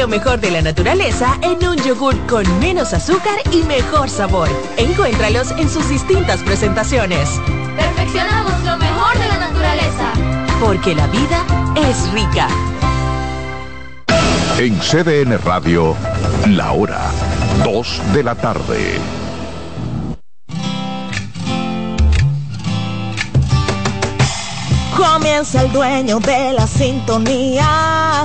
lo 0.00 0.08
mejor 0.08 0.40
de 0.40 0.50
la 0.50 0.62
naturaleza 0.62 1.38
en 1.42 1.62
un 1.68 1.76
yogur 1.76 2.16
con 2.26 2.58
menos 2.58 2.94
azúcar 2.94 3.38
y 3.52 3.62
mejor 3.64 4.08
sabor. 4.08 4.48
Encuéntralos 4.78 5.50
en 5.50 5.68
sus 5.68 5.90
distintas 5.90 6.40
presentaciones. 6.40 7.28
Perfeccionamos 7.76 8.64
lo 8.64 8.78
mejor 8.78 9.18
de 9.18 9.28
la 9.28 9.38
naturaleza. 9.40 10.12
Porque 10.58 10.94
la 10.94 11.06
vida 11.08 11.44
es 11.76 12.10
rica. 12.12 12.48
En 14.58 14.78
CDN 14.78 15.36
Radio, 15.44 15.94
la 16.46 16.72
hora 16.72 17.02
2 17.62 18.00
de 18.14 18.22
la 18.22 18.34
tarde. 18.34 18.98
Comienza 24.96 25.60
el 25.60 25.70
dueño 25.72 26.20
de 26.20 26.54
la 26.54 26.66
sintonía. 26.66 28.24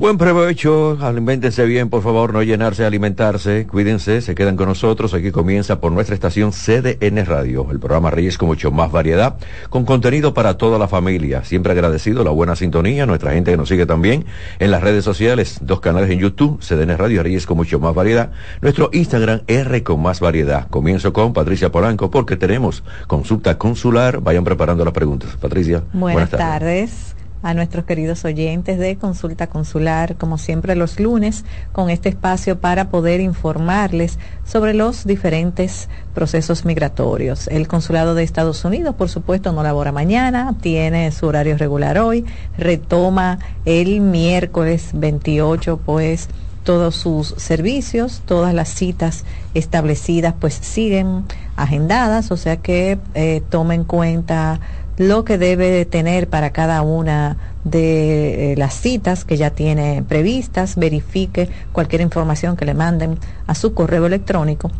Buen 0.00 0.16
provecho, 0.16 0.96
alimentense 1.02 1.66
bien, 1.66 1.90
por 1.90 2.02
favor, 2.02 2.32
no 2.32 2.42
llenarse, 2.42 2.86
alimentarse, 2.86 3.66
cuídense, 3.66 4.22
se 4.22 4.34
quedan 4.34 4.56
con 4.56 4.66
nosotros. 4.66 5.12
Aquí 5.12 5.30
comienza 5.30 5.78
por 5.78 5.92
nuestra 5.92 6.14
estación 6.14 6.52
CDN 6.52 7.26
Radio, 7.26 7.66
el 7.70 7.78
programa 7.78 8.10
Reyes 8.10 8.38
con 8.38 8.48
mucho 8.48 8.70
más 8.70 8.90
variedad, 8.90 9.36
con 9.68 9.84
contenido 9.84 10.32
para 10.32 10.56
toda 10.56 10.78
la 10.78 10.88
familia. 10.88 11.44
Siempre 11.44 11.72
agradecido 11.72 12.24
la 12.24 12.30
buena 12.30 12.56
sintonía, 12.56 13.04
nuestra 13.04 13.32
gente 13.32 13.50
que 13.50 13.58
nos 13.58 13.68
sigue 13.68 13.84
también 13.84 14.24
en 14.58 14.70
las 14.70 14.82
redes 14.82 15.04
sociales, 15.04 15.58
dos 15.60 15.80
canales 15.80 16.08
en 16.08 16.18
YouTube, 16.18 16.60
CDN 16.60 16.96
Radio, 16.96 17.22
Reyes 17.22 17.44
con 17.44 17.58
mucho 17.58 17.78
más 17.78 17.94
variedad, 17.94 18.30
nuestro 18.62 18.88
Instagram 18.94 19.42
R 19.48 19.82
con 19.82 20.00
más 20.00 20.20
variedad. 20.20 20.66
Comienzo 20.70 21.12
con 21.12 21.34
Patricia 21.34 21.70
Polanco 21.70 22.10
porque 22.10 22.38
tenemos 22.38 22.84
consulta 23.06 23.58
consular. 23.58 24.22
Vayan 24.22 24.44
preparando 24.44 24.82
las 24.82 24.94
preguntas. 24.94 25.36
Patricia. 25.38 25.82
Buenas, 25.92 26.30
tardes 26.30 27.19
a 27.42 27.54
nuestros 27.54 27.84
queridos 27.84 28.24
oyentes 28.24 28.78
de 28.78 28.96
Consulta 28.96 29.48
Consular, 29.48 30.16
como 30.16 30.38
siempre 30.38 30.76
los 30.76 31.00
lunes, 31.00 31.44
con 31.72 31.90
este 31.90 32.08
espacio 32.08 32.60
para 32.60 32.90
poder 32.90 33.20
informarles 33.20 34.18
sobre 34.44 34.74
los 34.74 35.06
diferentes 35.06 35.88
procesos 36.14 36.64
migratorios. 36.64 37.48
El 37.48 37.68
Consulado 37.68 38.14
de 38.14 38.22
Estados 38.22 38.64
Unidos, 38.64 38.94
por 38.94 39.08
supuesto, 39.08 39.52
no 39.52 39.62
labora 39.62 39.92
mañana, 39.92 40.56
tiene 40.60 41.10
su 41.12 41.26
horario 41.26 41.56
regular 41.56 41.98
hoy, 41.98 42.24
retoma 42.58 43.38
el 43.64 44.00
miércoles 44.00 44.90
28, 44.94 45.80
pues 45.84 46.28
todos 46.64 46.94
sus 46.94 47.28
servicios, 47.38 48.22
todas 48.26 48.54
las 48.54 48.68
citas 48.68 49.24
establecidas 49.54 50.34
pues 50.38 50.54
siguen 50.54 51.24
agendadas, 51.56 52.30
o 52.30 52.36
sea 52.36 52.58
que 52.58 52.98
eh, 53.14 53.42
tome 53.48 53.74
en 53.74 53.84
cuenta 53.84 54.60
lo 55.00 55.24
que 55.24 55.38
debe 55.38 55.86
tener 55.86 56.28
para 56.28 56.50
cada 56.50 56.82
una 56.82 57.38
de 57.64 58.52
eh, 58.52 58.56
las 58.58 58.74
citas 58.74 59.24
que 59.24 59.38
ya 59.38 59.48
tiene 59.48 60.04
previstas, 60.06 60.76
verifique 60.76 61.48
cualquier 61.72 62.02
información 62.02 62.54
que 62.54 62.66
le 62.66 62.74
manden 62.74 63.18
a 63.46 63.54
su 63.54 63.72
correo 63.72 64.04
electrónico 64.04 64.70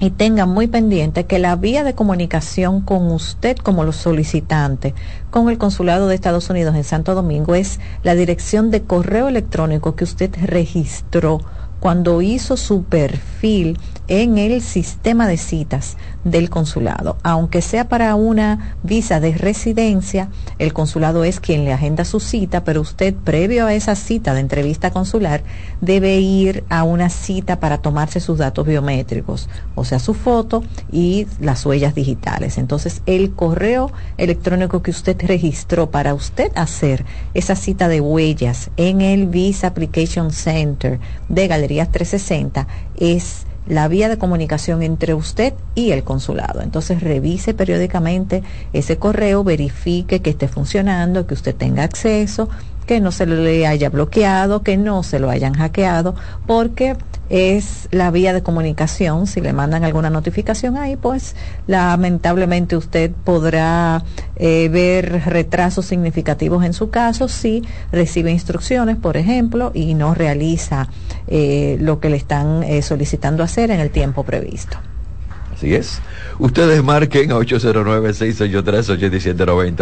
y 0.00 0.10
tenga 0.10 0.44
muy 0.44 0.66
pendiente 0.66 1.24
que 1.24 1.38
la 1.38 1.56
vía 1.56 1.82
de 1.82 1.94
comunicación 1.94 2.82
con 2.82 3.10
usted 3.10 3.56
como 3.56 3.84
los 3.84 3.96
solicitantes 3.96 4.92
con 5.30 5.48
el 5.48 5.56
Consulado 5.56 6.08
de 6.08 6.14
Estados 6.14 6.50
Unidos 6.50 6.76
en 6.76 6.84
Santo 6.84 7.14
Domingo 7.14 7.54
es 7.54 7.80
la 8.02 8.14
dirección 8.14 8.70
de 8.70 8.82
correo 8.82 9.28
electrónico 9.28 9.96
que 9.96 10.04
usted 10.04 10.30
registró 10.42 11.40
cuando 11.80 12.20
hizo 12.20 12.58
su 12.58 12.84
perfil 12.84 13.78
en 14.08 14.38
el 14.38 14.60
sistema 14.62 15.26
de 15.26 15.36
citas 15.36 15.96
del 16.24 16.50
consulado. 16.50 17.18
Aunque 17.22 17.62
sea 17.62 17.88
para 17.88 18.14
una 18.14 18.76
visa 18.82 19.20
de 19.20 19.32
residencia, 19.32 20.28
el 20.58 20.72
consulado 20.72 21.24
es 21.24 21.40
quien 21.40 21.64
le 21.64 21.72
agenda 21.72 22.04
su 22.04 22.20
cita, 22.20 22.64
pero 22.64 22.80
usted 22.80 23.14
previo 23.14 23.66
a 23.66 23.74
esa 23.74 23.94
cita 23.94 24.34
de 24.34 24.40
entrevista 24.40 24.90
consular 24.90 25.42
debe 25.80 26.18
ir 26.18 26.64
a 26.68 26.82
una 26.82 27.08
cita 27.10 27.60
para 27.60 27.78
tomarse 27.78 28.20
sus 28.20 28.38
datos 28.38 28.66
biométricos, 28.66 29.48
o 29.74 29.84
sea, 29.84 29.98
su 29.98 30.14
foto 30.14 30.64
y 30.90 31.26
las 31.40 31.64
huellas 31.64 31.94
digitales. 31.94 32.58
Entonces, 32.58 33.02
el 33.06 33.32
correo 33.32 33.92
electrónico 34.16 34.82
que 34.82 34.90
usted 34.90 35.16
registró 35.26 35.90
para 35.90 36.14
usted 36.14 36.50
hacer 36.54 37.04
esa 37.34 37.56
cita 37.56 37.88
de 37.88 38.00
huellas 38.00 38.70
en 38.76 39.00
el 39.00 39.26
Visa 39.26 39.68
Application 39.68 40.30
Center 40.30 40.98
de 41.28 41.48
Galerías 41.48 41.90
360 41.90 42.66
es 42.96 43.47
la 43.68 43.86
vía 43.88 44.08
de 44.08 44.18
comunicación 44.18 44.82
entre 44.82 45.14
usted 45.14 45.54
y 45.74 45.92
el 45.92 46.02
consulado. 46.02 46.62
Entonces 46.62 47.00
revise 47.02 47.54
periódicamente 47.54 48.42
ese 48.72 48.96
correo, 48.96 49.44
verifique 49.44 50.20
que 50.20 50.30
esté 50.30 50.48
funcionando, 50.48 51.26
que 51.26 51.34
usted 51.34 51.54
tenga 51.54 51.84
acceso, 51.84 52.48
que 52.86 53.00
no 53.00 53.12
se 53.12 53.26
le 53.26 53.66
haya 53.66 53.90
bloqueado, 53.90 54.62
que 54.62 54.76
no 54.76 55.02
se 55.02 55.18
lo 55.18 55.28
hayan 55.30 55.52
hackeado, 55.52 56.14
porque 56.46 56.96
es 57.28 57.88
la 57.90 58.10
vía 58.10 58.32
de 58.32 58.42
comunicación. 58.42 59.26
Si 59.26 59.40
le 59.40 59.52
mandan 59.52 59.84
alguna 59.84 60.10
notificación 60.10 60.76
ahí, 60.76 60.96
pues 60.96 61.36
lamentablemente 61.66 62.76
usted 62.76 63.10
podrá 63.24 64.04
eh, 64.36 64.68
ver 64.70 65.22
retrasos 65.26 65.86
significativos 65.86 66.64
en 66.64 66.72
su 66.72 66.90
caso 66.90 67.28
si 67.28 67.62
recibe 67.92 68.30
instrucciones, 68.30 68.96
por 68.96 69.16
ejemplo, 69.16 69.70
y 69.74 69.94
no 69.94 70.14
realiza 70.14 70.88
eh, 71.26 71.76
lo 71.80 72.00
que 72.00 72.10
le 72.10 72.16
están 72.16 72.62
eh, 72.62 72.82
solicitando 72.82 73.42
hacer 73.42 73.70
en 73.70 73.80
el 73.80 73.90
tiempo 73.90 74.24
previsto. 74.24 74.78
Así 75.58 75.74
es. 75.74 76.00
Ustedes 76.38 76.82
marquen 76.84 77.30
809-683-8790, 77.30 79.74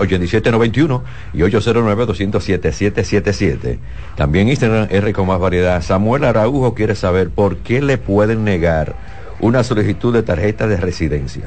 809-683-8791 0.00 1.02
y 1.34 1.40
809-207-777. 1.40 3.78
También 4.16 4.48
Instagram 4.48 4.88
R 4.90 5.12
con 5.12 5.26
más 5.26 5.38
variedad. 5.38 5.82
Samuel 5.82 6.24
Araujo 6.24 6.72
quiere 6.72 6.94
saber 6.94 7.28
por 7.28 7.58
qué 7.58 7.82
le 7.82 7.98
pueden 7.98 8.44
negar 8.44 8.96
una 9.40 9.62
solicitud 9.62 10.14
de 10.14 10.22
tarjeta 10.22 10.66
de 10.68 10.78
residencia. 10.78 11.42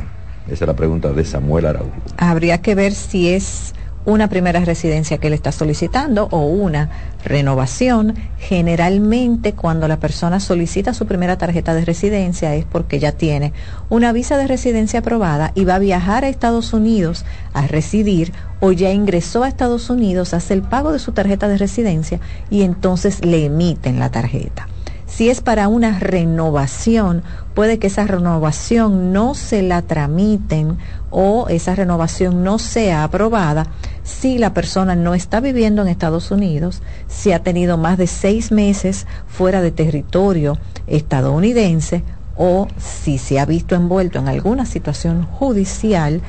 Esa 0.46 0.66
es 0.66 0.68
la 0.68 0.76
pregunta 0.76 1.12
de 1.14 1.26
Samuel 1.26 1.66
Araujo. 1.66 1.96
Habría 2.18 2.62
que 2.62 2.76
ver 2.76 2.94
si 2.94 3.30
es 3.30 3.74
una 4.08 4.30
primera 4.30 4.62
residencia 4.62 5.18
que 5.18 5.30
le 5.30 5.36
está 5.36 5.52
solicitando 5.52 6.30
o 6.32 6.46
una 6.46 6.90
renovación. 7.26 8.16
Generalmente 8.40 9.52
cuando 9.52 9.90
la 9.90 10.00
persona 10.00 10.40
solicita 10.40 10.94
su 10.94 11.06
primera 11.06 11.38
tarjeta 11.38 11.74
de 11.74 11.84
residencia 11.84 12.56
es 12.56 12.64
porque 12.64 13.00
ya 13.00 13.12
tiene 13.12 13.52
una 13.90 14.14
visa 14.14 14.38
de 14.38 14.48
residencia 14.48 15.02
aprobada 15.02 15.52
y 15.56 15.66
va 15.66 15.76
a 15.76 15.80
viajar 15.80 16.24
a 16.24 16.30
Estados 16.30 16.72
Unidos 16.72 17.26
a 17.54 17.68
residir 17.68 18.32
o 18.62 18.72
ya 18.72 18.92
ingresó 18.92 19.44
a 19.44 19.50
Estados 19.50 19.90
Unidos, 19.90 20.34
hace 20.34 20.54
el 20.54 20.62
pago 20.62 20.94
de 20.94 21.00
su 21.00 21.12
tarjeta 21.12 21.50
de 21.50 21.58
residencia 21.58 22.22
y 22.50 22.62
entonces 22.62 23.26
le 23.26 23.44
emiten 23.44 24.00
la 24.00 24.10
tarjeta. 24.10 24.70
Si 25.06 25.30
es 25.30 25.42
para 25.42 25.68
una 25.68 26.00
renovación, 26.00 27.24
puede 27.56 27.80
que 27.80 27.88
esa 27.88 28.06
renovación 28.06 29.12
no 29.12 29.36
se 29.36 29.64
la 29.64 29.82
tramiten 29.82 30.78
o 31.10 31.48
esa 31.50 31.76
renovación 31.76 32.44
no 32.44 32.60
sea 32.60 33.04
aprobada 33.04 33.68
si 34.08 34.38
la 34.38 34.54
persona 34.54 34.96
no 34.96 35.14
está 35.14 35.42
viviendo 35.42 35.82
en 35.82 35.90
Estados 35.90 36.32
Unidos, 36.32 36.82
si 37.08 37.34
ha 37.34 37.44
tenido 37.44 37.78
más 37.78 37.98
de 37.98 38.08
seis 38.08 38.52
meses 38.54 39.06
fuera 39.28 39.62
de 39.62 39.72
territorio 39.72 40.58
estadounidense 40.88 42.04
o 42.38 42.70
si 42.78 43.18
se 43.18 43.40
ha 43.40 43.46
visto 43.46 43.76
envuelto 43.76 44.18
en 44.18 44.30
alguna 44.30 44.66
situación 44.66 45.24
judicial 45.24 46.22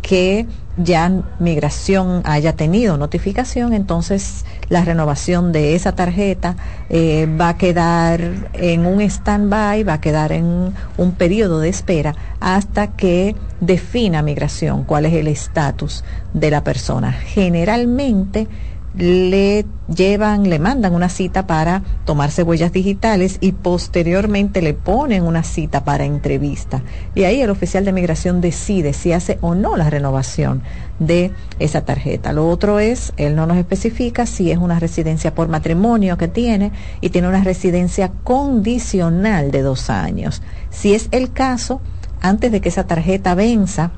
que 0.00 0.46
ya 0.76 1.10
migración 1.38 2.22
haya 2.24 2.54
tenido 2.54 2.96
notificación, 2.96 3.72
entonces 3.72 4.44
la 4.68 4.84
renovación 4.84 5.52
de 5.52 5.74
esa 5.74 5.92
tarjeta 5.92 6.56
eh, 6.90 7.26
va 7.40 7.50
a 7.50 7.56
quedar 7.56 8.20
en 8.52 8.86
un 8.86 9.00
stand-by, 9.00 9.84
va 9.84 9.94
a 9.94 10.00
quedar 10.00 10.32
en 10.32 10.74
un 10.96 11.12
periodo 11.12 11.60
de 11.60 11.68
espera 11.68 12.14
hasta 12.40 12.88
que 12.88 13.34
defina 13.60 14.22
migración 14.22 14.84
cuál 14.84 15.06
es 15.06 15.14
el 15.14 15.28
estatus 15.28 16.04
de 16.34 16.50
la 16.50 16.62
persona. 16.62 17.12
Generalmente 17.12 18.48
le 18.96 19.66
llevan, 19.94 20.48
le 20.48 20.58
mandan 20.58 20.94
una 20.94 21.08
cita 21.08 21.46
para 21.46 21.82
tomarse 22.04 22.42
huellas 22.42 22.72
digitales 22.72 23.38
y 23.40 23.52
posteriormente 23.52 24.62
le 24.62 24.74
ponen 24.74 25.24
una 25.24 25.42
cita 25.42 25.84
para 25.84 26.04
entrevista. 26.04 26.82
Y 27.14 27.24
ahí 27.24 27.40
el 27.40 27.50
oficial 27.50 27.84
de 27.84 27.92
migración 27.92 28.40
decide 28.40 28.92
si 28.92 29.12
hace 29.12 29.38
o 29.42 29.54
no 29.54 29.76
la 29.76 29.90
renovación 29.90 30.62
de 30.98 31.32
esa 31.58 31.84
tarjeta. 31.84 32.32
Lo 32.32 32.48
otro 32.48 32.80
es, 32.80 33.12
él 33.16 33.36
no 33.36 33.46
nos 33.46 33.58
especifica 33.58 34.26
si 34.26 34.50
es 34.50 34.58
una 34.58 34.80
residencia 34.80 35.34
por 35.34 35.48
matrimonio 35.48 36.16
que 36.16 36.28
tiene 36.28 36.72
y 37.00 37.10
tiene 37.10 37.28
una 37.28 37.44
residencia 37.44 38.12
condicional 38.24 39.50
de 39.50 39.62
dos 39.62 39.90
años. 39.90 40.42
Si 40.70 40.94
es 40.94 41.08
el 41.10 41.32
caso, 41.32 41.80
antes 42.20 42.50
de 42.50 42.60
que 42.60 42.70
esa 42.70 42.86
tarjeta 42.86 43.34
venza, 43.34 43.90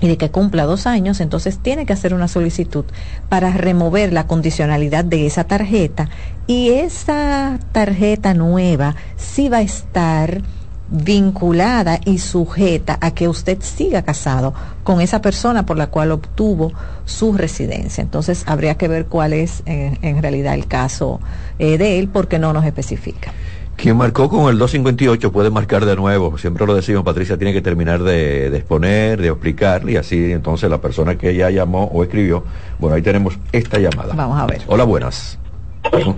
y 0.00 0.08
de 0.08 0.18
que 0.18 0.30
cumpla 0.30 0.64
dos 0.64 0.86
años, 0.86 1.20
entonces 1.20 1.58
tiene 1.58 1.86
que 1.86 1.92
hacer 1.92 2.12
una 2.12 2.28
solicitud 2.28 2.84
para 3.28 3.52
remover 3.52 4.12
la 4.12 4.26
condicionalidad 4.26 5.04
de 5.04 5.26
esa 5.26 5.44
tarjeta 5.44 6.08
y 6.46 6.70
esa 6.70 7.58
tarjeta 7.72 8.34
nueva 8.34 8.94
sí 9.16 9.48
va 9.48 9.58
a 9.58 9.62
estar 9.62 10.42
vinculada 10.88 11.98
y 12.04 12.18
sujeta 12.18 12.98
a 13.00 13.12
que 13.12 13.26
usted 13.26 13.58
siga 13.60 14.02
casado 14.02 14.54
con 14.84 15.00
esa 15.00 15.20
persona 15.20 15.66
por 15.66 15.76
la 15.76 15.88
cual 15.88 16.12
obtuvo 16.12 16.72
su 17.04 17.32
residencia. 17.32 18.02
Entonces 18.02 18.44
habría 18.46 18.76
que 18.76 18.86
ver 18.86 19.06
cuál 19.06 19.32
es 19.32 19.62
eh, 19.66 19.98
en 20.02 20.22
realidad 20.22 20.54
el 20.54 20.68
caso 20.68 21.20
eh, 21.58 21.78
de 21.78 21.98
él 21.98 22.08
porque 22.08 22.38
no 22.38 22.52
nos 22.52 22.64
especifica. 22.64 23.32
Quien 23.76 23.96
marcó 23.96 24.30
con 24.30 24.48
el 24.50 24.58
258 24.58 25.30
puede 25.30 25.50
marcar 25.50 25.84
de 25.84 25.96
nuevo. 25.96 26.38
Siempre 26.38 26.66
lo 26.66 26.74
decimos, 26.74 27.04
Patricia 27.04 27.36
tiene 27.36 27.52
que 27.52 27.60
terminar 27.60 28.02
de, 28.02 28.46
exponer, 28.56 29.20
de 29.20 29.28
explicar, 29.28 29.88
y 29.88 29.96
así 29.96 30.32
entonces 30.32 30.70
la 30.70 30.80
persona 30.80 31.18
que 31.18 31.34
ya 31.34 31.50
llamó 31.50 31.84
o 31.92 32.02
escribió, 32.02 32.42
bueno, 32.78 32.96
ahí 32.96 33.02
tenemos 33.02 33.38
esta 33.52 33.78
llamada. 33.78 34.14
Vamos 34.14 34.40
a 34.40 34.46
ver. 34.46 34.62
Hola, 34.66 34.84
buenas. 34.84 35.38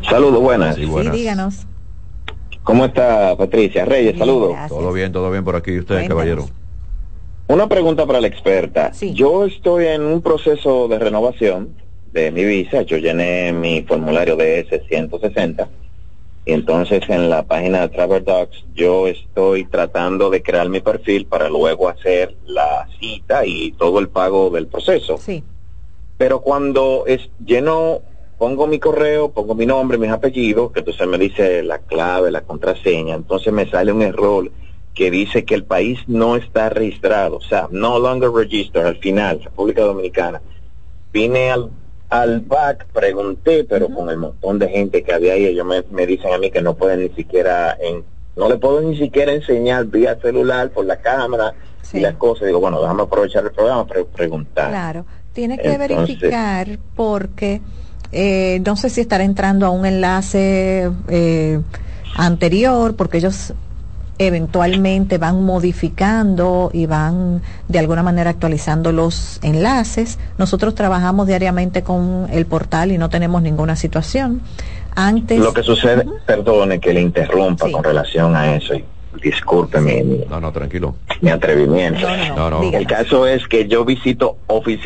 Saludos, 0.09 0.41
buenas. 0.41 0.77
Sí, 0.77 0.87
díganos. 1.13 1.67
¿Cómo 2.63 2.85
está 2.85 3.37
Patricia? 3.37 3.85
Reyes, 3.85 4.17
saludos. 4.17 4.55
Todo 4.69 4.93
bien, 4.93 5.11
todo 5.11 5.31
bien 5.31 5.45
por 5.45 5.57
aquí. 5.57 5.73
¿Y 5.73 5.79
usted, 5.81 6.07
caballero? 6.07 6.49
Una 7.49 7.67
pregunta 7.67 8.07
para 8.07 8.21
la 8.21 8.29
experta. 8.29 8.93
Yo 8.93 9.47
estoy 9.47 9.87
en 9.87 10.03
un 10.03 10.23
proceso 10.23 10.87
de 10.87 10.99
renovación 10.99 11.71
de 12.13 12.31
mi 12.31 12.45
visa. 12.45 12.83
Yo 12.83 12.99
llené 12.99 13.53
mi 13.53 13.83
formulario 13.83 14.37
de 14.37 14.61
S-160 14.61 15.67
y 16.49 16.55
entonces 16.55 17.03
en 17.11 17.29
la 17.29 17.43
página 17.43 17.83
de 17.83 17.89
Travel 17.91 18.25
Docs 18.25 18.65
yo 18.75 19.07
estoy 19.07 19.67
tratando 19.67 20.31
de 20.31 20.43
crear 20.43 20.67
mi 20.71 20.81
perfil 20.81 21.27
para 21.27 21.51
luego 21.51 21.91
hacer 21.91 22.37
la 22.47 22.89
cita 22.99 23.45
y 23.45 23.73
todo 23.73 23.99
el 23.99 24.09
pago 24.09 24.49
del 24.49 24.67
proceso. 24.67 25.19
Sí. 25.19 25.45
Pero 26.17 26.41
cuando 26.41 27.05
es 27.07 27.29
lleno, 27.45 28.01
pongo 28.39 28.67
mi 28.67 28.79
correo, 28.79 29.31
pongo 29.31 29.55
mi 29.55 29.67
nombre, 29.67 29.99
mis 29.99 30.09
apellidos, 30.09 30.73
que 30.73 30.79
entonces 30.79 31.07
me 31.07 31.19
dice 31.19 31.63
la 31.63 31.81
clave, 31.81 32.31
la 32.31 32.41
contraseña, 32.41 33.15
entonces 33.15 33.53
me 33.53 33.69
sale 33.69 33.93
un 33.93 34.01
error 34.01 34.51
que 34.95 35.11
dice 35.11 35.45
que 35.45 35.55
el 35.55 35.65
país 35.65 35.99
no 36.07 36.37
está 36.37 36.71
registrado, 36.71 37.37
o 37.37 37.43
sea, 37.43 37.69
no 37.71 37.99
longer 37.99 38.31
registered 38.31 38.87
al 38.87 38.97
final, 38.97 39.43
República 39.45 39.83
Dominicana. 39.83 40.41
Vine 41.13 41.51
al 41.51 41.71
al 42.11 42.41
back 42.41 42.87
pregunté, 42.87 43.65
pero 43.65 43.89
con 43.89 44.09
el 44.09 44.17
montón 44.17 44.59
de 44.59 44.69
gente 44.69 45.03
que 45.03 45.13
había 45.13 45.35
ahí, 45.35 45.47
ellos 45.47 45.67
me, 45.67 46.07
dicen 46.07 46.33
a 46.33 46.39
mí 46.39 46.51
que 46.51 46.63
no 46.63 46.75
pueden 46.75 47.01
ni 47.01 47.09
siquiera, 47.11 47.77
en, 47.81 48.05
no 48.37 48.49
le 48.49 48.57
puedo 48.57 48.81
ni 48.81 48.97
siquiera 48.97 49.33
enseñar 49.33 49.87
vía 49.87 50.17
celular 50.21 50.71
por 50.71 50.87
la 50.87 50.97
cámara 50.97 51.55
y 51.93 52.01
las 52.01 52.15
cosas. 52.15 52.47
Digo, 52.47 52.61
bueno, 52.61 52.81
déjame 52.81 53.03
aprovechar 53.03 53.45
el 53.45 53.53
programa 53.53 53.87
para 53.87 54.05
preguntar. 54.05 54.71
Claro, 54.71 55.05
tiene 55.33 55.59
que 55.59 55.77
verificar 55.77 56.79
porque 56.95 57.61
eh, 58.11 58.61
no 58.65 58.77
sé 58.77 58.89
si 58.89 59.03
estará 59.03 59.25
entrando 59.25 59.67
a 59.67 59.71
un 59.71 59.85
enlace 59.85 60.91
eh, 61.09 61.61
anterior, 62.17 62.97
porque 62.97 63.19
ellos 63.19 63.53
eventualmente 64.19 65.19
van 65.19 65.45
modificando 65.45 66.71
y 66.73 66.87
van 66.87 67.43
de 67.69 67.79
alguna 67.79 68.03
manera 68.03 68.31
actualizando 68.31 68.93
los 68.93 69.39
enlaces. 69.43 70.19
Nosotros 70.39 70.75
trabajamos 70.75 71.27
diariamente 71.27 71.83
con 71.83 72.27
el 72.31 72.47
portal 72.47 72.93
y 72.93 72.99
no 72.99 73.09
tenemos 73.09 73.43
ninguna 73.43 73.77
situación. 73.77 74.43
Antes, 74.95 75.39
Lo 75.39 75.53
que 75.53 75.63
sucede, 75.63 76.05
perdone 76.27 76.81
que 76.81 76.93
le 76.93 77.01
interrumpa 77.01 77.71
con 77.71 77.85
relación 77.85 78.35
a 78.35 78.57
eso 78.57 78.75
disculpe 79.21 79.81
mi, 79.81 80.03
no, 80.29 80.41
no, 80.41 80.53
tranquilo. 80.53 80.97
mi 81.21 81.31
atrevimiento. 81.31 82.07
el 82.73 82.87
caso 82.87 83.27
es 83.27 83.47
que 83.49 83.67
yo 83.69 83.85
visito 83.85 84.39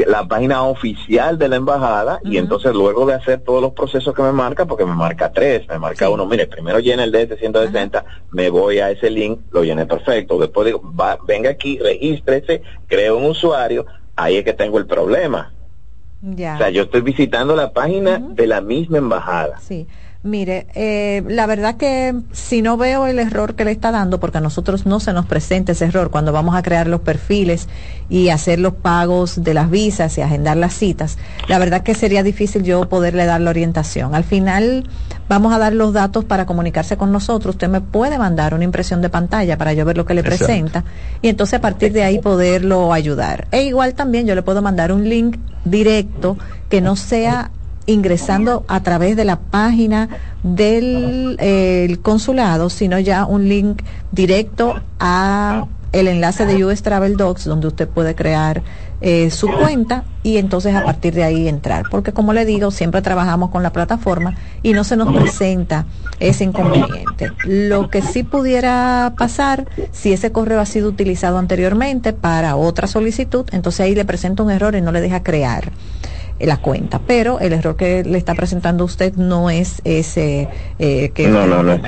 la 0.07 0.27
página 0.27 0.63
oficial 0.63 1.39
de 1.39 1.49
la 1.49 1.57
embajada 1.57 2.21
y 2.25 2.37
entonces 2.37 2.75
luego 2.75 3.07
de 3.07 3.15
hacer 3.15 3.41
todos 3.41 3.63
los 3.63 3.73
procesos 3.73 4.15
que 4.15 4.23
me 4.23 4.33
marca, 4.33 4.67
porque 4.67 4.85
me 4.85 4.95
marca 4.95 5.33
tres, 5.33 5.67
me 5.69 5.79
marca 5.79 6.09
uno, 6.09 6.27
mire, 6.27 6.47
primero 6.47 6.79
llena 6.79 7.05
el 7.05 7.13
de 7.13 7.37
160, 7.37 8.05
me 8.31 8.51
voy 8.51 8.79
a 8.79 8.91
ese 8.91 9.11
link, 9.11 9.41
lo 9.51 9.65
llené 9.65 9.87
perfecto, 9.87 10.39
después 10.39 10.67
digo, 10.67 10.83
va, 10.99 11.19
venga 11.27 11.51
aquí, 11.51 11.79
regístrese, 11.79 12.63
creo 12.87 13.19
un 13.19 13.27
usuario, 13.27 13.87
ahí 14.17 14.37
es 14.37 14.45
que 14.45 14.53
tengo 14.53 14.79
el 14.79 14.87
problema. 14.87 15.53
Ya. 16.23 16.55
O 16.55 16.59
sea, 16.59 16.71
yo 16.71 16.83
estoy 16.83 17.01
visitando 17.01 17.57
la 17.57 17.73
página 17.73 18.19
de 18.19 18.47
la 18.47 18.61
misma 18.61 18.99
embajada. 18.99 19.59
Sí. 19.59 19.89
Mire, 20.25 20.69
eh, 20.77 21.25
la 21.27 21.47
verdad 21.47 21.77
que 21.77 22.15
si 22.31 22.63
no 22.63 22.77
veo 22.77 23.09
el 23.09 23.19
error 23.19 23.57
que 23.57 23.65
le 23.65 23.73
está 23.73 23.91
dando, 23.91 24.21
porque 24.21 24.39
a 24.39 24.41
nosotros 24.41 24.87
no 24.87 25.01
se 25.01 25.13
nos 25.13 25.27
presenta 25.27 25.73
ese 25.73 25.87
error 25.87 26.13
cuando 26.13 26.31
vamos 26.31 26.55
a 26.55 26.63
crear 26.63 26.87
los 26.87 27.01
perfiles 27.01 27.69
y 28.09 28.29
hacer 28.29 28.61
los 28.61 28.73
pagos 28.73 29.43
de 29.43 29.53
las 29.53 29.69
visas 29.69 30.17
y 30.19 30.21
agendar 30.21 30.57
las 30.57 30.75
citas, 30.75 31.19
la 31.49 31.59
verdad 31.59 31.83
que 31.83 31.97
sería 31.97 32.23
difícil 32.23 32.63
yo 32.63 32.89
poderle 32.89 33.27
dar 33.27 33.41
la 33.41 33.51
orientación. 33.51 34.15
Al 34.15 34.23
final 34.23 34.89
vamos 35.29 35.53
a 35.53 35.59
dar 35.59 35.73
los 35.73 35.93
datos 35.93 36.25
para 36.25 36.47
comunicarse 36.47 36.97
con 36.97 37.11
nosotros. 37.11 37.57
Usted 37.57 37.69
me 37.69 37.81
puede 37.81 38.17
mandar 38.17 38.55
una 38.55 38.63
impresión 38.63 39.03
de 39.03 39.09
pantalla 39.09 39.59
para 39.59 39.73
yo 39.73 39.85
ver 39.85 39.97
lo 39.97 40.07
que 40.07 40.15
le 40.15 40.23
presenta 40.23 40.85
y 41.21 41.31
entonces 41.31 41.55
a 41.55 41.61
partir 41.61 41.93
de 41.93 42.05
ahí 42.05 42.21
poderlo 42.21 42.93
ayudar. 42.93 43.49
E 43.51 43.65
igual 43.65 43.95
también 43.95 44.29
yo 44.29 44.37
le 44.37 44.43
puedo 44.43 44.63
mandar 44.63 44.93
un 44.93 45.09
link 45.09 45.39
directo 45.65 46.39
que 46.69 46.81
no 46.81 46.95
sea 46.95 47.51
ingresando 47.87 48.65
a 48.69 48.83
través 48.83 49.17
de 49.17 49.25
la 49.25 49.39
página 49.39 50.09
del 50.43 51.37
eh, 51.41 51.97
consulado, 52.03 52.71
sino 52.71 52.99
ya 52.99 53.27
un 53.27 53.49
link 53.49 53.83
directo 54.13 54.81
a 54.99 55.67
el 55.93 56.09
enlace 56.09 56.47
de 56.47 56.65
US 56.65 56.83
Travel 56.83 57.17
Docs 57.17 57.45
donde 57.45 57.69
usted 57.69 57.87
puede 57.87 58.15
crear 58.15 58.63
eh, 59.03 59.31
su 59.31 59.49
cuenta 59.49 60.05
y 60.23 60.39
entonces 60.39 60.75
a 60.75 60.85
partir 60.85 61.13
de 61.15 61.25
ahí 61.25 61.49
entrar. 61.49 61.85
Porque 61.91 62.13
como 62.13 62.33
le 62.33 62.45
digo, 62.45 62.71
siempre 62.71 63.03
trabajamos 63.03 63.51
con 63.51 63.63
la 63.63 63.73
plataforma 63.73 64.37
y 64.63 64.73
no 64.73 64.85
se 64.85 64.97
nos 64.97 65.15
presenta 65.15 65.87
ese 66.19 66.45
inconveniente. 66.45 67.33
Lo 67.45 67.91
que 67.91 68.01
sí 68.01 68.23
pudiera 68.23 69.13
pasar, 69.19 69.67
si 69.91 70.13
ese 70.13 70.33
correo 70.33 70.61
ha 70.61 70.67
sido 70.67 70.89
utilizado 70.89 71.39
anteriormente 71.39 72.13
para 72.13 72.57
otra 72.57 72.87
solicitud, 72.87 73.45
entonces 73.53 73.81
ahí 73.81 73.95
le 73.95 74.05
presenta 74.05 74.43
un 74.43 74.51
error 74.51 74.75
y 74.77 74.81
no 74.81 74.93
le 74.93 75.01
deja 75.01 75.23
crear 75.23 75.73
la 76.39 76.57
cuenta. 76.59 77.01
Pero 77.07 77.41
el 77.41 77.53
error 77.53 77.77
que 77.77 78.05
le 78.05 78.19
está 78.19 78.35
presentando 78.35 78.85
usted 78.85 79.15
no 79.15 79.51
es 79.51 79.81
ese 79.85 80.49
eh, 80.79 81.11
que 81.11 81.29
no, 81.29 81.47
no, 81.47 81.63
no 81.63 81.79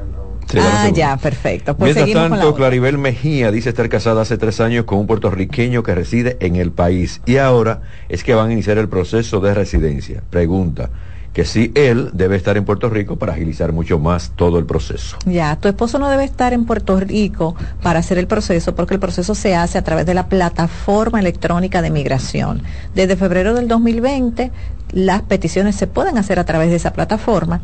ah, 0.59 0.89
ya, 0.91 1.15
perfecto. 1.17 1.77
Pues 1.77 1.95
Mientras 1.95 2.29
tanto, 2.29 2.55
Claribel 2.55 2.97
Mejía 2.97 3.51
dice 3.51 3.69
estar 3.69 3.87
casada 3.87 4.23
hace 4.23 4.37
tres 4.39 4.59
años 4.59 4.85
con 4.85 4.97
un 4.97 5.05
puertorriqueño 5.05 5.83
que 5.83 5.93
reside 5.93 6.37
en 6.39 6.55
el 6.55 6.71
país 6.71 7.21
y 7.27 7.37
ahora 7.37 7.81
es 8.09 8.23
que 8.23 8.33
van 8.33 8.49
a 8.49 8.53
iniciar 8.53 8.79
el 8.79 8.89
proceso 8.89 9.41
de 9.41 9.53
residencia. 9.53 10.23
Pregunta, 10.31 10.89
que 11.33 11.45
sí 11.45 11.71
él 11.75 12.09
debe 12.13 12.35
estar 12.35 12.57
en 12.57 12.65
Puerto 12.65 12.89
Rico 12.89 13.17
para 13.17 13.33
agilizar 13.33 13.73
mucho 13.73 13.99
más 13.99 14.31
todo 14.35 14.57
el 14.57 14.65
proceso. 14.65 15.17
Ya, 15.27 15.55
tu 15.57 15.67
esposo 15.67 15.99
no 15.99 16.09
debe 16.09 16.23
estar 16.23 16.53
en 16.53 16.65
Puerto 16.65 16.99
Rico 16.99 17.55
para 17.83 17.99
hacer 17.99 18.17
el 18.17 18.25
proceso 18.25 18.73
porque 18.73 18.95
el 18.95 18.99
proceso 18.99 19.35
se 19.35 19.55
hace 19.55 19.77
a 19.77 19.83
través 19.83 20.07
de 20.07 20.15
la 20.15 20.27
plataforma 20.27 21.19
electrónica 21.19 21.83
de 21.83 21.91
migración. 21.91 22.63
Desde 22.95 23.15
febrero 23.15 23.53
del 23.53 23.67
2020 23.67 24.51
las 24.91 25.21
peticiones 25.21 25.75
se 25.75 25.85
pueden 25.85 26.17
hacer 26.17 26.39
a 26.39 26.45
través 26.45 26.71
de 26.71 26.77
esa 26.77 26.93
plataforma 26.93 27.61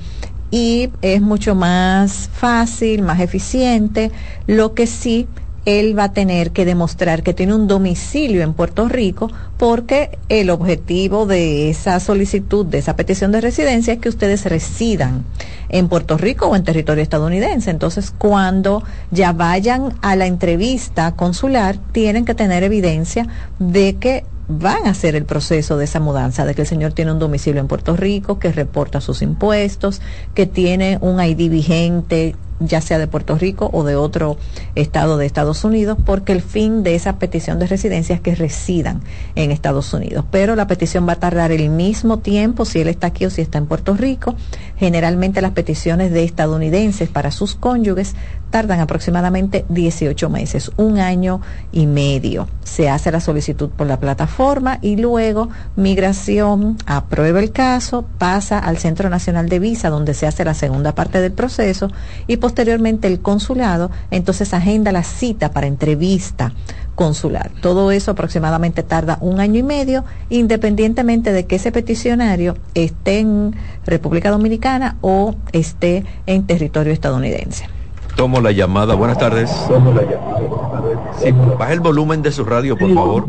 y 0.52 0.90
es 1.02 1.22
mucho 1.22 1.56
más 1.56 2.30
fácil, 2.34 3.02
más 3.02 3.20
eficiente, 3.20 4.12
lo 4.48 4.74
que 4.74 4.88
sí 4.88 5.28
él 5.66 5.98
va 5.98 6.06
a 6.06 6.14
tener 6.14 6.52
que 6.52 6.64
demostrar 6.64 7.24
que 7.24 7.34
tiene 7.34 7.56
un 7.56 7.68
domicilio 7.68 8.44
en 8.44 8.54
Puerto 8.54 8.88
Rico 8.88 9.32
porque 9.58 10.20
el 10.30 10.52
objetivo 10.52 11.26
de 11.26 11.70
esa 11.70 12.00
solicitud, 12.00 12.66
de 12.66 12.78
esa 12.78 12.96
petición 12.96 13.32
de 13.32 13.42
residencia 13.42 13.94
es 13.94 14.00
que 14.00 14.10
ustedes 14.10 14.46
residan 14.46 15.26
en 15.70 15.88
Puerto 15.88 16.18
Rico 16.18 16.48
o 16.48 16.56
en 16.56 16.64
territorio 16.64 17.02
estadounidense. 17.02 17.72
Entonces, 17.72 18.14
cuando 18.16 18.84
ya 19.10 19.34
vayan 19.34 19.94
a 20.02 20.16
la 20.16 20.28
entrevista 20.28 21.16
consular, 21.16 21.78
tienen 21.92 22.26
que 22.26 22.36
tener 22.36 22.64
evidencia 22.64 23.28
de 23.58 23.96
que 23.96 24.24
van 24.48 24.86
a 24.86 24.92
hacer 24.92 25.16
el 25.16 25.26
proceso 25.26 25.78
de 25.78 25.86
esa 25.86 26.00
mudanza, 26.00 26.46
de 26.46 26.54
que 26.54 26.62
el 26.62 26.68
señor 26.68 26.94
tiene 26.94 27.12
un 27.12 27.20
domicilio 27.20 27.62
en 27.62 27.68
Puerto 27.68 27.96
Rico, 27.96 28.40
que 28.40 28.52
reporta 28.52 29.02
sus 29.02 29.22
impuestos, 29.22 30.02
que 30.34 30.46
tiene 30.46 30.98
un 31.02 31.22
ID 31.22 31.50
vigente 31.50 32.36
ya 32.60 32.82
sea 32.82 32.98
de 32.98 33.08
Puerto 33.08 33.38
Rico 33.38 33.70
o 33.74 33.84
de 33.84 33.96
otro 33.96 34.38
estado 34.76 35.18
de 35.18 35.26
Estados 35.26 35.64
Unidos, 35.64 35.98
porque 36.06 36.32
el 36.32 36.42
fin 36.42 36.84
de 36.84 36.96
esa 36.96 37.18
petición 37.20 37.60
de 37.60 37.68
residencia 37.68 38.16
es 38.16 38.22
que 38.22 38.36
residan 38.36 39.02
en 39.36 39.52
Estados 39.52 39.94
Unidos. 39.94 40.26
Pero 40.32 40.56
la 40.56 40.68
petición 40.68 41.08
va 41.08 41.14
a 41.14 41.20
tardar 41.20 41.52
el 41.52 41.70
mismo 41.70 42.20
tiempo 42.20 42.66
si 42.66 42.80
él 42.80 42.88
está 42.88 43.08
aquí 43.08 43.26
o 43.26 43.30
si 43.30 43.42
está 43.42 43.58
en 43.58 43.66
Puerto 43.66 43.96
Rico. 43.96 44.36
Generalmente 44.78 45.42
las 45.42 45.52
peticiones 45.52 46.12
de 46.12 46.24
estadounidenses 46.24 47.10
para 47.10 47.32
sus 47.32 47.56
cónyuges 47.56 48.16
tardan 48.50 48.80
aproximadamente 48.80 49.66
18 49.70 50.30
meses, 50.30 50.72
un 50.78 51.00
año 51.00 51.42
y 51.72 51.88
medio. 51.88 52.48
Se 52.64 52.90
hace 52.90 53.12
la 53.12 53.20
solicitud 53.20 53.70
por 53.70 53.88
la 53.88 54.00
plataforma 54.00 54.80
y 54.82 54.96
luego 54.96 55.50
migración 55.76 56.78
aprueba 56.86 57.40
el 57.40 57.52
caso, 57.52 58.06
pasa 58.18 58.60
al 58.60 58.78
Centro 58.78 59.10
Nacional 59.10 59.50
de 59.50 59.60
Visa 59.60 59.90
donde 59.90 60.14
se 60.14 60.28
hace 60.28 60.46
la 60.46 60.54
segunda 60.54 60.96
parte 60.96 61.20
del 61.20 61.34
proceso 61.34 61.92
y 62.28 62.38
posteriormente 62.46 63.08
el 63.08 63.22
consulado 63.22 63.90
entonces 64.12 64.54
agenda 64.54 64.92
la 64.92 65.02
cita 65.02 65.50
para 65.50 65.66
entrevista 65.66 66.54
consular. 66.94 67.50
Todo 67.60 67.90
eso 67.90 68.12
aproximadamente 68.12 68.84
tarda 68.84 69.18
un 69.20 69.40
año 69.40 69.58
y 69.60 69.64
medio, 69.64 70.04
independientemente 70.30 71.32
de 71.32 71.48
que 71.48 71.56
ese 71.56 71.72
peticionario 71.72 72.56
esté 72.76 73.18
en 73.18 73.56
República 73.84 74.30
Dominicana 74.30 74.96
o 75.02 75.34
esté 75.54 76.06
en 76.28 76.46
territorio 76.46 76.94
estadounidense. 76.94 77.68
Tomo 78.16 78.40
la 78.40 78.52
llamada. 78.52 78.94
Buenas 78.94 79.18
tardes. 79.18 79.50
Tomo 79.68 79.92
la 79.92 80.04
llamada. 80.04 80.84
Sí, 81.18 81.32
baja 81.58 81.74
el 81.74 81.80
volumen 81.80 82.22
de 82.22 82.32
su 82.32 82.46
radio, 82.46 82.78
por 82.78 82.94
favor. 82.94 83.26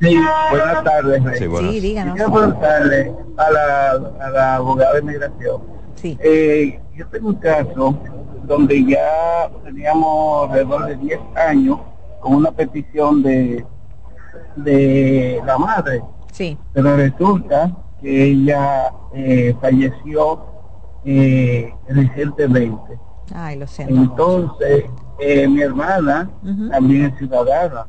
Sí, 0.00 0.16
buenas 0.52 0.84
tardes. 0.84 1.22
Sí, 1.36 1.46
buenas. 1.48 1.72
sí 1.72 1.80
díganos. 1.80 2.14
Quiero 2.14 2.32
preguntarle 2.32 3.12
a 3.36 3.50
la, 3.50 3.90
a 4.20 4.30
la 4.30 4.54
abogada 4.54 4.94
de 4.94 5.02
migración. 5.02 5.62
Sí. 5.96 6.16
Eh, 6.22 6.78
yo 6.96 7.06
tengo 7.08 7.28
un 7.28 7.34
caso 7.36 7.98
donde 8.44 8.84
ya 8.84 9.50
teníamos 9.64 10.48
alrededor 10.48 10.86
de 10.86 10.96
10 10.96 11.20
años 11.36 11.78
con 12.20 12.34
una 12.34 12.52
petición 12.52 13.22
de, 13.22 13.64
de 14.56 15.42
la 15.44 15.58
madre. 15.58 16.02
Sí. 16.32 16.56
Pero 16.72 16.96
resulta 16.96 17.70
que 18.00 18.24
ella 18.24 18.92
eh, 19.14 19.54
falleció 19.60 20.44
eh, 21.04 21.72
recientemente. 21.88 22.98
Ay, 23.34 23.58
lo 23.58 23.66
siento. 23.66 23.94
Entonces, 23.94 24.84
eh, 25.18 25.48
mi 25.48 25.62
hermana 25.62 26.30
también 26.70 27.06
es 27.06 27.18
ciudadana. 27.18 27.86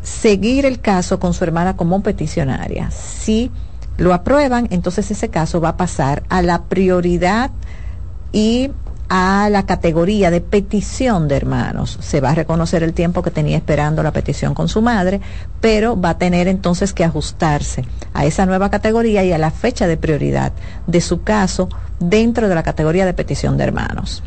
seguir 0.03 0.65
el 0.65 0.79
caso 0.81 1.19
con 1.19 1.33
su 1.33 1.43
hermana 1.43 1.75
como 1.75 2.03
peticionaria. 2.03 2.91
Si 2.91 3.51
lo 3.97 4.13
aprueban, 4.13 4.67
entonces 4.71 5.09
ese 5.09 5.29
caso 5.29 5.61
va 5.61 5.69
a 5.69 5.77
pasar 5.77 6.23
a 6.29 6.41
la 6.41 6.63
prioridad 6.63 7.51
y 8.35 8.69
a 9.07 9.49
la 9.49 9.65
categoría 9.65 10.29
de 10.29 10.41
petición 10.41 11.29
de 11.29 11.37
hermanos. 11.37 11.97
Se 12.01 12.19
va 12.19 12.31
a 12.31 12.35
reconocer 12.35 12.83
el 12.83 12.91
tiempo 12.93 13.23
que 13.23 13.31
tenía 13.31 13.55
esperando 13.55 14.03
la 14.03 14.11
petición 14.11 14.53
con 14.53 14.67
su 14.67 14.81
madre, 14.81 15.21
pero 15.61 15.97
va 15.99 16.09
a 16.09 16.17
tener 16.17 16.49
entonces 16.49 16.91
que 16.91 17.05
ajustarse 17.05 17.85
a 18.13 18.25
esa 18.25 18.45
nueva 18.45 18.69
categoría 18.69 19.23
y 19.23 19.31
a 19.31 19.37
la 19.37 19.51
fecha 19.51 19.87
de 19.87 19.95
prioridad 19.95 20.51
de 20.85 20.99
su 20.99 21.23
caso 21.23 21.69
dentro 21.99 22.49
de 22.49 22.55
la 22.55 22.63
categoría 22.63 23.05
de 23.05 23.13
petición 23.13 23.55
de 23.57 23.63
hermanos. 23.63 24.21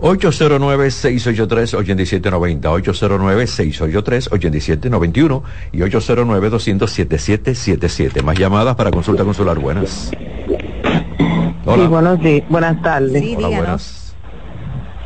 809-683-8790, 0.00 2.60
809-683-8791 2.60 5.42
y 5.72 5.78
809-200-7777. 5.78 8.22
Más 8.22 8.36
llamadas 8.36 8.74
para 8.74 8.90
consulta 8.90 9.22
consular. 9.24 9.60
Buenas. 9.60 10.10
Sí, 11.74 11.86
buenos 11.88 12.20
días, 12.20 12.48
buenas 12.48 12.80
tardes. 12.80 13.22
Sí, 13.22 13.34
Hola, 13.36 13.48
buenas. 13.48 14.16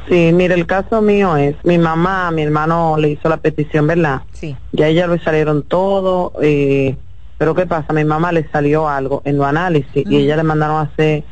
Sí, 0.09 0.31
mire, 0.35 0.55
el 0.55 0.67
caso 0.67 1.01
mío 1.01 1.37
es, 1.37 1.57
mi 1.65 1.79
mamá, 1.79 2.31
mi 2.33 2.43
hermano 2.43 2.97
le 2.99 3.11
hizo 3.11 3.29
la 3.29 3.39
petición, 3.39 3.87
¿verdad? 3.87 4.23
Sí. 4.33 4.57
Ya 4.73 4.89
ella 4.89 5.07
lo 5.07 5.19
salieron 5.19 5.63
todo, 5.63 6.33
eh, 6.43 6.97
pero 7.39 7.55
¿qué 7.55 7.67
pasa? 7.67 7.93
mi 7.95 8.05
mamá 8.05 8.33
le 8.33 8.47
salió 8.51 8.89
algo 8.89 9.23
en 9.25 9.39
los 9.39 9.47
análisis 9.47 10.05
y 10.07 10.17
ella 10.17 10.37
le 10.37 10.43
mandaron 10.43 10.77
a 10.77 10.83
hacer 10.83 11.25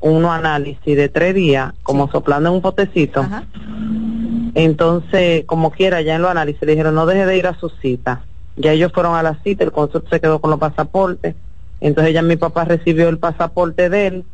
uno 0.00 0.30
análisis 0.30 0.96
de 0.96 1.08
tres 1.08 1.34
días, 1.34 1.72
como 1.82 2.08
soplando 2.10 2.50
en 2.50 2.56
un 2.56 2.62
potecito. 2.62 3.20
Ajá. 3.20 3.44
Entonces, 4.54 5.44
como 5.46 5.72
quiera, 5.72 6.00
ya 6.02 6.14
en 6.14 6.22
los 6.22 6.30
análisis 6.30 6.62
le 6.62 6.72
dijeron, 6.72 6.94
no 6.94 7.06
deje 7.06 7.26
de 7.26 7.36
ir 7.36 7.46
a 7.46 7.58
su 7.58 7.70
cita. 7.82 8.22
Ya 8.56 8.72
ellos 8.72 8.92
fueron 8.92 9.16
a 9.16 9.22
la 9.22 9.34
cita, 9.42 9.64
el 9.64 9.72
consultor 9.72 10.08
se 10.10 10.20
quedó 10.20 10.40
con 10.40 10.50
los 10.50 10.60
pasaportes 10.60 11.34
entonces 11.80 12.14
ya 12.14 12.22
mi 12.22 12.36
papá 12.36 12.64
recibió 12.64 13.08
el 13.08 13.18
pasaporte 13.18 13.88
de 13.90 14.06
él 14.06 14.24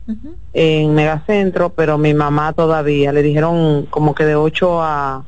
en 0.53 0.95
Megacentro, 0.95 1.71
pero 1.71 1.99
mi 1.99 2.15
mamá 2.15 2.53
todavía 2.53 3.13
le 3.13 3.23
dijeron 3.23 3.87
como 3.91 4.15
que 4.15 4.25
de 4.25 4.37
8 4.37 4.83
a 4.83 5.25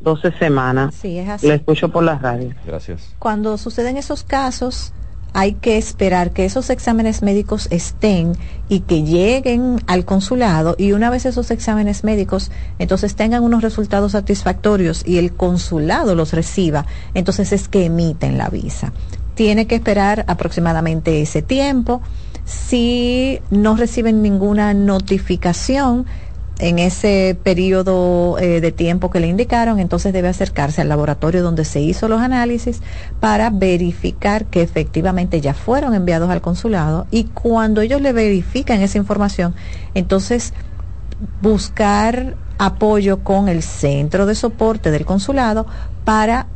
12 0.00 0.32
semanas. 0.32 0.94
Sí, 0.94 1.18
es 1.18 1.28
así. 1.28 1.48
Le 1.48 1.54
escucho 1.54 1.88
por 1.88 2.04
la 2.04 2.18
radio. 2.18 2.54
Gracias. 2.66 3.14
Cuando 3.18 3.56
suceden 3.56 3.96
esos 3.96 4.22
casos, 4.22 4.92
hay 5.32 5.54
que 5.54 5.76
esperar 5.78 6.30
que 6.30 6.44
esos 6.44 6.70
exámenes 6.70 7.22
médicos 7.22 7.66
estén 7.70 8.36
y 8.68 8.80
que 8.80 9.02
lleguen 9.02 9.80
al 9.88 10.04
consulado 10.04 10.76
y 10.78 10.92
una 10.92 11.10
vez 11.10 11.26
esos 11.26 11.50
exámenes 11.50 12.04
médicos 12.04 12.52
entonces 12.78 13.16
tengan 13.16 13.42
unos 13.42 13.62
resultados 13.62 14.12
satisfactorios 14.12 15.02
y 15.04 15.18
el 15.18 15.32
consulado 15.34 16.14
los 16.14 16.32
reciba, 16.32 16.86
entonces 17.14 17.52
es 17.52 17.68
que 17.68 17.86
emiten 17.86 18.38
la 18.38 18.48
visa. 18.48 18.92
Tiene 19.34 19.66
que 19.66 19.76
esperar 19.76 20.24
aproximadamente 20.28 21.20
ese 21.22 21.42
tiempo. 21.42 22.02
Si 22.44 23.40
no 23.50 23.76
reciben 23.76 24.22
ninguna 24.22 24.74
notificación, 24.74 26.06
en 26.58 26.78
ese 26.78 27.36
periodo 27.42 28.38
eh, 28.38 28.60
de 28.60 28.70
tiempo 28.70 29.10
que 29.10 29.20
le 29.20 29.26
indicaron, 29.26 29.80
entonces 29.80 30.12
debe 30.12 30.28
acercarse 30.28 30.80
al 30.80 30.88
laboratorio 30.88 31.42
donde 31.42 31.64
se 31.64 31.80
hizo 31.80 32.08
los 32.08 32.20
análisis 32.20 32.80
para 33.20 33.50
verificar 33.50 34.46
que 34.46 34.62
efectivamente 34.62 35.40
ya 35.40 35.52
fueron 35.52 35.94
enviados 35.94 36.30
al 36.30 36.40
consulado 36.40 37.06
y 37.10 37.24
cuando 37.24 37.80
ellos 37.80 38.00
le 38.00 38.12
verifican 38.12 38.82
esa 38.82 38.98
información, 38.98 39.54
entonces 39.94 40.54
buscar 41.42 42.36
apoyo 42.58 43.24
con 43.24 43.48
el 43.48 43.62
centro 43.62 44.26
de 44.26 44.36
soporte 44.36 44.92
del 44.92 45.04
consulado 45.04 45.66
para 46.04 46.46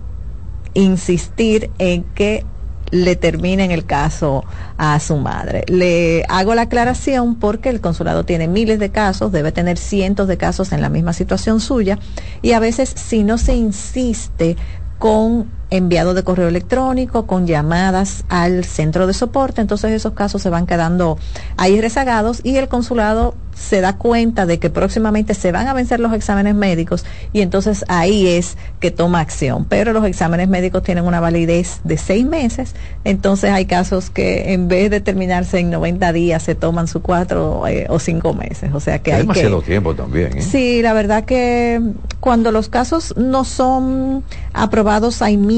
insistir 0.74 1.70
en 1.78 2.04
que 2.04 2.44
le 2.90 3.16
terminen 3.16 3.70
el 3.70 3.84
caso 3.84 4.44
a 4.76 4.98
su 5.00 5.16
madre. 5.16 5.64
Le 5.68 6.24
hago 6.28 6.54
la 6.54 6.62
aclaración 6.62 7.36
porque 7.36 7.68
el 7.68 7.80
consulado 7.80 8.24
tiene 8.24 8.48
miles 8.48 8.78
de 8.78 8.90
casos, 8.90 9.32
debe 9.32 9.52
tener 9.52 9.78
cientos 9.78 10.28
de 10.28 10.36
casos 10.36 10.72
en 10.72 10.80
la 10.80 10.88
misma 10.88 11.12
situación 11.12 11.60
suya 11.60 11.98
y 12.42 12.52
a 12.52 12.60
veces 12.60 12.92
si 12.94 13.24
no 13.24 13.38
se 13.38 13.54
insiste 13.54 14.56
con 14.98 15.57
enviado 15.70 16.14
de 16.14 16.22
correo 16.22 16.48
electrónico, 16.48 17.26
con 17.26 17.46
llamadas 17.46 18.24
al 18.28 18.64
centro 18.64 19.06
de 19.06 19.14
soporte, 19.14 19.60
entonces 19.60 19.92
esos 19.92 20.14
casos 20.14 20.42
se 20.42 20.50
van 20.50 20.66
quedando 20.66 21.18
ahí 21.56 21.80
rezagados 21.80 22.40
y 22.42 22.56
el 22.56 22.68
consulado 22.68 23.34
se 23.54 23.80
da 23.80 23.96
cuenta 23.96 24.46
de 24.46 24.60
que 24.60 24.70
próximamente 24.70 25.34
se 25.34 25.50
van 25.50 25.66
a 25.66 25.74
vencer 25.74 25.98
los 25.98 26.12
exámenes 26.12 26.54
médicos 26.54 27.04
y 27.32 27.40
entonces 27.40 27.84
ahí 27.88 28.28
es 28.28 28.56
que 28.78 28.92
toma 28.92 29.18
acción. 29.18 29.64
Pero 29.64 29.92
los 29.92 30.06
exámenes 30.06 30.48
médicos 30.48 30.84
tienen 30.84 31.04
una 31.04 31.18
validez 31.18 31.80
de 31.82 31.98
seis 31.98 32.24
meses, 32.24 32.74
entonces 33.04 33.50
hay 33.50 33.66
casos 33.66 34.10
que 34.10 34.52
en 34.52 34.68
vez 34.68 34.90
de 34.90 35.00
terminarse 35.00 35.58
en 35.58 35.70
90 35.70 36.12
días 36.12 36.42
se 36.44 36.54
toman 36.54 36.86
su 36.86 37.02
cuatro 37.02 37.66
eh, 37.66 37.86
o 37.88 37.98
cinco 37.98 38.32
meses. 38.32 38.70
O 38.72 38.80
sea 38.80 39.00
que 39.00 39.12
hay 39.12 39.22
demasiado 39.22 39.60
tiempo 39.60 39.94
también. 39.94 40.38
¿eh? 40.38 40.42
Sí, 40.42 40.80
la 40.80 40.92
verdad 40.92 41.24
que 41.24 41.80
cuando 42.20 42.52
los 42.52 42.68
casos 42.68 43.14
no 43.16 43.44
son 43.44 44.22
aprobados 44.52 45.20
ahí 45.20 45.36
mismo 45.36 45.57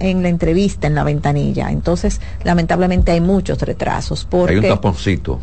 en 0.00 0.22
la 0.22 0.28
entrevista, 0.28 0.86
en 0.86 0.94
la 0.94 1.04
ventanilla, 1.04 1.70
entonces 1.70 2.20
lamentablemente 2.44 3.12
hay 3.12 3.20
muchos 3.20 3.60
retrasos. 3.60 4.24
Porque, 4.24 4.54
hay 4.54 4.60
un 4.60 4.68
taponcito 4.68 5.40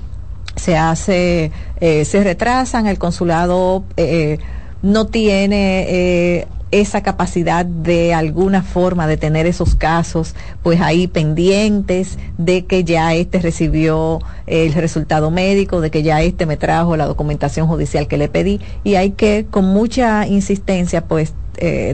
se 0.55 0.77
hace, 0.77 1.51
eh, 1.79 2.05
se 2.05 2.24
retrasan, 2.24 2.88
el 2.88 2.98
consulado 2.98 3.84
eh, 3.98 4.39
no 4.81 5.08
tiene 5.08 5.86
eh, 5.88 6.48
esa 6.72 7.03
capacidad 7.03 7.65
de 7.65 8.13
alguna 8.13 8.62
forma 8.63 9.05
de 9.05 9.17
tener 9.17 9.46
esos 9.46 9.75
casos 9.75 10.36
pues 10.63 10.79
ahí 10.79 11.08
pendientes 11.08 12.17
de 12.38 12.65
que 12.65 12.84
ya 12.84 13.13
este 13.13 13.39
recibió 13.39 14.20
el 14.48 14.74
resultado 14.74 15.31
médico, 15.31 15.81
de 15.81 15.91
que 15.91 16.01
ya 16.01 16.22
este 16.22 16.46
me 16.46 16.58
trajo 16.58 16.96
la 16.96 17.08
documentación 17.08 17.67
judicial 17.67 18.08
que 18.08 18.17
le 18.17 18.29
pedí 18.29 18.62
y 18.84 18.96
hay 18.96 19.12
que 19.12 19.46
con 19.50 19.65
mucha 19.65 20.25
insistencia 20.27 21.05
pues 21.05 21.34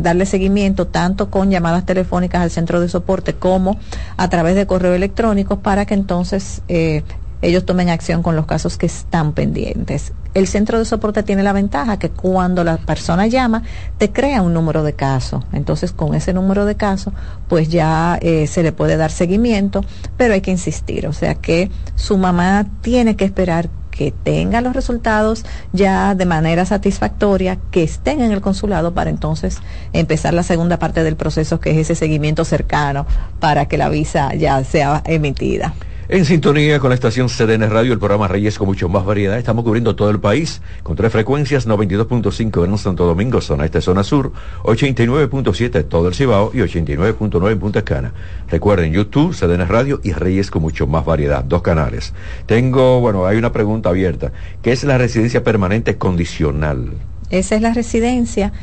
darle 0.01 0.25
seguimiento 0.25 0.88
tanto 0.88 1.29
con 1.29 1.51
llamadas 1.51 1.86
telefónicas 1.86 2.41
al 2.41 2.51
centro 2.51 2.79
de 2.79 2.88
soporte 2.88 3.33
como 3.33 3.77
a 4.15 4.29
través 4.29 4.55
de 4.55 4.65
correo 4.65 4.93
electrónico 4.93 5.59
para 5.59 5.86
que 5.86 5.93
entonces 5.93 6.62
eh, 6.69 7.03
ellos 7.41 7.65
tomen 7.65 7.89
acción 7.89 8.24
con 8.24 8.36
los 8.36 8.45
casos 8.45 8.77
que 8.77 8.88
están 8.88 9.33
pendientes. 9.33 10.13
El 10.33 10.47
centro 10.47 10.79
de 10.79 10.86
soporte 10.86 11.24
tiene 11.24 11.43
la 11.43 11.53
ventaja 11.53 12.00
que 12.00 12.09
cuando 12.09 12.63
la 12.63 12.77
persona 12.77 13.27
llama, 13.27 13.63
te 13.97 14.12
crea 14.12 14.41
un 14.41 14.53
número 14.53 14.83
de 14.83 14.93
caso. 14.93 15.43
Entonces, 15.51 15.92
con 15.92 16.15
ese 16.15 16.33
número 16.33 16.65
de 16.65 16.75
caso, 16.75 17.13
pues 17.48 17.70
ya 17.70 18.18
eh, 18.22 18.48
se 18.48 18.63
le 18.63 18.72
puede 18.72 18.98
dar 18.98 19.11
seguimiento, 19.11 19.83
pero 20.15 20.33
hay 20.33 20.42
que 20.42 20.51
insistir. 20.51 21.07
O 21.07 21.13
sea 21.13 21.35
que 21.35 21.70
su 21.96 22.18
mamá 22.18 22.65
tiene 22.81 23.15
que 23.15 23.25
esperar 23.25 23.70
que 23.98 24.12
tenga 24.12 24.62
los 24.62 24.74
resultados 24.74 25.44
ya 25.74 26.14
de 26.16 26.25
manera 26.25 26.66
satisfactoria, 26.66 27.57
que 27.72 27.83
estén 27.83 28.22
en 28.22 28.31
el 28.31 28.42
consulado 28.42 28.94
para 28.94 29.10
entonces 29.10 29.57
empezar 29.92 30.33
la 30.33 30.44
segunda 30.44 30.77
parte 30.77 31.03
del 31.03 31.16
proceso, 31.16 31.60
que 31.60 31.72
es 31.72 31.77
ese 31.77 31.96
seguimiento 31.96 32.46
cercano 32.46 33.05
para 33.40 33.66
que 33.66 33.77
la 33.77 33.90
visa 33.90 34.33
ya 34.36 34.64
sea 34.64 35.01
emitida. 35.05 35.74
En 36.09 36.24
sintonía 36.24 36.79
con 36.79 36.87
la 36.87 36.96
estación 36.96 37.27
CDN 37.27 37.70
Radio, 37.70 37.91
el 37.91 38.00
programa 38.00 38.29
Reyes 38.29 38.57
con 38.57 38.67
mucho 38.67 38.87
más 38.87 39.03
variedad. 39.03 39.37
Estamos 39.37 39.65
cubriendo 39.65 39.93
todo 39.98 40.09
el 40.09 40.22
país 40.22 40.61
con 40.81 40.96
tres 40.96 41.11
frecuencias, 41.11 41.67
92.5 41.67 42.63
en 42.63 42.77
Santo 42.77 43.05
Domingo, 43.05 43.41
zona 43.41 43.65
este, 43.65 43.81
zona 43.81 44.05
sur, 44.05 44.31
89.7 44.63 45.85
todo 45.89 46.07
el 46.07 46.15
Cibao 46.15 46.51
y 46.53 46.59
89.9 46.59 47.51
en 47.51 47.59
Punta 47.59 47.81
Cana. 47.81 48.13
Recuerden, 48.48 48.93
YouTube, 48.93 49.35
CDN 49.35 49.67
Radio 49.67 50.00
y 50.01 50.13
Reyes 50.13 50.50
con 50.50 50.61
mucho 50.61 50.87
más 50.87 51.03
variedad, 51.03 51.43
dos 51.43 51.61
canales. 51.61 52.13
Tengo, 52.46 53.01
bueno, 53.01 53.25
hay 53.25 53.35
una 53.35 53.51
pregunta 53.51 53.89
abierta. 53.89 54.31
¿Qué 54.61 54.72
es 54.72 54.85
la 54.85 54.98
residencia 54.98 55.43
permanente 55.43 55.98
condicional? 55.98 56.91
Esa 57.31 57.57
es 57.57 57.61
la 57.61 57.74
residencia 57.74 58.53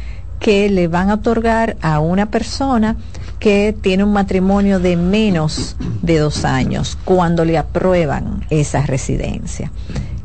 que 0.41 0.71
le 0.71 0.89
van 0.89 1.11
a 1.11 1.15
otorgar 1.15 1.77
a 1.83 2.01
una 2.01 2.31
persona 2.31 2.97
que 3.39 3.75
tiene 3.79 4.05
un 4.05 4.13
matrimonio 4.13 4.81
de 4.81 4.97
menos 4.97 5.77
de 6.03 6.19
dos 6.19 6.45
años 6.45 6.99
cuando 7.05 7.45
le 7.45 7.59
aprueban 7.59 8.47
esa 8.51 8.87
residencia. 8.87 9.71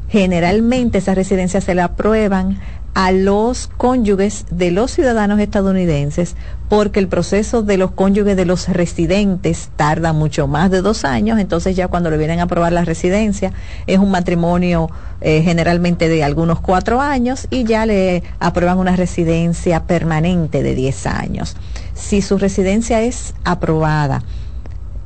Generalmente 0.10 0.98
esa 0.98 1.14
residencia 1.14 1.62
se 1.62 1.76
la 1.76 1.86
aprueban 1.86 2.60
a 2.94 3.12
los 3.12 3.68
cónyuges 3.68 4.46
de 4.50 4.72
los 4.72 4.92
ciudadanos 4.92 5.40
estadounidenses 5.40 6.36
porque 6.68 7.00
el 7.00 7.08
proceso 7.08 7.62
de 7.64 7.78
los 7.78 7.92
cónyuges 7.92 8.36
de 8.36 8.46
los 8.46 8.68
residentes 8.68 9.70
tarda 9.76 10.12
mucho 10.12 10.48
más 10.48 10.70
de 10.72 10.82
dos 10.82 11.06
años, 11.06 11.40
entonces 11.40 11.76
ya 11.76 11.88
cuando 11.88 12.10
le 12.10 12.18
vienen 12.18 12.40
a 12.40 12.44
aprobar 12.44 12.74
la 12.74 12.86
residencia 12.86 13.54
es 13.88 14.00
un 14.00 14.12
matrimonio 14.12 14.90
eh, 15.22 15.42
generalmente 15.44 16.10
de 16.10 16.24
algunos 16.24 16.60
cuatro 16.60 17.00
años 17.00 17.48
y 17.50 17.64
ya 17.64 17.86
le 17.86 18.24
aprueban 18.40 18.78
una 18.80 18.96
residencia 18.96 19.84
permanente 19.84 20.64
de 20.64 20.76
diez 20.76 21.06
años. 21.06 21.56
Si 22.00 22.22
su 22.22 22.38
residencia 22.38 23.02
es 23.02 23.36
aprobada, 23.44 24.24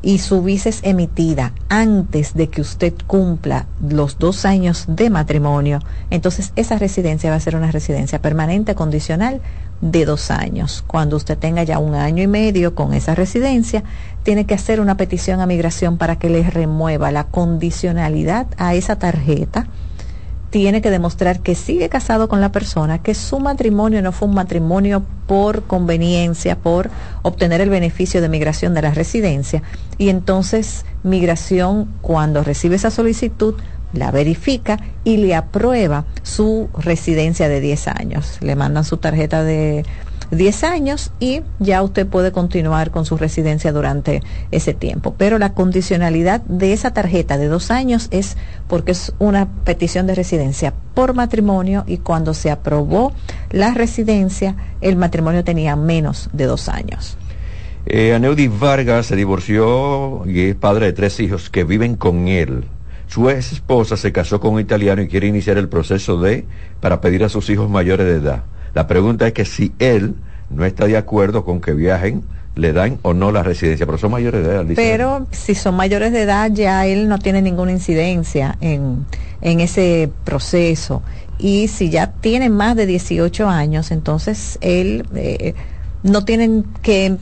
y 0.03 0.19
su 0.19 0.43
visa 0.43 0.69
es 0.69 0.81
emitida 0.83 1.53
antes 1.69 2.33
de 2.33 2.49
que 2.49 2.61
usted 2.61 2.93
cumpla 3.07 3.67
los 3.81 4.19
dos 4.19 4.45
años 4.45 4.83
de 4.87 5.09
matrimonio, 5.09 5.79
entonces 6.11 6.51
esa 6.57 6.77
residencia 6.77 7.29
va 7.29 7.37
a 7.37 7.39
ser 7.39 7.55
una 7.55 7.71
residencia 7.71 8.21
permanente 8.21 8.75
condicional 8.75 9.41
de 9.79 10.05
dos 10.05 10.29
años. 10.29 10.83
Cuando 10.85 11.15
usted 11.15 11.37
tenga 11.37 11.63
ya 11.63 11.79
un 11.79 11.95
año 11.95 12.21
y 12.21 12.27
medio 12.27 12.75
con 12.75 12.93
esa 12.93 13.15
residencia, 13.15 13.83
tiene 14.23 14.45
que 14.45 14.53
hacer 14.53 14.81
una 14.81 14.97
petición 14.97 15.39
a 15.39 15.45
migración 15.45 15.97
para 15.97 16.17
que 16.17 16.29
le 16.29 16.43
remueva 16.43 17.11
la 17.11 17.23
condicionalidad 17.23 18.47
a 18.57 18.75
esa 18.75 18.97
tarjeta 18.97 19.67
tiene 20.53 20.83
que 20.83 20.91
demostrar 20.91 21.39
que 21.39 21.55
sigue 21.55 21.89
casado 21.89 22.29
con 22.29 22.39
la 22.39 22.51
persona, 22.51 23.01
que 23.01 23.15
su 23.15 23.39
matrimonio 23.39 24.03
no 24.03 24.11
fue 24.11 24.27
un 24.27 24.35
matrimonio 24.35 25.01
por 25.25 25.63
conveniencia, 25.63 26.59
por 26.59 26.91
obtener 27.23 27.59
el 27.59 27.71
beneficio 27.71 28.21
de 28.21 28.29
migración 28.29 28.75
de 28.75 28.83
la 28.83 28.91
residencia. 28.91 29.63
Y 29.97 30.09
entonces 30.09 30.85
migración, 31.01 31.91
cuando 32.01 32.43
recibe 32.43 32.75
esa 32.75 32.91
solicitud, 32.91 33.55
la 33.93 34.11
verifica 34.11 34.79
y 35.03 35.17
le 35.17 35.33
aprueba 35.33 36.05
su 36.21 36.69
residencia 36.77 37.49
de 37.49 37.59
10 37.59 37.87
años. 37.87 38.37
Le 38.39 38.55
mandan 38.55 38.85
su 38.85 38.97
tarjeta 38.97 39.43
de 39.43 39.83
10 40.35 40.63
años 40.63 41.11
y 41.19 41.41
ya 41.59 41.81
usted 41.81 42.07
puede 42.07 42.31
continuar 42.31 42.91
con 42.91 43.05
su 43.05 43.17
residencia 43.17 43.71
durante 43.71 44.21
ese 44.51 44.73
tiempo. 44.73 45.15
Pero 45.17 45.39
la 45.39 45.53
condicionalidad 45.53 46.41
de 46.41 46.73
esa 46.73 46.91
tarjeta 46.91 47.37
de 47.37 47.47
dos 47.47 47.71
años 47.71 48.07
es 48.11 48.37
porque 48.67 48.91
es 48.91 49.13
una 49.19 49.47
petición 49.63 50.07
de 50.07 50.15
residencia 50.15 50.73
por 50.93 51.13
matrimonio 51.13 51.83
y 51.87 51.97
cuando 51.97 52.33
se 52.33 52.51
aprobó 52.51 53.13
la 53.51 53.73
residencia, 53.73 54.55
el 54.81 54.95
matrimonio 54.95 55.43
tenía 55.43 55.75
menos 55.75 56.29
de 56.33 56.45
dos 56.45 56.69
años. 56.69 57.17
Eh, 57.85 58.13
Aneudi 58.13 58.47
Vargas 58.47 59.07
se 59.07 59.15
divorció 59.15 60.23
y 60.25 60.41
es 60.49 60.55
padre 60.55 60.87
de 60.87 60.93
tres 60.93 61.19
hijos 61.19 61.49
que 61.49 61.65
viven 61.65 61.95
con 61.95 62.27
él. 62.29 62.65
Su 63.07 63.29
ex 63.29 63.51
esposa 63.51 63.97
se 63.97 64.11
casó 64.11 64.39
con 64.39 64.53
un 64.53 64.61
italiano 64.61 65.01
y 65.01 65.07
quiere 65.07 65.27
iniciar 65.27 65.57
el 65.57 65.67
proceso 65.67 66.17
de 66.17 66.45
para 66.79 67.01
pedir 67.01 67.23
a 67.23 67.29
sus 67.29 67.49
hijos 67.49 67.69
mayores 67.69 68.07
de 68.07 68.13
edad. 68.13 68.43
La 68.73 68.87
pregunta 68.87 69.27
es 69.27 69.33
que 69.33 69.45
si 69.45 69.73
él 69.79 70.15
no 70.49 70.65
está 70.65 70.85
de 70.85 70.97
acuerdo 70.97 71.45
con 71.45 71.61
que 71.61 71.73
viajen, 71.73 72.23
le 72.55 72.71
dan 72.73 72.99
o 73.01 73.13
no 73.13 73.31
la 73.31 73.43
residencia, 73.43 73.85
pero 73.85 73.97
son 73.97 74.11
mayores 74.11 74.45
de 74.45 74.51
edad. 74.51 74.65
Pero 74.75 75.27
si 75.31 75.55
son 75.55 75.75
mayores 75.75 76.11
de 76.11 76.21
edad, 76.21 76.51
ya 76.51 76.85
él 76.85 77.07
no 77.07 77.17
tiene 77.17 77.41
ninguna 77.41 77.71
incidencia 77.71 78.57
en, 78.61 79.05
en 79.41 79.59
ese 79.59 80.11
proceso. 80.23 81.01
Y 81.39 81.67
si 81.67 81.89
ya 81.89 82.11
tienen 82.11 82.53
más 82.53 82.75
de 82.75 82.85
18 82.85 83.49
años, 83.49 83.91
entonces 83.91 84.59
él, 84.61 85.05
eh, 85.15 85.55
no 86.03 86.25
tienen 86.25 86.63
que 86.83 87.17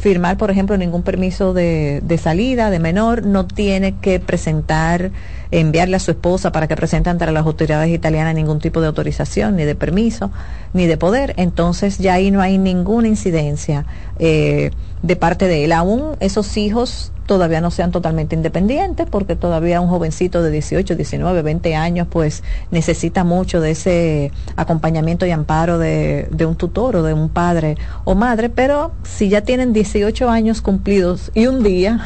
firmar, 0.00 0.38
por 0.38 0.50
ejemplo, 0.50 0.78
ningún 0.78 1.02
permiso 1.02 1.52
de, 1.52 2.00
de, 2.02 2.16
salida 2.16 2.70
de 2.70 2.78
menor, 2.78 3.26
no 3.26 3.46
tiene 3.46 3.96
que 4.00 4.18
presentar, 4.18 5.10
enviarle 5.50 5.96
a 5.96 6.00
su 6.00 6.10
esposa 6.10 6.52
para 6.52 6.68
que 6.68 6.76
presente 6.76 7.10
ante 7.10 7.30
las 7.30 7.44
autoridades 7.44 7.90
italianas 7.90 8.34
ningún 8.34 8.60
tipo 8.60 8.80
de 8.80 8.86
autorización, 8.86 9.56
ni 9.56 9.64
de 9.64 9.74
permiso, 9.74 10.30
ni 10.72 10.86
de 10.86 10.96
poder. 10.96 11.34
Entonces 11.36 11.98
ya 11.98 12.14
ahí 12.14 12.30
no 12.30 12.40
hay 12.40 12.58
ninguna 12.58 13.08
incidencia 13.08 13.84
eh, 14.18 14.70
de 15.02 15.16
parte 15.16 15.46
de 15.46 15.64
él. 15.64 15.72
Aún 15.72 16.16
esos 16.20 16.56
hijos 16.56 17.12
todavía 17.26 17.60
no 17.60 17.70
sean 17.70 17.92
totalmente 17.92 18.34
independientes, 18.34 19.06
porque 19.08 19.36
todavía 19.36 19.80
un 19.80 19.88
jovencito 19.88 20.42
de 20.42 20.50
18, 20.50 20.96
19, 20.96 21.42
20 21.42 21.76
años, 21.76 22.08
pues 22.10 22.42
necesita 22.72 23.22
mucho 23.22 23.60
de 23.60 23.70
ese 23.70 24.32
acompañamiento 24.56 25.26
y 25.26 25.30
amparo 25.30 25.78
de, 25.78 26.26
de 26.32 26.44
un 26.44 26.56
tutor 26.56 26.96
o 26.96 27.02
de 27.04 27.14
un 27.14 27.28
padre 27.28 27.76
o 28.04 28.16
madre, 28.16 28.48
pero 28.48 28.90
si 29.04 29.28
ya 29.28 29.42
tienen 29.42 29.72
18 29.72 30.28
años 30.28 30.60
cumplidos 30.60 31.30
y 31.32 31.46
un 31.46 31.62
día, 31.62 32.00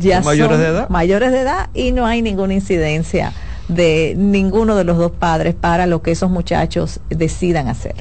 ya 0.00 0.22
son 0.22 0.32
mayores 0.32 0.58
de 0.58 0.66
edad. 0.66 0.88
mayores 0.88 1.32
de 1.32 1.40
edad 1.40 1.70
y 1.74 1.92
no 1.92 2.06
hay 2.06 2.22
ninguna 2.22 2.54
incidencia 2.54 3.32
de 3.68 4.14
ninguno 4.16 4.76
de 4.76 4.84
los 4.84 4.98
dos 4.98 5.12
padres 5.12 5.54
para 5.54 5.86
lo 5.86 6.02
que 6.02 6.10
esos 6.10 6.30
muchachos 6.30 7.00
decidan 7.08 7.68
hacer. 7.68 7.94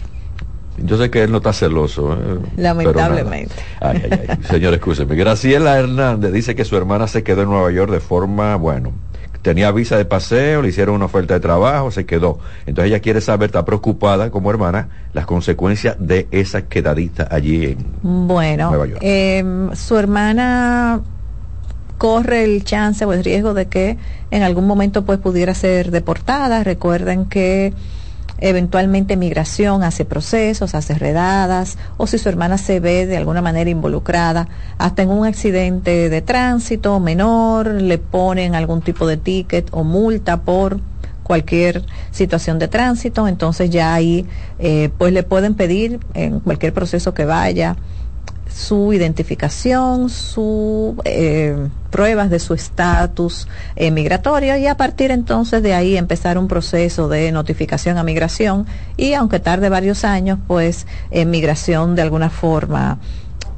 Yo 0.84 0.98
sé 0.98 1.10
que 1.10 1.24
él 1.24 1.32
no 1.32 1.38
está 1.38 1.54
celoso. 1.54 2.14
¿eh? 2.14 2.40
Lamentablemente. 2.58 3.54
Ay, 3.82 4.02
ay, 4.10 4.20
ay. 4.30 4.38
Señor, 4.50 4.74
escúcheme. 4.74 5.16
Graciela 5.16 5.78
Hernández 5.78 6.32
dice 6.32 6.56
que 6.56 6.66
su 6.66 6.76
hermana 6.78 7.08
se 7.08 7.24
quedó 7.24 7.44
en 7.44 7.50
Nueva 7.50 7.72
York 7.72 7.92
de 7.92 8.00
forma, 8.00 8.56
bueno, 8.56 8.94
tenía 9.42 9.72
visa 9.72 9.98
de 9.98 10.06
paseo, 10.06 10.62
le 10.62 10.70
hicieron 10.70 10.96
una 10.96 11.06
oferta 11.06 11.34
de 11.34 11.40
trabajo, 11.40 11.92
se 11.92 12.06
quedó. 12.06 12.40
Entonces 12.66 12.92
ella 12.92 13.02
quiere 13.02 13.22
saber, 13.22 13.48
está 13.48 13.66
preocupada 13.66 14.32
como 14.32 14.50
hermana, 14.50 14.90
las 15.14 15.26
consecuencias 15.26 15.96
de 16.00 16.28
esa 16.32 16.64
quedadita 16.64 17.28
allí 17.30 17.66
en 17.66 17.86
bueno, 18.02 18.70
Nueva 18.70 18.88
York. 18.88 19.00
Eh, 19.02 19.44
su 19.74 19.98
hermana 19.98 21.02
corre 22.00 22.46
el 22.46 22.64
chance 22.64 23.06
o 23.06 23.14
el 23.14 23.24
riesgo 23.24 23.54
de 23.54 23.68
que 23.68 23.98
en 24.32 24.42
algún 24.42 24.66
momento 24.66 25.06
pues 25.06 25.20
pudiera 25.20 25.54
ser 25.54 25.92
deportada. 25.92 26.64
Recuerden 26.64 27.26
que 27.26 27.74
eventualmente 28.40 29.18
migración 29.18 29.84
hace 29.84 30.06
procesos, 30.06 30.74
hace 30.76 30.96
redadas, 30.96 31.78
o 31.98 32.08
si 32.08 32.18
su 32.18 32.30
hermana 32.30 32.58
se 32.58 32.80
ve 32.80 33.06
de 33.06 33.18
alguna 33.18 33.42
manera 33.42 33.70
involucrada, 33.70 34.48
hasta 34.78 35.04
en 35.04 35.10
un 35.10 35.28
accidente 35.28 36.10
de 36.10 36.22
tránsito 36.22 37.00
menor, 37.02 37.68
le 37.68 37.98
ponen 37.98 38.56
algún 38.56 38.82
tipo 38.82 39.06
de 39.06 39.18
ticket 39.18 39.68
o 39.72 39.84
multa 39.84 40.38
por 40.42 40.80
cualquier 41.24 41.84
situación 42.12 42.60
de 42.60 42.70
tránsito, 42.70 43.28
entonces 43.28 43.70
ya 43.70 43.94
ahí 43.94 44.26
eh, 44.58 44.90
pues 44.98 45.12
le 45.12 45.24
pueden 45.24 45.54
pedir 45.54 46.00
en 46.14 46.40
cualquier 46.40 46.74
proceso 46.74 47.14
que 47.14 47.26
vaya 47.26 47.76
su 48.54 48.94
identificación, 48.94 50.10
su 50.10 50.96
eh, 51.06 51.70
pruebas 51.90 52.30
de 52.30 52.40
su 52.40 52.54
estatus 52.54 53.48
eh, 53.76 53.92
migratorio 53.92 54.58
y 54.58 54.68
a 54.68 54.76
partir 54.76 55.12
entonces 55.12 55.64
de 55.64 55.74
ahí 55.74 55.98
empezar 55.98 56.38
un 56.38 56.48
proceso 56.48 57.08
de 57.08 57.32
notificación 57.32 57.98
a 57.98 58.04
migración 58.04 58.66
y 58.98 59.14
aunque 59.14 59.40
tarde 59.40 59.70
varios 59.70 60.04
años, 60.04 60.40
pues 60.48 60.88
en 61.12 61.30
migración 61.30 61.96
de 61.96 62.02
alguna 62.02 62.30
forma 62.30 63.00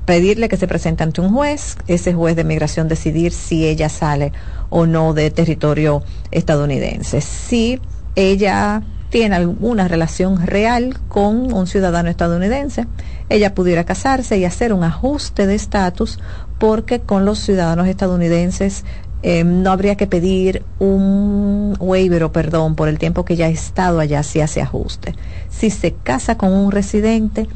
pedirle 0.06 0.50
que 0.50 0.58
se 0.58 0.68
presente 0.68 1.04
ante 1.04 1.22
un 1.22 1.34
juez, 1.34 1.78
ese 1.88 2.14
juez 2.14 2.36
de 2.36 2.44
migración 2.44 2.88
decidir 2.88 3.32
si 3.32 3.66
ella 3.66 3.90
sale 3.90 4.34
o 4.70 4.86
no 4.86 5.14
de 5.14 5.32
territorio 5.32 6.04
estadounidense. 6.32 7.22
Si 7.22 7.80
ella 8.16 8.82
tiene 9.12 9.36
alguna 9.36 9.90
relación 9.90 10.48
real 10.48 10.98
con 11.10 11.54
un 11.54 11.68
ciudadano 11.68 12.10
estadounidense, 12.10 12.88
ella 13.30 13.54
pudiera 13.54 13.84
casarse 13.84 14.38
y 14.38 14.46
hacer 14.46 14.74
un 14.74 14.86
ajuste 14.86 15.46
de 15.46 15.54
estatus 15.54 16.18
porque 16.58 17.02
con 17.02 17.26
los 17.26 17.40
ciudadanos 17.40 17.88
estadounidenses 17.88 18.86
eh, 19.22 19.44
no 19.44 19.70
habría 19.72 19.98
que 19.98 20.08
pedir 20.08 20.64
un 20.80 21.76
waiver 21.80 22.24
o 22.24 22.32
perdón 22.32 22.76
por 22.76 22.88
el 22.88 22.98
tiempo 22.98 23.26
que 23.26 23.36
ya 23.36 23.48
ha 23.48 23.50
estado 23.50 24.00
allá 24.00 24.24
si 24.24 24.40
hace 24.40 24.62
ajuste. 24.62 25.14
Si 25.50 25.70
se 25.70 25.94
casa 25.94 26.38
con 26.38 26.54
un 26.54 26.72
residente, 26.72 27.48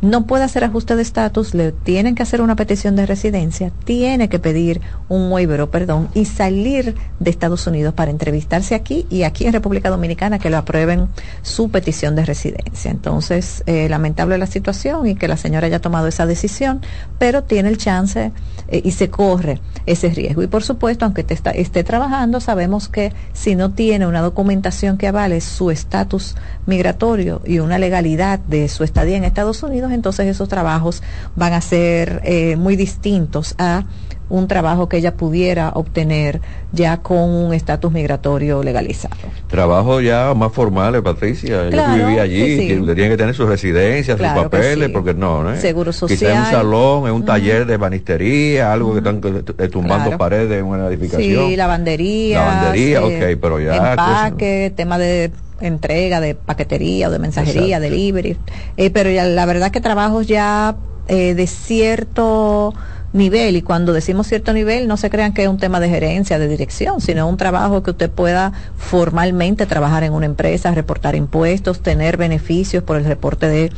no 0.00 0.26
puede 0.26 0.44
hacer 0.44 0.64
ajuste 0.64 0.94
de 0.96 1.02
estatus, 1.02 1.54
le 1.54 1.72
tienen 1.72 2.14
que 2.14 2.22
hacer 2.22 2.40
una 2.40 2.56
petición 2.56 2.94
de 2.96 3.06
residencia, 3.06 3.72
tiene 3.84 4.28
que 4.28 4.38
pedir 4.38 4.80
un 5.08 5.30
waiver 5.32 5.66
perdón 5.68 6.08
y 6.14 6.24
salir 6.24 6.94
de 7.18 7.30
Estados 7.30 7.66
Unidos 7.66 7.94
para 7.94 8.10
entrevistarse 8.10 8.74
aquí 8.74 9.06
y 9.10 9.24
aquí 9.24 9.46
en 9.46 9.52
República 9.52 9.90
Dominicana 9.90 10.38
que 10.38 10.50
lo 10.50 10.58
aprueben 10.58 11.08
su 11.42 11.70
petición 11.70 12.14
de 12.14 12.24
residencia. 12.24 12.90
Entonces, 12.90 13.62
eh, 13.66 13.88
lamentable 13.88 14.38
la 14.38 14.46
situación 14.46 15.06
y 15.06 15.14
que 15.16 15.26
la 15.26 15.36
señora 15.36 15.66
haya 15.66 15.80
tomado 15.80 16.06
esa 16.06 16.26
decisión, 16.26 16.80
pero 17.18 17.42
tiene 17.42 17.68
el 17.68 17.78
chance 17.78 18.32
eh, 18.68 18.82
y 18.84 18.92
se 18.92 19.10
corre 19.10 19.60
ese 19.86 20.10
riesgo. 20.10 20.42
Y 20.42 20.46
por 20.46 20.62
supuesto, 20.62 21.04
aunque 21.04 21.24
te 21.24 21.34
está, 21.34 21.50
esté 21.50 21.82
trabajando, 21.82 22.40
sabemos 22.40 22.88
que 22.88 23.12
si 23.32 23.56
no 23.56 23.72
tiene 23.72 24.06
una 24.06 24.20
documentación 24.20 24.96
que 24.96 25.08
avale 25.08 25.40
su 25.40 25.70
estatus 25.70 26.36
migratorio 26.66 27.40
y 27.44 27.58
una 27.58 27.78
legalidad 27.78 28.38
de 28.38 28.68
su 28.68 28.84
estadía 28.84 29.16
en 29.16 29.24
Estados 29.24 29.62
Unidos, 29.62 29.87
entonces 29.92 30.26
esos 30.26 30.48
trabajos 30.48 31.02
van 31.36 31.52
a 31.52 31.60
ser 31.60 32.20
eh, 32.24 32.56
muy 32.56 32.76
distintos 32.76 33.54
a 33.58 33.84
un 34.30 34.46
trabajo 34.46 34.88
que 34.90 34.98
ella 34.98 35.14
pudiera 35.14 35.70
obtener 35.70 36.40
ya 36.72 36.98
con 36.98 37.18
un 37.30 37.54
estatus 37.54 37.90
migratorio 37.92 38.62
legalizado. 38.62 39.16
Trabajo 39.48 40.02
ya 40.02 40.34
más 40.34 40.52
formales, 40.52 41.00
Patricia. 41.00 41.70
Claro, 41.70 41.96
Yo 41.96 42.06
viví 42.06 42.18
allí, 42.18 42.58
sí. 42.58 42.68
que 43.08 43.16
tener 43.16 43.34
su 43.34 43.46
residencia, 43.46 44.16
Claro 44.16 44.42
sus 44.42 44.50
papeles, 44.50 44.88
sí. 44.88 44.92
porque 44.92 45.14
no, 45.14 45.42
¿no? 45.42 45.56
Seguro 45.56 45.92
Quizá 45.92 46.04
en 46.06 46.10
un 46.12 46.18
social. 46.44 46.46
salón, 46.50 47.06
en 47.08 47.14
un 47.14 47.24
taller 47.24 47.64
de 47.64 47.76
banistería, 47.78 48.70
algo 48.70 48.92
que 48.92 48.98
están 48.98 49.20
eh, 49.58 49.68
tumbando 49.68 50.04
Claro. 50.10 50.18
paredes 50.18 50.58
en 50.60 50.66
una 50.66 50.88
edificación. 50.88 51.48
Sí, 51.48 51.56
lavandería. 51.56 52.38
Lavandería, 52.38 53.04
ok, 53.04 53.38
pero 53.40 53.60
ya, 53.60 53.76
Empaque, 53.92 54.72
tema 54.76 54.98
de 54.98 55.30
entrega, 55.60 56.20
de 56.20 56.34
paquetería 56.34 57.08
o 57.08 57.10
de 57.10 57.18
mensajería, 57.18 57.76
Exacto. 57.76 57.94
delivery. 57.94 58.36
Eh, 58.76 58.90
pero 58.90 59.10
ya, 59.10 59.24
la 59.24 59.46
verdad 59.46 59.70
que 59.70 59.80
trabajos 59.80 60.26
ya 60.26 60.76
eh, 61.08 61.34
de 61.34 61.46
cierto 61.46 62.74
nivel, 63.12 63.56
y 63.56 63.62
cuando 63.62 63.92
decimos 63.92 64.26
cierto 64.26 64.52
nivel, 64.52 64.86
no 64.86 64.96
se 64.96 65.08
crean 65.08 65.32
que 65.32 65.42
es 65.42 65.48
un 65.48 65.58
tema 65.58 65.80
de 65.80 65.88
gerencia, 65.88 66.38
de 66.38 66.46
dirección, 66.46 67.00
sino 67.00 67.26
un 67.26 67.36
trabajo 67.36 67.82
que 67.82 67.92
usted 67.92 68.10
pueda 68.10 68.52
formalmente 68.76 69.66
trabajar 69.66 70.04
en 70.04 70.12
una 70.12 70.26
empresa, 70.26 70.70
reportar 70.72 71.14
impuestos, 71.14 71.80
tener 71.80 72.16
beneficios 72.16 72.82
por 72.82 72.98
el 72.98 73.04
reporte 73.04 73.48
de 73.48 73.72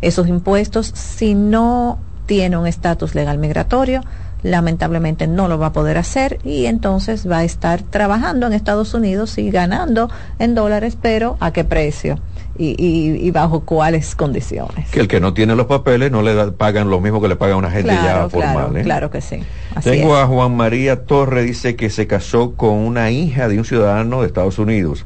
esos 0.00 0.28
impuestos. 0.28 0.92
Si 0.94 1.34
no 1.34 1.98
tiene 2.26 2.56
un 2.56 2.66
estatus 2.66 3.14
legal 3.14 3.38
migratorio, 3.38 4.02
lamentablemente 4.50 5.26
no 5.26 5.48
lo 5.48 5.58
va 5.58 5.66
a 5.66 5.72
poder 5.72 5.98
hacer 5.98 6.38
y 6.44 6.66
entonces 6.66 7.28
va 7.30 7.38
a 7.38 7.44
estar 7.44 7.82
trabajando 7.82 8.46
en 8.46 8.52
Estados 8.52 8.94
Unidos 8.94 9.38
y 9.38 9.50
ganando 9.50 10.10
en 10.38 10.54
dólares, 10.54 10.96
pero 11.00 11.36
¿a 11.40 11.52
qué 11.52 11.64
precio? 11.64 12.18
Y, 12.58 12.68
y- 12.82 13.26
y 13.26 13.30
bajo 13.32 13.60
cuáles 13.60 14.14
condiciones. 14.14 14.88
Que 14.90 15.00
el 15.00 15.08
que 15.08 15.20
no 15.20 15.34
tiene 15.34 15.54
los 15.54 15.66
papeles 15.66 16.10
no 16.10 16.22
le 16.22 16.34
da- 16.34 16.52
pagan 16.52 16.88
lo 16.88 17.00
mismo 17.00 17.20
que 17.20 17.28
le 17.28 17.36
pagan 17.36 17.56
a 17.56 17.58
una 17.58 17.70
gente 17.70 17.90
ya 17.92 18.00
Claro, 18.00 18.30
formal. 18.30 18.54
claro, 18.54 18.76
¿eh? 18.78 18.82
claro 18.82 19.10
que 19.10 19.20
sí. 19.20 19.40
Así 19.74 19.90
Tengo 19.90 20.16
es. 20.16 20.22
a 20.22 20.26
Juan 20.26 20.56
María 20.56 21.04
Torre, 21.04 21.42
dice 21.42 21.76
que 21.76 21.90
se 21.90 22.06
casó 22.06 22.54
con 22.54 22.72
una 22.74 23.10
hija 23.10 23.48
de 23.48 23.58
un 23.58 23.64
ciudadano 23.66 24.22
de 24.22 24.28
Estados 24.28 24.58
Unidos. 24.58 25.04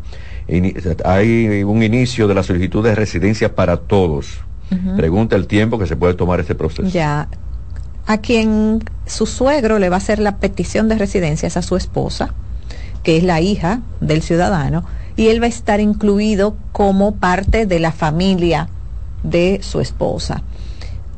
Hay 1.04 1.62
un 1.64 1.82
inicio 1.82 2.28
de 2.28 2.34
la 2.34 2.42
solicitud 2.42 2.84
de 2.84 2.94
residencia 2.94 3.54
para 3.54 3.76
todos. 3.78 4.40
Pregunta 4.96 5.34
el 5.34 5.48
tiempo 5.48 5.78
que 5.78 5.86
se 5.86 5.96
puede 5.96 6.14
tomar 6.14 6.38
este 6.38 6.54
proceso. 6.54 6.88
Ya. 6.88 7.26
A 8.06 8.18
quien 8.18 8.82
su 9.06 9.26
suegro 9.26 9.78
le 9.78 9.88
va 9.88 9.96
a 9.96 9.98
hacer 9.98 10.18
la 10.18 10.36
petición 10.38 10.88
de 10.88 10.96
residencia 10.96 11.46
es 11.46 11.56
a 11.56 11.62
su 11.62 11.76
esposa, 11.76 12.34
que 13.02 13.16
es 13.16 13.22
la 13.22 13.40
hija 13.40 13.80
del 14.00 14.22
ciudadano, 14.22 14.84
y 15.16 15.28
él 15.28 15.40
va 15.40 15.46
a 15.46 15.50
estar 15.50 15.80
incluido 15.80 16.56
como 16.72 17.14
parte 17.16 17.66
de 17.66 17.78
la 17.78 17.92
familia 17.92 18.68
de 19.22 19.60
su 19.62 19.80
esposa. 19.80 20.42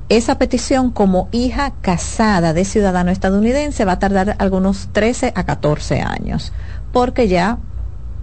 Esa 0.08 0.36
petición 0.36 0.90
como 0.90 1.28
hija 1.32 1.72
casada 1.80 2.52
de 2.52 2.64
ciudadano 2.64 3.10
estadounidense 3.10 3.84
va 3.84 3.92
a 3.92 3.98
tardar 3.98 4.36
algunos 4.38 4.88
13 4.92 5.32
a 5.34 5.44
14 5.44 6.00
años, 6.00 6.52
porque 6.92 7.28
ya 7.28 7.58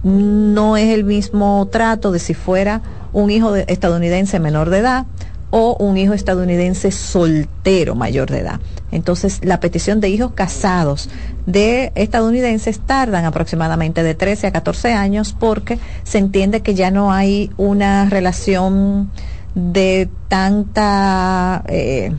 no 0.04 0.76
es 0.76 0.90
el 0.94 1.04
mismo 1.04 1.66
trato 1.70 2.12
de 2.12 2.20
si 2.20 2.34
fuera 2.34 2.80
un 3.12 3.30
hijo 3.30 3.52
de- 3.52 3.64
estadounidense 3.68 4.38
menor 4.38 4.70
de 4.70 4.78
edad 4.78 5.06
o 5.50 5.76
un 5.78 5.96
hijo 5.96 6.14
estadounidense 6.14 6.90
soltero 6.90 7.94
mayor 7.94 8.30
de 8.30 8.40
edad. 8.40 8.60
Entonces, 8.92 9.40
la 9.44 9.60
petición 9.60 10.00
de 10.00 10.08
hijos 10.08 10.32
casados 10.32 11.08
de 11.46 11.92
estadounidenses 11.94 12.80
tardan 12.80 13.24
aproximadamente 13.24 14.02
de 14.02 14.14
13 14.14 14.48
a 14.48 14.52
14 14.52 14.92
años 14.92 15.34
porque 15.38 15.78
se 16.02 16.18
entiende 16.18 16.62
que 16.62 16.74
ya 16.74 16.90
no 16.90 17.12
hay 17.12 17.50
una 17.56 18.08
relación 18.08 19.10
de 19.54 20.08
tanta... 20.28 21.64
eh, 21.68 22.12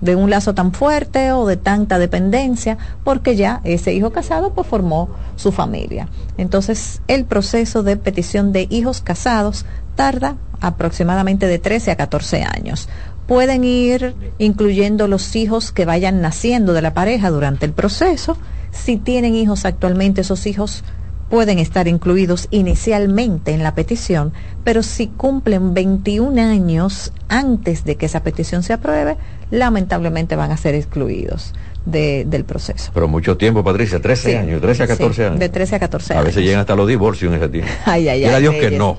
de 0.00 0.14
un 0.14 0.28
lazo 0.30 0.54
tan 0.54 0.72
fuerte 0.72 1.32
o 1.32 1.46
de 1.46 1.56
tanta 1.56 1.98
dependencia, 1.98 2.76
porque 3.02 3.34
ya 3.34 3.60
ese 3.64 3.94
hijo 3.94 4.12
casado 4.12 4.52
pues 4.52 4.66
formó 4.66 5.08
su 5.36 5.52
familia. 5.52 6.08
Entonces, 6.36 7.00
el 7.08 7.24
proceso 7.24 7.82
de 7.82 7.96
petición 7.96 8.52
de 8.52 8.66
hijos 8.70 9.00
casados 9.00 9.64
tarda 9.94 10.36
aproximadamente 10.60 11.46
de 11.46 11.58
13 11.58 11.90
a 11.92 11.96
14 11.96 12.42
años. 12.42 12.88
pueden 13.26 13.64
ir 13.64 14.14
incluyendo 14.38 15.08
los 15.08 15.34
hijos 15.34 15.72
que 15.72 15.84
vayan 15.84 16.20
naciendo 16.20 16.72
de 16.72 16.82
la 16.82 16.94
pareja 16.94 17.30
durante 17.30 17.66
el 17.66 17.72
proceso. 17.72 18.38
Si 18.70 18.98
tienen 18.98 19.34
hijos 19.34 19.64
actualmente, 19.64 20.20
esos 20.20 20.46
hijos 20.46 20.84
pueden 21.28 21.58
estar 21.58 21.88
incluidos 21.88 22.46
inicialmente 22.50 23.52
en 23.52 23.62
la 23.62 23.74
petición, 23.74 24.32
pero 24.64 24.82
si 24.82 25.08
cumplen 25.08 25.74
21 25.74 26.40
años 26.40 27.12
antes 27.28 27.84
de 27.84 27.96
que 27.96 28.06
esa 28.06 28.22
petición 28.22 28.62
se 28.62 28.72
apruebe, 28.72 29.16
lamentablemente 29.50 30.36
van 30.36 30.52
a 30.52 30.56
ser 30.56 30.74
excluidos 30.74 31.52
del 31.84 32.44
proceso. 32.44 32.90
Pero 32.92 33.06
mucho 33.06 33.36
tiempo, 33.36 33.62
Patricia, 33.62 34.00
13 34.00 34.38
años, 34.38 34.60
13 34.60 34.82
a 34.82 34.86
14 34.88 35.26
años. 35.26 35.38
De 35.38 35.48
13 35.48 35.76
a 35.76 35.78
14 35.78 36.12
años. 36.12 36.22
A 36.22 36.26
veces 36.26 36.44
llegan 36.44 36.60
hasta 36.60 36.74
los 36.74 36.88
divorcios 36.88 37.32
en 37.32 37.38
ese 37.38 37.48
tiempo. 37.48 37.70
Ay, 37.84 38.08
ay, 38.08 38.24
ay. 38.24 38.40
Dios 38.42 38.54
que 38.56 38.72
no. 38.72 38.98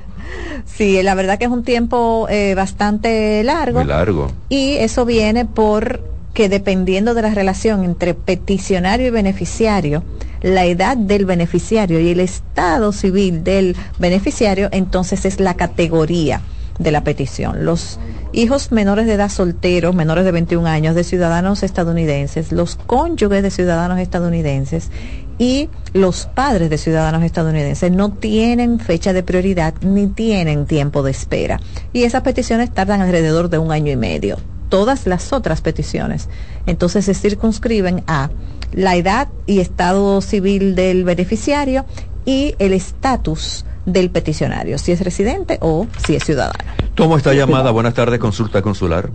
Sí, 0.65 1.01
la 1.03 1.15
verdad 1.15 1.37
que 1.37 1.45
es 1.45 1.51
un 1.51 1.63
tiempo 1.63 2.27
eh, 2.29 2.53
bastante 2.55 3.43
largo. 3.43 3.79
Muy 3.79 3.87
largo. 3.87 4.31
Y 4.49 4.73
eso 4.73 5.05
viene 5.05 5.45
por 5.45 6.01
que 6.33 6.49
dependiendo 6.49 7.15
de 7.15 7.23
la 7.23 7.33
relación 7.33 7.83
entre 7.83 8.13
peticionario 8.13 9.07
y 9.07 9.09
beneficiario, 9.09 10.03
la 10.41 10.65
edad 10.65 10.95
del 10.95 11.25
beneficiario 11.25 11.99
y 11.99 12.09
el 12.09 12.19
estado 12.19 12.91
civil 12.91 13.43
del 13.43 13.75
beneficiario, 13.97 14.69
entonces 14.71 15.25
es 15.25 15.39
la 15.39 15.55
categoría 15.55 16.41
de 16.77 16.91
la 16.91 17.03
petición. 17.03 17.65
Los 17.65 17.99
hijos 18.33 18.71
menores 18.71 19.07
de 19.07 19.13
edad 19.13 19.29
solteros, 19.29 19.95
menores 19.95 20.25
de 20.25 20.31
21 20.31 20.67
años, 20.67 20.93
de 20.93 21.03
ciudadanos 21.03 21.63
estadounidenses, 21.63 22.51
los 22.51 22.75
cónyuges 22.75 23.41
de 23.41 23.49
ciudadanos 23.49 23.97
estadounidenses 23.97 24.91
y 25.39 25.69
los 25.93 26.25
padres 26.25 26.69
de 26.69 26.77
ciudadanos 26.77 27.23
estadounidenses 27.23 27.91
no 27.91 28.11
tienen 28.11 28.79
fecha 28.79 29.13
de 29.13 29.23
prioridad 29.23 29.73
ni 29.81 30.07
tienen 30.07 30.65
tiempo 30.65 31.03
de 31.03 31.11
espera. 31.11 31.59
Y 31.93 32.03
esas 32.03 32.23
peticiones 32.23 32.73
tardan 32.73 33.01
alrededor 33.01 33.49
de 33.49 33.57
un 33.57 33.71
año 33.71 33.91
y 33.91 33.97
medio 33.97 34.37
todas 34.69 35.07
las 35.07 35.33
otras 35.33 35.61
peticiones. 35.61 36.29
Entonces 36.65 37.05
se 37.05 37.13
circunscriben 37.13 38.03
a 38.07 38.29
la 38.73 38.95
edad 38.95 39.29
y 39.45 39.59
estado 39.59 40.21
civil 40.21 40.75
del 40.75 41.03
beneficiario 41.03 41.85
y 42.25 42.55
el 42.59 42.73
estatus 42.73 43.65
del 43.85 44.09
peticionario, 44.09 44.77
si 44.77 44.91
es 44.91 45.01
residente 45.01 45.57
o 45.61 45.87
si 46.05 46.15
es 46.15 46.23
ciudadano. 46.25 46.59
Tomo 46.95 47.15
esta 47.15 47.33
llamada. 47.33 47.71
Buenas 47.71 47.93
tardes, 47.93 48.19
consulta 48.19 48.61
consular. 48.61 49.09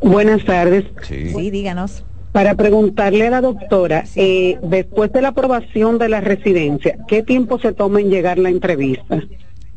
Buenas 0.00 0.44
tardes. 0.44 0.86
Sí, 1.02 1.50
díganos. 1.50 2.04
Para 2.32 2.54
preguntarle 2.54 3.26
a 3.26 3.30
la 3.30 3.40
doctora, 3.40 4.04
eh, 4.14 4.58
después 4.62 5.12
de 5.12 5.22
la 5.22 5.28
aprobación 5.28 5.98
de 5.98 6.08
la 6.08 6.20
residencia, 6.20 6.98
¿qué 7.08 7.22
tiempo 7.22 7.58
se 7.58 7.72
toma 7.72 8.00
en 8.00 8.10
llegar 8.10 8.38
la 8.38 8.50
entrevista? 8.50 9.22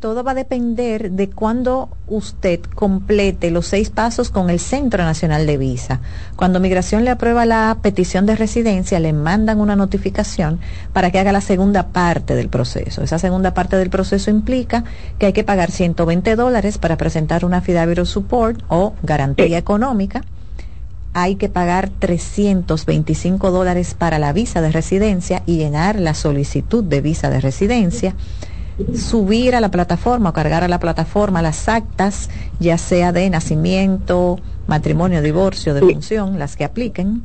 todo 0.01 0.23
va 0.23 0.31
a 0.31 0.35
depender 0.35 1.11
de 1.11 1.29
cuándo 1.29 1.89
usted 2.07 2.59
complete 2.73 3.51
los 3.51 3.67
seis 3.67 3.91
pasos 3.91 4.31
con 4.31 4.49
el 4.49 4.59
Centro 4.59 5.03
Nacional 5.03 5.45
de 5.45 5.57
Visa. 5.57 6.01
Cuando 6.35 6.59
Migración 6.59 7.05
le 7.05 7.11
aprueba 7.11 7.45
la 7.45 7.77
petición 7.83 8.25
de 8.25 8.35
residencia, 8.35 8.99
le 8.99 9.13
mandan 9.13 9.59
una 9.59 9.75
notificación 9.75 10.59
para 10.91 11.11
que 11.11 11.19
haga 11.19 11.31
la 11.31 11.39
segunda 11.39 11.89
parte 11.89 12.33
del 12.33 12.49
proceso. 12.49 13.03
Esa 13.03 13.19
segunda 13.19 13.53
parte 13.53 13.77
del 13.77 13.91
proceso 13.91 14.31
implica 14.31 14.83
que 15.19 15.27
hay 15.27 15.33
que 15.33 15.43
pagar 15.43 15.69
120 15.69 16.35
dólares 16.35 16.79
para 16.79 16.97
presentar 16.97 17.45
una 17.45 17.57
affidavit 17.57 18.03
support 18.05 18.59
o 18.69 18.95
garantía 19.03 19.59
económica 19.59 20.23
hay 21.13 21.36
que 21.36 21.50
pagar 21.50 21.89
325 21.89 23.52
dólares 23.52 23.95
para 23.97 24.19
la 24.19 24.34
visa 24.34 24.62
de 24.62 24.71
residencia 24.71 25.43
y 25.45 25.58
llenar 25.58 26.00
la 26.00 26.13
solicitud 26.13 26.84
de 26.84 27.02
visa 27.02 27.30
de 27.30 27.41
residencia 27.41 28.15
subir 28.95 29.56
a 29.56 29.62
la 29.62 29.69
plataforma 29.69 30.30
o 30.30 30.34
cargar 30.34 30.63
a 30.63 30.67
la 30.67 30.80
plataforma 30.80 31.41
las 31.41 31.67
actas, 31.67 32.30
ya 32.60 32.78
sea 32.78 33.12
de 33.12 33.30
nacimiento, 33.30 34.39
matrimonio, 34.67 35.21
divorcio, 35.21 35.74
de 35.74 35.82
función, 35.82 36.39
las 36.39 36.56
que 36.56 36.65
apliquen, 36.65 37.24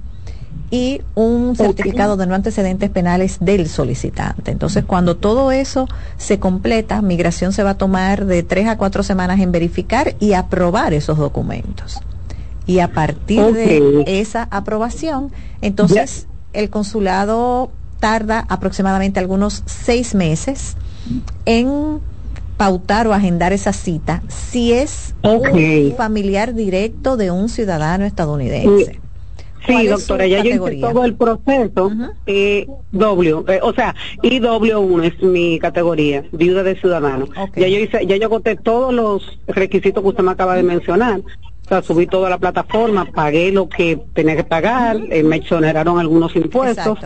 y 0.71 1.03
un 1.15 1.55
certificado 1.55 2.17
de 2.17 2.27
no 2.27 2.35
antecedentes 2.35 2.91
penales 2.91 3.39
del 3.41 3.69
solicitante. 3.69 4.51
Entonces, 4.51 4.85
cuando 4.85 5.17
todo 5.17 5.53
eso 5.53 5.87
se 6.17 6.41
completa, 6.41 7.03
migración 7.03 7.53
se 7.53 7.63
va 7.63 7.71
a 7.71 7.79
tomar 7.79 8.27
de 8.27 8.43
tres 8.43 8.67
a 8.67 8.77
cuatro 8.77 9.03
semanas 9.03 9.41
en 9.41 9.53
verificar 9.53 10.17
y 10.19 10.33
aprobar 10.33 10.93
esos 10.93 11.19
documentos. 11.19 12.01
Y 12.67 12.81
a 12.81 12.89
partir 12.89 13.45
de 13.53 14.05
esa 14.07 14.49
aprobación, 14.51 15.31
entonces 15.63 16.27
el 16.53 16.71
consulado 16.71 17.71
tarda 18.01 18.45
aproximadamente 18.49 19.21
algunos 19.21 19.63
seis 19.67 20.15
meses 20.15 20.77
en 21.45 22.01
pautar 22.57 23.07
o 23.07 23.13
agendar 23.13 23.53
esa 23.53 23.73
cita 23.73 24.23
si 24.29 24.73
es 24.73 25.15
un 25.23 25.95
familiar 25.97 26.55
directo 26.55 27.17
de 27.17 27.31
un 27.31 27.49
ciudadano 27.49 28.05
estadounidense. 28.05 29.01
Sí, 29.67 29.87
doctora, 29.89 30.27
ya 30.27 30.43
yo 30.45 30.51
hice 30.69 30.77
todo 30.77 31.05
el 31.05 31.17
proceso. 31.17 31.91
eh, 32.27 32.67
w, 32.93 33.45
eh, 33.49 33.61
o 33.63 33.73
sea, 33.75 33.95
IW1 34.23 35.05
es 35.05 35.23
mi 35.23 35.59
categoría, 35.59 36.25
viuda 36.33 36.63
de 36.63 36.77
ciudadano. 36.77 37.27
Ya 37.57 37.67
yo 37.67 37.79
hice, 37.79 38.07
ya 38.07 38.17
yo 38.17 38.27
agoté 38.27 38.57
todos 38.57 38.95
los 38.95 39.39
requisitos 39.49 40.03
que 40.03 40.09
usted 40.09 40.23
me 40.23 40.31
acaba 40.31 40.55
de 40.55 40.63
mencionar. 40.63 41.21
O 41.67 41.69
sea, 41.69 41.83
subí 41.83 42.07
toda 42.07 42.31
la 42.31 42.39
plataforma, 42.39 43.07
pagué 43.07 43.51
lo 43.51 43.69
que 43.69 44.01
tenía 44.15 44.37
que 44.37 44.45
pagar, 44.45 44.97
eh, 45.11 45.25
me 45.25 45.37
exoneraron 45.37 45.99
algunos 45.99 46.35
impuestos. 46.37 46.99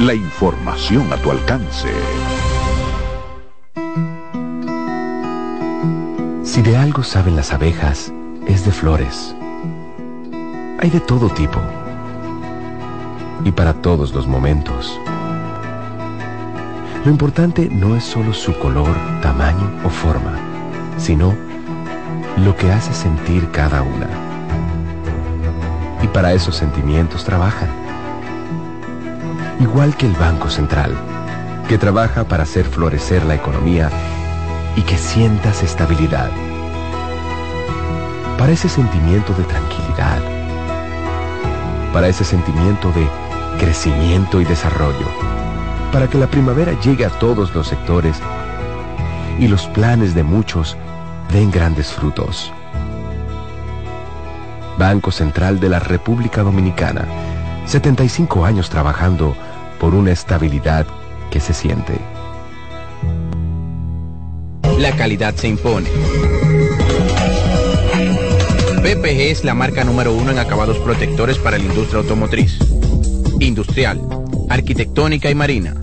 La 0.00 0.14
información 0.14 1.12
a 1.12 1.16
tu 1.16 1.32
alcance. 1.32 1.88
Si 6.44 6.62
de 6.62 6.76
algo 6.76 7.02
saben 7.02 7.34
las 7.34 7.52
abejas, 7.52 8.12
es 8.46 8.64
de 8.64 8.70
flores. 8.70 9.34
Hay 10.78 10.90
de 10.90 11.00
todo 11.00 11.28
tipo 11.30 11.58
y 13.44 13.50
para 13.50 13.74
todos 13.74 14.14
los 14.14 14.28
momentos. 14.28 15.00
Lo 17.04 17.10
importante 17.10 17.68
no 17.68 17.96
es 17.96 18.04
solo 18.04 18.32
su 18.32 18.56
color, 18.56 18.94
tamaño 19.20 19.68
o 19.84 19.88
forma, 19.90 20.38
sino 20.96 21.34
lo 22.36 22.54
que 22.54 22.70
hace 22.70 22.94
sentir 22.94 23.50
cada 23.50 23.82
una. 23.82 24.08
Y 26.04 26.06
para 26.06 26.34
esos 26.34 26.54
sentimientos 26.54 27.24
trabajan. 27.24 27.87
Igual 29.60 29.96
que 29.96 30.06
el 30.06 30.12
Banco 30.12 30.48
Central, 30.48 30.94
que 31.68 31.78
trabaja 31.78 32.22
para 32.22 32.44
hacer 32.44 32.64
florecer 32.64 33.24
la 33.24 33.34
economía 33.34 33.90
y 34.76 34.82
que 34.82 34.96
sientas 34.96 35.64
estabilidad. 35.64 36.30
Para 38.38 38.52
ese 38.52 38.68
sentimiento 38.68 39.32
de 39.34 39.42
tranquilidad. 39.42 40.20
Para 41.92 42.06
ese 42.06 42.24
sentimiento 42.24 42.92
de 42.92 43.08
crecimiento 43.58 44.40
y 44.40 44.44
desarrollo. 44.44 45.08
Para 45.92 46.06
que 46.06 46.18
la 46.18 46.28
primavera 46.28 46.78
llegue 46.80 47.04
a 47.04 47.10
todos 47.10 47.52
los 47.52 47.66
sectores 47.66 48.16
y 49.40 49.48
los 49.48 49.66
planes 49.66 50.14
de 50.14 50.22
muchos 50.22 50.76
den 51.32 51.50
grandes 51.50 51.92
frutos. 51.92 52.52
Banco 54.78 55.10
Central 55.10 55.58
de 55.58 55.68
la 55.68 55.80
República 55.80 56.44
Dominicana. 56.44 57.06
75 57.66 58.46
años 58.46 58.70
trabajando 58.70 59.36
por 59.78 59.94
una 59.94 60.12
estabilidad 60.12 60.86
que 61.30 61.40
se 61.40 61.54
siente. 61.54 61.94
La 64.78 64.92
calidad 64.96 65.34
se 65.34 65.48
impone. 65.48 65.88
PPG 68.82 69.20
es 69.30 69.44
la 69.44 69.54
marca 69.54 69.84
número 69.84 70.12
uno 70.14 70.30
en 70.30 70.38
acabados 70.38 70.78
protectores 70.78 71.36
para 71.38 71.58
la 71.58 71.64
industria 71.64 72.00
automotriz, 72.00 72.58
industrial, 73.40 74.00
arquitectónica 74.48 75.30
y 75.30 75.34
marina. 75.34 75.74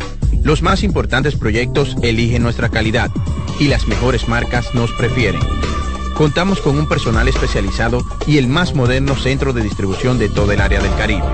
Los 0.43 0.61
más 0.61 0.83
importantes 0.83 1.35
proyectos 1.35 1.95
eligen 2.01 2.43
nuestra 2.43 2.69
calidad 2.69 3.11
y 3.59 3.67
las 3.67 3.87
mejores 3.87 4.27
marcas 4.27 4.73
nos 4.73 4.91
prefieren. 4.93 5.41
Contamos 6.15 6.61
con 6.61 6.77
un 6.77 6.87
personal 6.87 7.27
especializado 7.27 8.01
y 8.25 8.37
el 8.37 8.47
más 8.47 8.73
moderno 8.73 9.15
centro 9.15 9.51
de 9.51 9.61
distribución 9.61 10.17
de 10.17 10.29
todo 10.29 10.51
el 10.53 10.61
área 10.61 10.81
del 10.81 10.95
Caribe. 10.95 11.25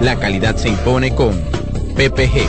La 0.00 0.18
calidad 0.20 0.56
se 0.56 0.68
impone 0.68 1.14
con 1.14 1.42
PPG, 2.00 2.48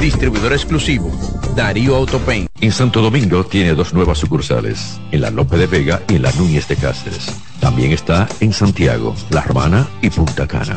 distribuidor 0.00 0.52
exclusivo, 0.52 1.10
Darío 1.56 1.96
Autopain. 1.96 2.46
En 2.60 2.70
Santo 2.70 3.02
Domingo 3.02 3.42
tiene 3.42 3.74
dos 3.74 3.92
nuevas 3.92 4.18
sucursales, 4.18 5.00
en 5.10 5.20
la 5.20 5.32
Lope 5.32 5.56
de 5.56 5.66
Vega 5.66 6.00
y 6.06 6.14
en 6.14 6.22
la 6.22 6.30
Núñez 6.34 6.68
de 6.68 6.76
Cáceres. 6.76 7.26
También 7.58 7.90
está 7.90 8.28
en 8.38 8.52
Santiago, 8.52 9.16
La 9.30 9.42
Romana 9.42 9.88
y 10.00 10.10
Punta 10.10 10.46
Cana. 10.46 10.76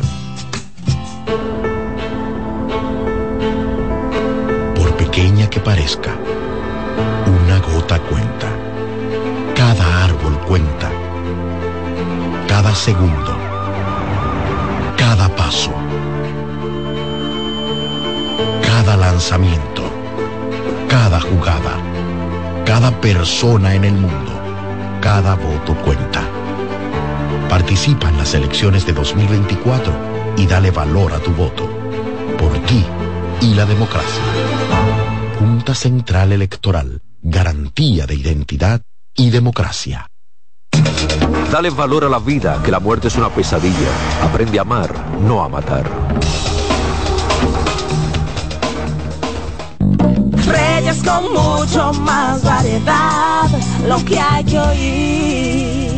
Por 4.74 4.96
pequeña 4.96 5.48
que 5.48 5.60
parezca, 5.60 6.18
una 7.46 7.60
gota 7.60 8.00
cuenta. 8.00 8.48
Cada 9.54 10.06
árbol 10.06 10.40
cuenta. 10.48 10.90
Cada 12.48 12.74
segundo. 12.74 13.38
Cada 14.96 15.28
paso. 15.36 15.81
Cada 18.84 18.96
lanzamiento. 18.96 19.84
Cada 20.88 21.20
jugada. 21.20 21.78
Cada 22.66 22.90
persona 23.00 23.76
en 23.76 23.84
el 23.84 23.92
mundo. 23.92 24.32
Cada 25.00 25.36
voto 25.36 25.76
cuenta. 25.84 26.20
Participa 27.48 28.08
en 28.08 28.16
las 28.18 28.34
elecciones 28.34 28.84
de 28.84 28.92
2024 28.92 29.92
y 30.36 30.46
dale 30.48 30.72
valor 30.72 31.12
a 31.12 31.20
tu 31.20 31.30
voto. 31.30 31.70
Por 32.36 32.58
ti 32.66 32.84
y 33.40 33.54
la 33.54 33.66
democracia. 33.66 34.22
Junta 35.38 35.76
Central 35.76 36.32
Electoral 36.32 37.02
garantía 37.22 38.04
de 38.06 38.16
identidad 38.16 38.82
y 39.14 39.30
democracia. 39.30 40.08
Dale 41.52 41.70
valor 41.70 42.02
a 42.02 42.08
la 42.08 42.18
vida, 42.18 42.60
que 42.64 42.72
la 42.72 42.80
muerte 42.80 43.06
es 43.06 43.14
una 43.14 43.28
pesadilla. 43.28 43.90
Aprende 44.24 44.58
a 44.58 44.62
amar, 44.62 44.92
no 45.20 45.40
a 45.44 45.48
matar. 45.48 45.88
Reyes 50.52 51.02
con 51.02 51.32
mucho 51.32 51.92
más 52.02 52.42
variedad, 52.42 53.48
lo 53.88 54.04
que 54.04 54.18
hay 54.18 54.44
que 54.44 54.58
oír. 54.58 55.92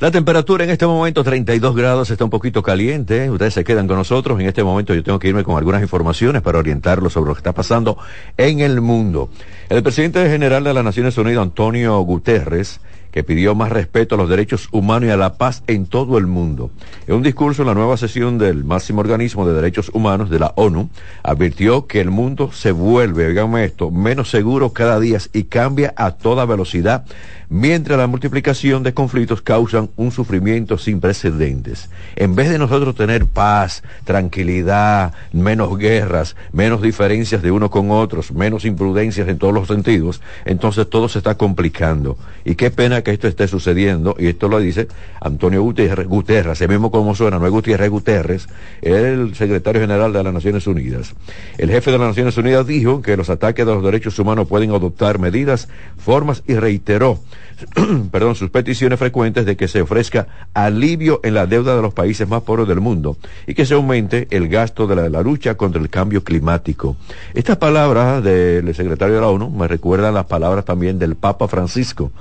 La 0.00 0.12
temperatura 0.12 0.62
en 0.62 0.70
este 0.70 0.86
momento 0.86 1.24
32 1.24 1.74
grados 1.74 2.10
está 2.10 2.22
un 2.22 2.30
poquito 2.30 2.62
caliente. 2.62 3.28
Ustedes 3.30 3.54
se 3.54 3.64
quedan 3.64 3.88
con 3.88 3.96
nosotros. 3.96 4.38
En 4.38 4.46
este 4.46 4.62
momento 4.62 4.94
yo 4.94 5.02
tengo 5.02 5.18
que 5.18 5.26
irme 5.26 5.42
con 5.42 5.56
algunas 5.56 5.82
informaciones 5.82 6.40
para 6.40 6.60
orientarlos 6.60 7.14
sobre 7.14 7.30
lo 7.30 7.34
que 7.34 7.40
está 7.40 7.52
pasando 7.52 7.98
en 8.36 8.60
el 8.60 8.80
mundo. 8.80 9.28
El 9.68 9.82
presidente 9.82 10.30
general 10.30 10.62
de 10.62 10.72
las 10.72 10.84
Naciones 10.84 11.18
Unidas, 11.18 11.42
Antonio 11.42 11.98
Guterres, 11.98 12.80
que 13.10 13.24
pidió 13.24 13.54
más 13.54 13.70
respeto 13.70 14.14
a 14.14 14.18
los 14.18 14.28
derechos 14.28 14.68
humanos 14.72 15.08
y 15.08 15.12
a 15.12 15.16
la 15.16 15.34
paz 15.34 15.62
en 15.66 15.86
todo 15.86 16.18
el 16.18 16.26
mundo. 16.26 16.70
En 17.06 17.16
un 17.16 17.22
discurso 17.22 17.62
en 17.62 17.68
la 17.68 17.74
nueva 17.74 17.96
sesión 17.96 18.38
del 18.38 18.64
máximo 18.64 19.00
organismo 19.00 19.46
de 19.46 19.54
derechos 19.54 19.90
humanos 19.92 20.30
de 20.30 20.38
la 20.38 20.52
ONU, 20.56 20.90
advirtió 21.22 21.86
que 21.86 22.00
el 22.00 22.10
mundo 22.10 22.50
se 22.52 22.72
vuelve, 22.72 23.26
oiganme 23.26 23.64
esto, 23.64 23.90
menos 23.90 24.30
seguro 24.30 24.72
cada 24.72 25.00
día 25.00 25.18
y 25.32 25.44
cambia 25.44 25.94
a 25.96 26.12
toda 26.12 26.44
velocidad 26.44 27.04
mientras 27.48 27.98
la 27.98 28.06
multiplicación 28.06 28.82
de 28.82 28.94
conflictos 28.94 29.42
causan 29.42 29.90
un 29.96 30.12
sufrimiento 30.12 30.78
sin 30.78 31.00
precedentes. 31.00 31.88
En 32.16 32.34
vez 32.34 32.50
de 32.50 32.58
nosotros 32.58 32.94
tener 32.94 33.26
paz, 33.26 33.82
tranquilidad, 34.04 35.12
menos 35.32 35.76
guerras, 35.78 36.36
menos 36.52 36.82
diferencias 36.82 37.42
de 37.42 37.50
uno 37.50 37.70
con 37.70 37.90
otros, 37.90 38.32
menos 38.32 38.64
imprudencias 38.64 39.28
en 39.28 39.38
todos 39.38 39.54
los 39.54 39.68
sentidos, 39.68 40.20
entonces 40.44 40.88
todo 40.88 41.08
se 41.08 41.18
está 41.18 41.36
complicando. 41.36 42.18
Y 42.44 42.54
qué 42.54 42.70
pena 42.70 42.97
que 43.02 43.12
esto 43.12 43.28
esté 43.28 43.48
sucediendo, 43.48 44.16
y 44.18 44.26
esto 44.26 44.48
lo 44.48 44.60
dice 44.60 44.88
Antonio 45.20 45.62
Guterres, 45.62 46.06
Guterres, 46.06 46.52
ese 46.52 46.68
mismo 46.68 46.90
como 46.90 47.14
suena, 47.14 47.38
no 47.38 47.46
es 47.46 47.52
Gutiérrez 47.52 47.90
Guterres, 47.90 48.48
el 48.82 49.34
secretario 49.34 49.80
general 49.80 50.12
de 50.12 50.22
las 50.22 50.32
Naciones 50.32 50.66
Unidas. 50.66 51.14
El 51.58 51.70
jefe 51.70 51.90
de 51.90 51.98
las 51.98 52.08
Naciones 52.08 52.36
Unidas 52.36 52.66
dijo 52.66 53.02
que 53.02 53.16
los 53.16 53.30
ataques 53.30 53.66
de 53.66 53.74
los 53.74 53.82
derechos 53.82 54.18
humanos 54.18 54.48
pueden 54.48 54.70
adoptar 54.70 55.18
medidas, 55.18 55.68
formas 55.96 56.42
y 56.46 56.54
reiteró 56.54 57.18
perdón, 58.10 58.34
sus 58.34 58.50
peticiones 58.50 58.98
frecuentes 58.98 59.44
de 59.44 59.56
que 59.56 59.68
se 59.68 59.82
ofrezca 59.82 60.48
alivio 60.54 61.20
en 61.22 61.34
la 61.34 61.46
deuda 61.46 61.74
de 61.74 61.82
los 61.82 61.94
países 61.94 62.28
más 62.28 62.42
pobres 62.42 62.68
del 62.68 62.80
mundo 62.80 63.16
y 63.46 63.54
que 63.54 63.66
se 63.66 63.74
aumente 63.74 64.28
el 64.30 64.48
gasto 64.48 64.86
de 64.86 64.96
la, 64.96 65.08
la 65.08 65.22
lucha 65.22 65.56
contra 65.56 65.80
el 65.80 65.90
cambio 65.90 66.22
climático. 66.22 66.96
Estas 67.34 67.56
palabras 67.56 68.22
del 68.22 68.74
secretario 68.74 69.16
de 69.16 69.20
la 69.20 69.28
ONU 69.28 69.50
me 69.50 69.68
recuerdan 69.68 70.14
las 70.14 70.26
palabras 70.26 70.64
también 70.64 70.98
del 70.98 71.16
Papa 71.16 71.48
Francisco, 71.48 72.12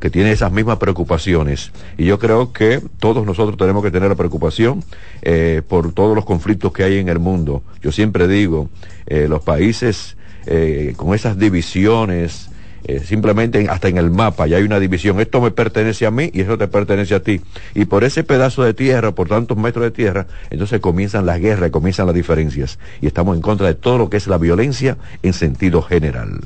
que 0.00 0.10
tiene 0.10 0.30
esas 0.30 0.52
mismas 0.52 0.78
preocupaciones. 0.78 1.72
Y 1.98 2.04
yo 2.04 2.18
creo 2.18 2.52
que 2.52 2.80
todos 3.00 3.26
nosotros 3.26 3.56
tenemos 3.56 3.82
que 3.82 3.90
tener 3.90 4.08
la 4.08 4.14
preocupación 4.14 4.84
eh, 5.22 5.62
por 5.66 5.92
todos 5.92 6.14
los 6.14 6.24
conflictos 6.24 6.72
que 6.72 6.84
hay 6.84 6.98
en 6.98 7.08
el 7.08 7.18
mundo. 7.18 7.62
Yo 7.82 7.90
siempre 7.90 8.28
digo, 8.28 8.68
eh, 9.06 9.26
los 9.28 9.42
países 9.42 10.16
eh, 10.46 10.94
con 10.96 11.14
esas 11.14 11.38
divisiones, 11.38 12.48
simplemente 13.04 13.68
hasta 13.70 13.86
en 13.86 13.96
el 13.96 14.10
mapa 14.10 14.48
ya 14.48 14.56
hay 14.56 14.64
una 14.64 14.80
división. 14.80 15.20
Esto 15.20 15.40
me 15.40 15.50
pertenece 15.50 16.06
a 16.06 16.10
mí 16.10 16.30
y 16.32 16.40
eso 16.40 16.58
te 16.58 16.68
pertenece 16.68 17.14
a 17.14 17.22
ti. 17.22 17.40
Y 17.74 17.84
por 17.84 18.04
ese 18.04 18.24
pedazo 18.24 18.62
de 18.62 18.74
tierra, 18.74 19.12
por 19.12 19.28
tantos 19.28 19.56
metros 19.56 19.84
de 19.84 19.90
tierra, 19.90 20.26
entonces 20.50 20.80
comienzan 20.80 21.26
las 21.26 21.40
guerras, 21.40 21.70
comienzan 21.70 22.06
las 22.06 22.14
diferencias. 22.14 22.78
Y 23.00 23.06
estamos 23.06 23.36
en 23.36 23.42
contra 23.42 23.66
de 23.66 23.74
todo 23.74 23.98
lo 23.98 24.10
que 24.10 24.16
es 24.16 24.26
la 24.26 24.38
violencia 24.38 24.96
en 25.22 25.32
sentido 25.32 25.82
general. 25.82 26.40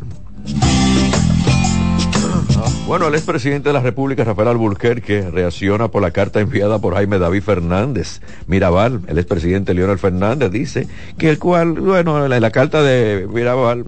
Bueno, 2.86 3.08
el 3.08 3.14
expresidente 3.16 3.70
de 3.70 3.72
la 3.72 3.80
República, 3.80 4.22
Rafael 4.22 4.46
Alburquerque, 4.46 5.28
reacciona 5.28 5.88
por 5.88 6.02
la 6.02 6.12
carta 6.12 6.40
enviada 6.40 6.78
por 6.78 6.94
Jaime 6.94 7.18
David 7.18 7.42
Fernández 7.42 8.20
Mirabal. 8.46 9.00
El 9.08 9.18
expresidente 9.18 9.74
Leonel 9.74 9.98
Fernández 9.98 10.52
dice 10.52 10.86
que 11.18 11.28
el 11.28 11.40
cual, 11.40 11.72
bueno, 11.72 12.32
en 12.32 12.40
la 12.40 12.50
carta 12.52 12.84
de 12.84 13.26
Mirabal 13.28 13.86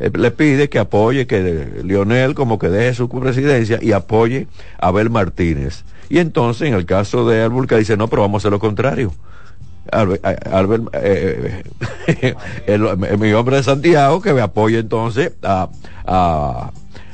eh, 0.00 0.10
le 0.12 0.32
pide 0.32 0.68
que 0.68 0.80
apoye, 0.80 1.28
que 1.28 1.82
Lionel 1.84 2.34
como 2.34 2.58
que 2.58 2.68
deje 2.68 2.94
su 2.94 3.08
presidencia 3.08 3.78
y 3.80 3.92
apoye 3.92 4.48
a 4.80 4.88
Abel 4.88 5.08
Martínez. 5.08 5.84
Y 6.08 6.18
entonces, 6.18 6.66
en 6.66 6.74
el 6.74 6.84
caso 6.84 7.28
de 7.28 7.42
Alburquerque, 7.42 7.78
dice, 7.78 7.96
no, 7.96 8.08
pero 8.08 8.22
vamos 8.22 8.40
a 8.40 8.42
hacer 8.42 8.50
lo 8.50 8.58
contrario. 8.58 9.12
Albert, 9.90 10.88
eh, 10.94 11.62
eh, 12.66 13.16
mi 13.18 13.32
hombre 13.32 13.56
de 13.56 13.62
Santiago 13.62 14.20
que 14.20 14.32
me 14.32 14.40
apoye 14.40 14.78
entonces 14.78 15.32
a, 15.42 15.68
a, 16.06 16.70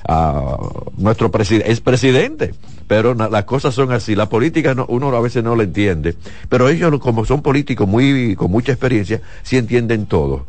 a 0.08 0.56
nuestro 0.96 1.30
expresidente. 1.30 2.54
Pero 2.88 3.14
las 3.14 3.44
cosas 3.44 3.74
son 3.74 3.92
así. 3.92 4.16
La 4.16 4.30
política 4.30 4.74
no, 4.74 4.86
uno 4.88 5.14
a 5.14 5.20
veces 5.20 5.44
no 5.44 5.54
la 5.54 5.64
entiende. 5.64 6.16
Pero 6.48 6.68
ellos, 6.68 6.98
como 6.98 7.26
son 7.26 7.42
políticos 7.42 7.86
muy 7.86 8.34
con 8.34 8.50
mucha 8.50 8.72
experiencia, 8.72 9.20
sí 9.42 9.58
entienden 9.58 10.06
todo. 10.06 10.46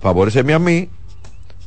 Favoreceme 0.00 0.54
a 0.54 0.58
mí, 0.58 0.88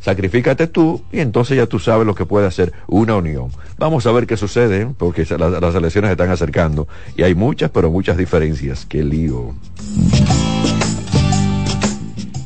sacrifícate 0.02 0.68
tú 0.68 1.02
y 1.12 1.20
entonces 1.20 1.58
ya 1.58 1.68
tú 1.68 1.80
sabes 1.80 2.08
lo 2.08 2.16
que 2.16 2.26
puede 2.26 2.48
hacer 2.48 2.74
una 2.88 3.16
unión. 3.16 3.50
Vamos 3.78 4.08
a 4.08 4.12
ver 4.12 4.26
qué 4.26 4.36
sucede, 4.36 4.88
porque 4.98 5.26
las, 5.38 5.76
elecciones 5.76 6.10
se 6.10 6.14
están 6.14 6.32
acercando 6.32 6.88
y 7.16 7.24
hay 7.24 7.36
muchas, 7.36 7.70
pero 7.70 7.91
muchas 7.91 8.18
diferencias. 8.18 8.86
Qué 8.86 9.04
lío. 9.04 9.54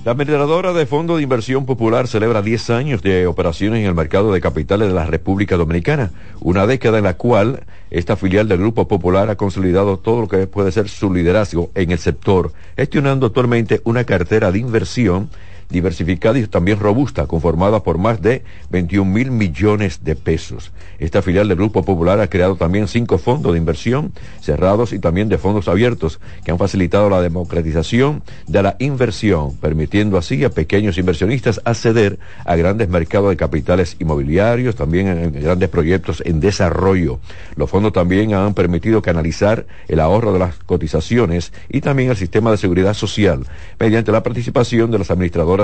La 0.03 0.13
administradora 0.13 0.73
de 0.73 0.87
Fondo 0.87 1.17
de 1.17 1.21
Inversión 1.21 1.67
Popular 1.67 2.07
celebra 2.07 2.41
10 2.41 2.71
años 2.71 3.03
de 3.03 3.27
operaciones 3.27 3.81
en 3.81 3.85
el 3.85 3.93
mercado 3.93 4.33
de 4.33 4.41
capitales 4.41 4.87
de 4.87 4.95
la 4.95 5.05
República 5.05 5.57
Dominicana, 5.57 6.09
una 6.39 6.65
década 6.65 6.97
en 6.97 7.03
la 7.03 7.17
cual 7.17 7.65
Esta 7.91 8.15
filial 8.15 8.47
del 8.47 8.57
Grupo 8.57 8.87
Popular 8.87 9.29
ha 9.29 9.35
consolidado 9.35 9.97
todo 9.97 10.21
lo 10.21 10.27
que 10.27 10.47
puede 10.47 10.71
ser 10.71 10.89
su 10.89 11.13
liderazgo 11.13 11.69
en 11.75 11.91
el 11.91 11.99
sector, 11.99 12.51
gestionando 12.77 13.27
actualmente 13.27 13.81
una 13.83 14.05
cartera 14.05 14.51
de 14.51 14.57
inversión 14.57 15.29
diversificada 15.71 16.37
y 16.37 16.47
también 16.47 16.79
robusta, 16.79 17.27
conformada 17.27 17.83
por 17.83 17.97
más 17.97 18.21
de 18.21 18.43
21 18.69 19.09
mil 19.09 19.31
millones 19.31 20.03
de 20.03 20.15
pesos. 20.15 20.71
Esta 20.99 21.21
filial 21.21 21.47
del 21.47 21.57
Grupo 21.57 21.83
Popular 21.83 22.19
ha 22.19 22.27
creado 22.27 22.55
también 22.55 22.87
cinco 22.87 23.17
fondos 23.17 23.53
de 23.53 23.57
inversión 23.57 24.13
cerrados 24.41 24.93
y 24.93 24.99
también 24.99 25.29
de 25.29 25.37
fondos 25.37 25.67
abiertos 25.67 26.19
que 26.43 26.51
han 26.51 26.57
facilitado 26.57 27.09
la 27.09 27.21
democratización 27.21 28.23
de 28.47 28.63
la 28.63 28.75
inversión, 28.79 29.55
permitiendo 29.57 30.17
así 30.17 30.43
a 30.43 30.49
pequeños 30.49 30.97
inversionistas 30.97 31.61
acceder 31.65 32.19
a 32.45 32.55
grandes 32.55 32.89
mercados 32.89 33.29
de 33.29 33.37
capitales 33.37 33.95
inmobiliarios, 33.99 34.75
también 34.75 35.07
en 35.07 35.31
grandes 35.33 35.69
proyectos 35.69 36.21
en 36.25 36.39
desarrollo. 36.39 37.19
Los 37.55 37.69
fondos 37.69 37.93
también 37.93 38.33
han 38.33 38.53
permitido 38.53 39.01
canalizar 39.01 39.65
el 39.87 39.99
ahorro 39.99 40.33
de 40.33 40.39
las 40.39 40.55
cotizaciones 40.55 41.53
y 41.69 41.81
también 41.81 42.09
el 42.09 42.17
sistema 42.17 42.51
de 42.51 42.57
seguridad 42.57 42.93
social 42.93 43.45
mediante 43.79 44.11
la 44.11 44.23
participación 44.23 44.91
de 44.91 44.97
los 44.97 45.11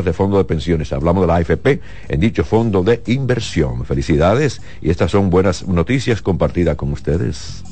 de 0.05 0.13
fondo 0.13 0.37
de 0.37 0.45
pensiones. 0.45 0.93
Hablamos 0.93 1.23
de 1.23 1.27
la 1.27 1.35
AFP 1.35 1.81
en 2.09 2.19
dicho 2.19 2.43
fondo 2.43 2.83
de 2.83 3.01
inversión. 3.07 3.85
Felicidades 3.85 4.61
y 4.81 4.89
estas 4.89 5.11
son 5.11 5.29
buenas 5.29 5.67
noticias 5.67 6.21
compartidas 6.21 6.75
con 6.75 6.91
ustedes. 6.91 7.63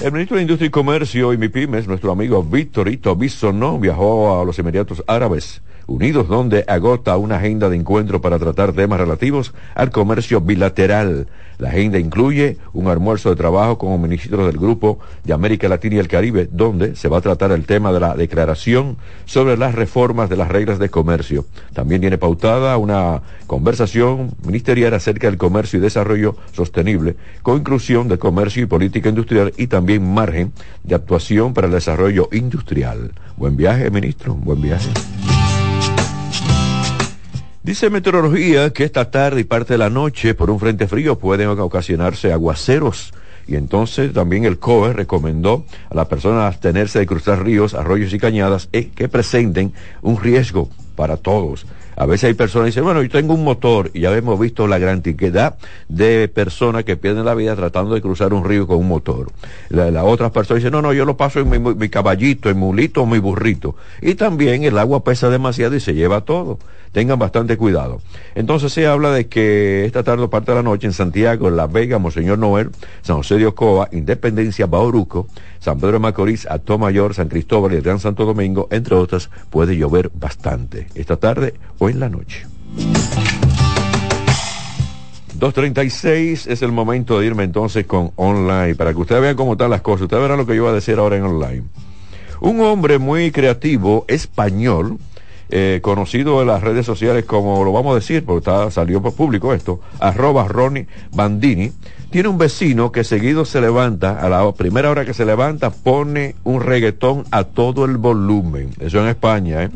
El 0.00 0.12
ministro 0.12 0.36
de 0.36 0.42
Industria 0.42 0.68
y 0.68 0.70
Comercio 0.70 1.32
y 1.32 1.38
MIPIMES, 1.38 1.88
nuestro 1.88 2.12
amigo 2.12 2.42
Víctor 2.42 2.88
Ito 2.88 3.16
no 3.52 3.78
viajó 3.78 4.40
a 4.40 4.44
los 4.44 4.58
Emiratos 4.58 5.02
Árabes 5.06 5.62
Unidos, 5.86 6.28
donde 6.28 6.64
agota 6.66 7.16
una 7.16 7.36
agenda 7.36 7.68
de 7.68 7.76
encuentro 7.76 8.20
para 8.20 8.38
tratar 8.38 8.72
temas 8.72 8.98
relativos 8.98 9.54
al 9.74 9.90
comercio 9.90 10.40
bilateral. 10.40 11.28
La 11.58 11.70
agenda 11.70 11.98
incluye 11.98 12.58
un 12.74 12.88
almuerzo 12.88 13.30
de 13.30 13.36
trabajo 13.36 13.78
con 13.78 14.00
ministros 14.00 14.46
del 14.46 14.58
Grupo 14.58 14.98
de 15.24 15.32
América 15.32 15.68
Latina 15.68 15.96
y 15.96 15.98
el 15.98 16.08
Caribe, 16.08 16.48
donde 16.50 16.96
se 16.96 17.08
va 17.08 17.18
a 17.18 17.22
tratar 17.22 17.52
el 17.52 17.64
tema 17.64 17.92
de 17.92 18.00
la 18.00 18.14
declaración 18.14 18.96
sobre 19.24 19.56
las 19.56 19.74
reformas 19.74 20.28
de 20.28 20.36
las 20.36 20.48
reglas 20.48 20.78
de 20.78 20.90
comercio. 20.90 21.46
También 21.72 22.00
tiene 22.00 22.18
pautada 22.18 22.76
una 22.76 23.22
conversación 23.46 24.34
ministerial 24.44 24.92
acerca 24.92 25.28
del 25.28 25.38
comercio 25.38 25.78
y 25.78 25.82
desarrollo 25.82 26.36
sostenible, 26.52 27.16
con 27.42 27.58
inclusión 27.58 28.08
de 28.08 28.18
comercio 28.18 28.62
y 28.62 28.66
política 28.66 29.08
industrial 29.08 29.54
y 29.56 29.68
también 29.68 30.12
margen 30.12 30.52
de 30.82 30.94
actuación 30.94 31.54
para 31.54 31.68
el 31.68 31.72
desarrollo 31.72 32.28
industrial. 32.32 33.12
Buen 33.36 33.56
viaje, 33.56 33.90
ministro. 33.90 34.34
Buen 34.34 34.60
viaje. 34.60 34.90
Dice 37.66 37.90
Meteorología 37.90 38.70
que 38.70 38.84
esta 38.84 39.10
tarde 39.10 39.40
y 39.40 39.44
parte 39.44 39.74
de 39.74 39.78
la 39.78 39.90
noche 39.90 40.34
por 40.34 40.50
un 40.50 40.60
frente 40.60 40.86
frío 40.86 41.18
pueden 41.18 41.48
ocasionarse 41.48 42.32
aguaceros 42.32 43.12
y 43.48 43.56
entonces 43.56 44.12
también 44.12 44.44
el 44.44 44.60
COE 44.60 44.92
recomendó 44.92 45.64
a 45.90 45.94
las 45.96 46.06
personas 46.06 46.44
abstenerse 46.44 47.00
de 47.00 47.06
cruzar 47.06 47.44
ríos, 47.44 47.74
arroyos 47.74 48.12
y 48.12 48.20
cañadas 48.20 48.68
eh, 48.72 48.90
que 48.94 49.08
presenten 49.08 49.72
un 50.02 50.20
riesgo 50.20 50.68
para 50.94 51.16
todos. 51.16 51.66
A 51.96 52.06
veces 52.06 52.28
hay 52.28 52.34
personas 52.34 52.66
que 52.66 52.70
dicen, 52.70 52.84
bueno, 52.84 53.02
yo 53.02 53.08
tengo 53.08 53.34
un 53.34 53.42
motor 53.42 53.90
y 53.94 54.00
ya 54.00 54.14
hemos 54.14 54.38
visto 54.38 54.66
la 54.66 54.78
gran 54.78 54.96
antigüedad 54.96 55.56
de 55.88 56.28
personas 56.28 56.84
que 56.84 56.96
pierden 56.96 57.24
la 57.24 57.34
vida 57.34 57.56
tratando 57.56 57.94
de 57.94 58.02
cruzar 58.02 58.32
un 58.32 58.44
río 58.44 58.66
con 58.66 58.78
un 58.78 58.88
motor. 58.88 59.32
La 59.70 60.04
otras 60.04 60.30
personas 60.30 60.62
dicen, 60.62 60.72
no, 60.72 60.82
no, 60.82 60.92
yo 60.92 61.04
lo 61.04 61.16
paso 61.16 61.40
en 61.40 61.48
mi, 61.48 61.58
mi 61.58 61.88
caballito, 61.88 62.50
en 62.50 62.58
mulito 62.58 63.02
o 63.02 63.06
mi 63.06 63.18
burrito. 63.18 63.76
Y 64.02 64.14
también 64.14 64.64
el 64.64 64.78
agua 64.78 65.04
pesa 65.04 65.30
demasiado 65.30 65.74
y 65.74 65.80
se 65.80 65.94
lleva 65.94 66.22
todo. 66.22 66.58
Tengan 66.92 67.18
bastante 67.18 67.56
cuidado. 67.56 68.00
Entonces 68.34 68.72
se 68.72 68.86
habla 68.86 69.10
de 69.10 69.28
que 69.28 69.84
esta 69.84 70.02
tarde 70.02 70.24
o 70.24 70.30
parte 70.30 70.52
de 70.52 70.56
la 70.56 70.62
noche 70.62 70.86
en 70.86 70.92
Santiago, 70.92 71.48
en 71.48 71.56
La 71.56 71.66
Vega, 71.66 71.98
Monseñor 71.98 72.38
Noel, 72.38 72.70
San 73.02 73.16
José 73.16 73.36
de 73.36 73.46
Ocoa, 73.46 73.88
Independencia, 73.92 74.66
Bauruco, 74.66 75.26
San 75.60 75.78
Pedro 75.78 75.94
de 75.94 75.98
Macorís, 76.00 76.46
Acto 76.46 76.78
Mayor, 76.78 77.14
San 77.14 77.28
Cristóbal 77.28 77.72
y 77.72 77.76
el 77.76 77.82
Gran 77.82 77.98
Santo 77.98 78.24
Domingo, 78.24 78.68
entre 78.70 78.94
otras, 78.94 79.30
puede 79.50 79.76
llover 79.76 80.10
bastante. 80.14 80.86
Esta 80.94 81.16
tarde 81.16 81.54
o 81.78 81.88
en 81.88 82.00
la 82.00 82.08
noche. 82.08 82.46
2.36 85.38 86.46
es 86.46 86.62
el 86.62 86.72
momento 86.72 87.20
de 87.20 87.26
irme 87.26 87.44
entonces 87.44 87.84
con 87.84 88.12
online, 88.16 88.74
para 88.74 88.94
que 88.94 89.00
ustedes 89.00 89.20
vean 89.20 89.36
cómo 89.36 89.52
están 89.52 89.68
las 89.68 89.82
cosas. 89.82 90.02
Ustedes 90.02 90.22
verán 90.22 90.38
lo 90.38 90.46
que 90.46 90.56
yo 90.56 90.62
voy 90.62 90.72
a 90.72 90.74
decir 90.74 90.98
ahora 90.98 91.16
en 91.16 91.24
online. 91.24 91.64
Un 92.40 92.60
hombre 92.60 92.98
muy 92.98 93.30
creativo, 93.30 94.06
español, 94.08 94.98
eh, 95.48 95.80
conocido 95.82 96.40
en 96.40 96.48
las 96.48 96.62
redes 96.62 96.86
sociales 96.86 97.24
como 97.24 97.64
lo 97.64 97.72
vamos 97.72 97.92
a 97.92 97.96
decir, 97.96 98.24
porque 98.24 98.50
está, 98.50 98.70
salió 98.70 99.00
por 99.00 99.14
público 99.14 99.54
esto, 99.54 99.80
arroba 100.00 100.48
Ronnie 100.48 100.86
Bandini, 101.12 101.72
tiene 102.10 102.28
un 102.28 102.38
vecino 102.38 102.92
que 102.92 103.04
seguido 103.04 103.44
se 103.44 103.60
levanta, 103.60 104.20
a 104.20 104.28
la 104.28 104.52
primera 104.52 104.90
hora 104.90 105.04
que 105.04 105.14
se 105.14 105.24
levanta, 105.24 105.70
pone 105.70 106.34
un 106.44 106.60
reggaetón 106.62 107.24
a 107.30 107.44
todo 107.44 107.84
el 107.84 107.96
volumen. 107.96 108.70
Eso 108.80 109.00
en 109.00 109.08
España, 109.08 109.64
¿eh? 109.64 109.70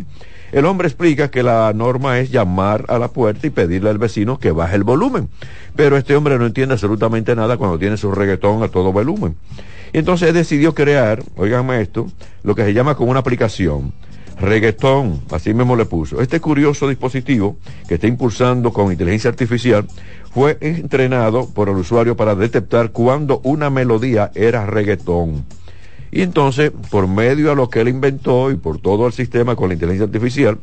El 0.52 0.64
hombre 0.64 0.88
explica 0.88 1.30
que 1.30 1.44
la 1.44 1.72
norma 1.72 2.18
es 2.18 2.30
llamar 2.30 2.84
a 2.88 2.98
la 2.98 3.08
puerta 3.08 3.46
y 3.46 3.50
pedirle 3.50 3.88
al 3.88 3.98
vecino 3.98 4.38
que 4.38 4.50
baje 4.50 4.74
el 4.74 4.82
volumen. 4.82 5.28
Pero 5.76 5.96
este 5.96 6.16
hombre 6.16 6.38
no 6.38 6.46
entiende 6.46 6.74
absolutamente 6.74 7.36
nada 7.36 7.56
cuando 7.56 7.78
tiene 7.78 7.96
su 7.96 8.10
reggaetón 8.10 8.62
a 8.64 8.68
todo 8.68 8.92
volumen. 8.92 9.36
Y 9.92 9.98
entonces 9.98 10.34
decidió 10.34 10.74
crear, 10.74 11.22
oiganme 11.36 11.80
esto, 11.80 12.08
lo 12.42 12.56
que 12.56 12.64
se 12.64 12.74
llama 12.74 12.96
como 12.96 13.12
una 13.12 13.20
aplicación 13.20 13.92
reggaetón, 14.40 15.20
así 15.30 15.54
mismo 15.54 15.76
le 15.76 15.84
puso. 15.84 16.20
Este 16.20 16.40
curioso 16.40 16.88
dispositivo 16.88 17.56
que 17.86 17.94
está 17.94 18.06
impulsando 18.06 18.72
con 18.72 18.90
inteligencia 18.90 19.30
artificial 19.30 19.86
fue 20.32 20.58
entrenado 20.60 21.48
por 21.48 21.68
el 21.68 21.76
usuario 21.76 22.16
para 22.16 22.34
detectar 22.34 22.90
cuando 22.90 23.40
una 23.44 23.70
melodía 23.70 24.30
era 24.34 24.66
reggaetón. 24.66 25.44
Y 26.12 26.22
entonces, 26.22 26.72
por 26.90 27.06
medio 27.06 27.52
a 27.52 27.54
lo 27.54 27.70
que 27.70 27.80
él 27.80 27.88
inventó 27.88 28.50
y 28.50 28.56
por 28.56 28.78
todo 28.78 29.06
el 29.06 29.12
sistema 29.12 29.54
con 29.54 29.68
la 29.68 29.74
inteligencia 29.74 30.06
artificial, 30.06 30.58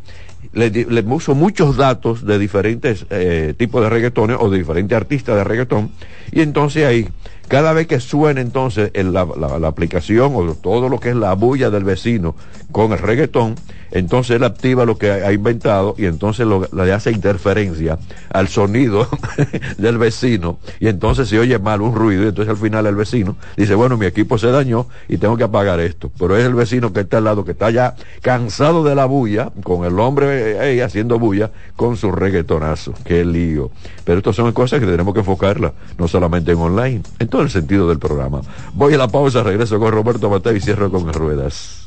le, 0.53 0.69
le 0.69 1.03
puso 1.03 1.35
muchos 1.35 1.77
datos 1.77 2.25
de 2.25 2.37
diferentes 2.37 3.05
eh, 3.09 3.53
tipos 3.57 3.81
de 3.81 3.89
reggaetones 3.89 4.37
o 4.39 4.49
de 4.49 4.57
diferentes 4.57 4.95
artistas 4.95 5.35
de 5.35 5.43
reggaetón. 5.43 5.91
Y 6.31 6.41
entonces 6.41 6.85
ahí 6.85 7.07
cada 7.47 7.73
vez 7.73 7.87
que 7.87 7.99
suena 7.99 8.41
entonces 8.41 8.91
la, 8.93 9.25
la, 9.25 9.67
aplicación 9.67 10.33
o 10.35 10.53
todo 10.55 10.89
lo 10.89 10.99
que 10.99 11.09
es 11.09 11.15
la 11.15 11.33
bulla 11.33 11.69
del 11.69 11.83
vecino 11.83 12.35
con 12.71 12.91
el 12.91 12.99
reggaetón, 12.99 13.55
entonces 13.91 14.37
él 14.37 14.43
activa 14.43 14.85
lo 14.85 14.97
que 14.97 15.11
ha 15.11 15.31
inventado 15.31 15.95
y 15.97 16.05
entonces 16.05 16.47
le 16.71 16.93
hace 16.93 17.11
interferencia 17.11 17.97
al 18.29 18.47
sonido 18.47 19.07
del 19.77 19.97
vecino 19.97 20.59
y 20.79 20.87
entonces 20.87 21.29
se 21.29 21.39
oye 21.39 21.57
mal 21.59 21.81
un 21.81 21.95
ruido 21.95 22.23
y 22.23 22.27
entonces 22.27 22.49
al 22.49 22.57
final 22.57 22.85
el 22.85 22.95
vecino 22.95 23.35
dice, 23.55 23.75
bueno, 23.75 23.97
mi 23.97 24.05
equipo 24.05 24.37
se 24.37 24.47
dañó 24.47 24.87
y 25.07 25.17
tengo 25.17 25.37
que 25.37 25.43
apagar 25.43 25.79
esto. 25.79 26.11
Pero 26.17 26.37
es 26.37 26.45
el 26.45 26.53
vecino 26.53 26.93
que 26.93 27.01
está 27.01 27.17
al 27.17 27.25
lado, 27.25 27.45
que 27.45 27.51
está 27.51 27.69
ya 27.69 27.95
cansado 28.21 28.83
de 28.83 28.95
la 28.95 29.05
bulla, 29.05 29.51
con 29.63 29.85
el 29.85 29.99
hombre 29.99 30.59
ahí 30.59 30.79
haciendo 30.79 31.19
bulla, 31.19 31.51
con 31.75 31.97
su 31.97 32.11
reggaetonazo. 32.11 32.93
Qué 33.03 33.25
lío. 33.25 33.71
Pero 34.03 34.19
estas 34.19 34.35
son 34.35 34.51
cosas 34.51 34.79
que 34.79 34.85
tenemos 34.85 35.13
que 35.13 35.21
enfocarlas, 35.21 35.73
no 35.97 36.07
solamente 36.07 36.51
en 36.51 36.59
online. 36.59 37.01
Entonces, 37.19 37.55
el 37.55 37.61
sentido 37.61 37.87
del 37.89 37.99
programa. 37.99 38.41
Voy 38.73 38.93
a 38.93 38.97
la 38.97 39.07
pausa, 39.07 39.43
regreso 39.43 39.79
con 39.79 39.91
Roberto 39.91 40.29
Mateo 40.29 40.55
y 40.55 40.61
cierro 40.61 40.91
con 40.91 41.11
ruedas. 41.11 41.86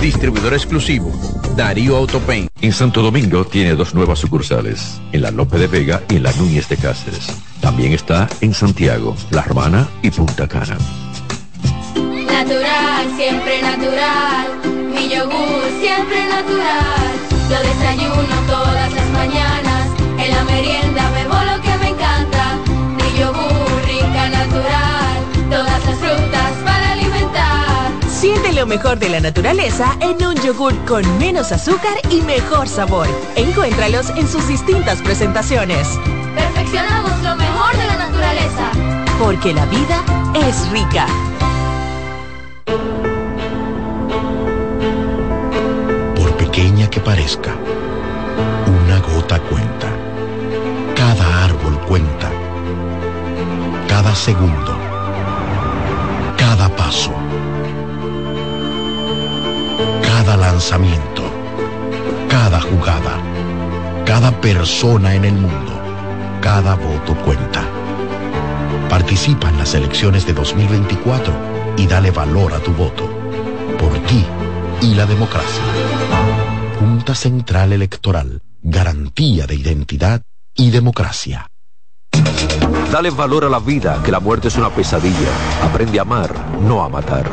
distribuidor 0.00 0.54
exclusivo, 0.54 1.12
Darío 1.56 1.96
Autopain. 1.96 2.48
En 2.60 2.72
Santo 2.72 3.02
Domingo 3.02 3.44
tiene 3.44 3.74
dos 3.74 3.94
nuevas 3.94 4.18
sucursales, 4.18 5.00
en 5.12 5.22
la 5.22 5.30
Lope 5.30 5.58
de 5.58 5.66
Vega 5.66 6.02
y 6.08 6.16
en 6.16 6.22
la 6.22 6.32
Núñez 6.32 6.68
de 6.68 6.76
Cáceres 6.76 7.28
También 7.60 7.92
está 7.92 8.28
en 8.40 8.54
Santiago, 8.54 9.16
La 9.30 9.42
Romana 9.42 9.88
y 10.02 10.10
Punta 10.10 10.46
Cana. 10.46 10.78
Natural, 11.94 13.06
siempre 13.16 13.60
natural. 13.62 14.46
Mi 14.94 15.08
yogur, 15.08 15.64
siempre 15.80 16.24
natural. 16.28 17.10
Lo 17.50 17.58
desayuno 17.60 18.34
todas 18.46 18.92
las 18.94 19.10
mañanas. 19.10 19.88
En 20.18 20.30
la 20.30 20.44
merienda 20.44 21.10
bebo 21.10 21.34
lo 21.34 21.60
que 21.62 21.76
me 21.78 21.88
encanta. 21.88 22.58
Mi 22.96 23.18
yogur, 23.18 23.82
rica, 23.86 24.28
natural. 24.28 25.50
Todas 25.50 25.84
las 25.86 25.98
frutas. 25.98 26.37
Siente 28.20 28.52
lo 28.52 28.66
mejor 28.66 28.98
de 28.98 29.10
la 29.10 29.20
naturaleza 29.20 29.96
en 30.00 30.26
un 30.26 30.34
yogur 30.34 30.74
con 30.86 31.04
menos 31.18 31.52
azúcar 31.52 31.96
y 32.10 32.20
mejor 32.22 32.66
sabor. 32.66 33.06
Encuéntralos 33.36 34.10
en 34.10 34.26
sus 34.26 34.48
distintas 34.48 35.00
presentaciones. 35.02 35.86
Perfeccionamos 36.34 37.12
lo 37.22 37.36
mejor 37.36 37.76
de 37.76 37.86
la 37.86 37.96
naturaleza. 37.96 38.72
Porque 39.20 39.54
la 39.54 39.64
vida 39.66 40.02
es 40.34 40.68
rica. 40.70 41.06
Por 46.16 46.36
pequeña 46.38 46.90
que 46.90 46.98
parezca, 46.98 47.54
una 48.66 48.98
gota 48.98 49.38
cuenta. 49.42 49.92
Cada 50.96 51.44
árbol 51.44 51.78
cuenta. 51.86 52.32
Cada 53.86 54.12
segundo. 54.16 54.76
Cada 56.36 56.68
paso. 56.74 57.27
Cada 60.28 60.52
lanzamiento. 60.52 61.22
Cada 62.28 62.60
jugada. 62.60 63.16
Cada 64.04 64.30
persona 64.30 65.14
en 65.14 65.24
el 65.24 65.32
mundo. 65.32 65.72
Cada 66.42 66.74
voto 66.74 67.16
cuenta. 67.24 67.64
Participa 68.90 69.48
en 69.48 69.56
las 69.56 69.72
elecciones 69.72 70.26
de 70.26 70.34
2024 70.34 71.32
y 71.78 71.86
dale 71.86 72.10
valor 72.10 72.52
a 72.52 72.58
tu 72.58 72.72
voto. 72.72 73.08
Por 73.78 73.98
ti 74.00 74.22
y 74.82 74.94
la 74.94 75.06
democracia. 75.06 75.62
Junta 76.78 77.14
Central 77.14 77.72
Electoral. 77.72 78.42
Garantía 78.62 79.46
de 79.46 79.54
identidad 79.54 80.20
y 80.54 80.70
democracia. 80.70 81.46
Dale 82.92 83.08
valor 83.08 83.46
a 83.46 83.48
la 83.48 83.60
vida, 83.60 84.02
que 84.04 84.12
la 84.12 84.20
muerte 84.20 84.48
es 84.48 84.56
una 84.56 84.68
pesadilla. 84.68 85.30
Aprende 85.62 85.98
a 85.98 86.02
amar, 86.02 86.34
no 86.60 86.84
a 86.84 86.90
matar. 86.90 87.30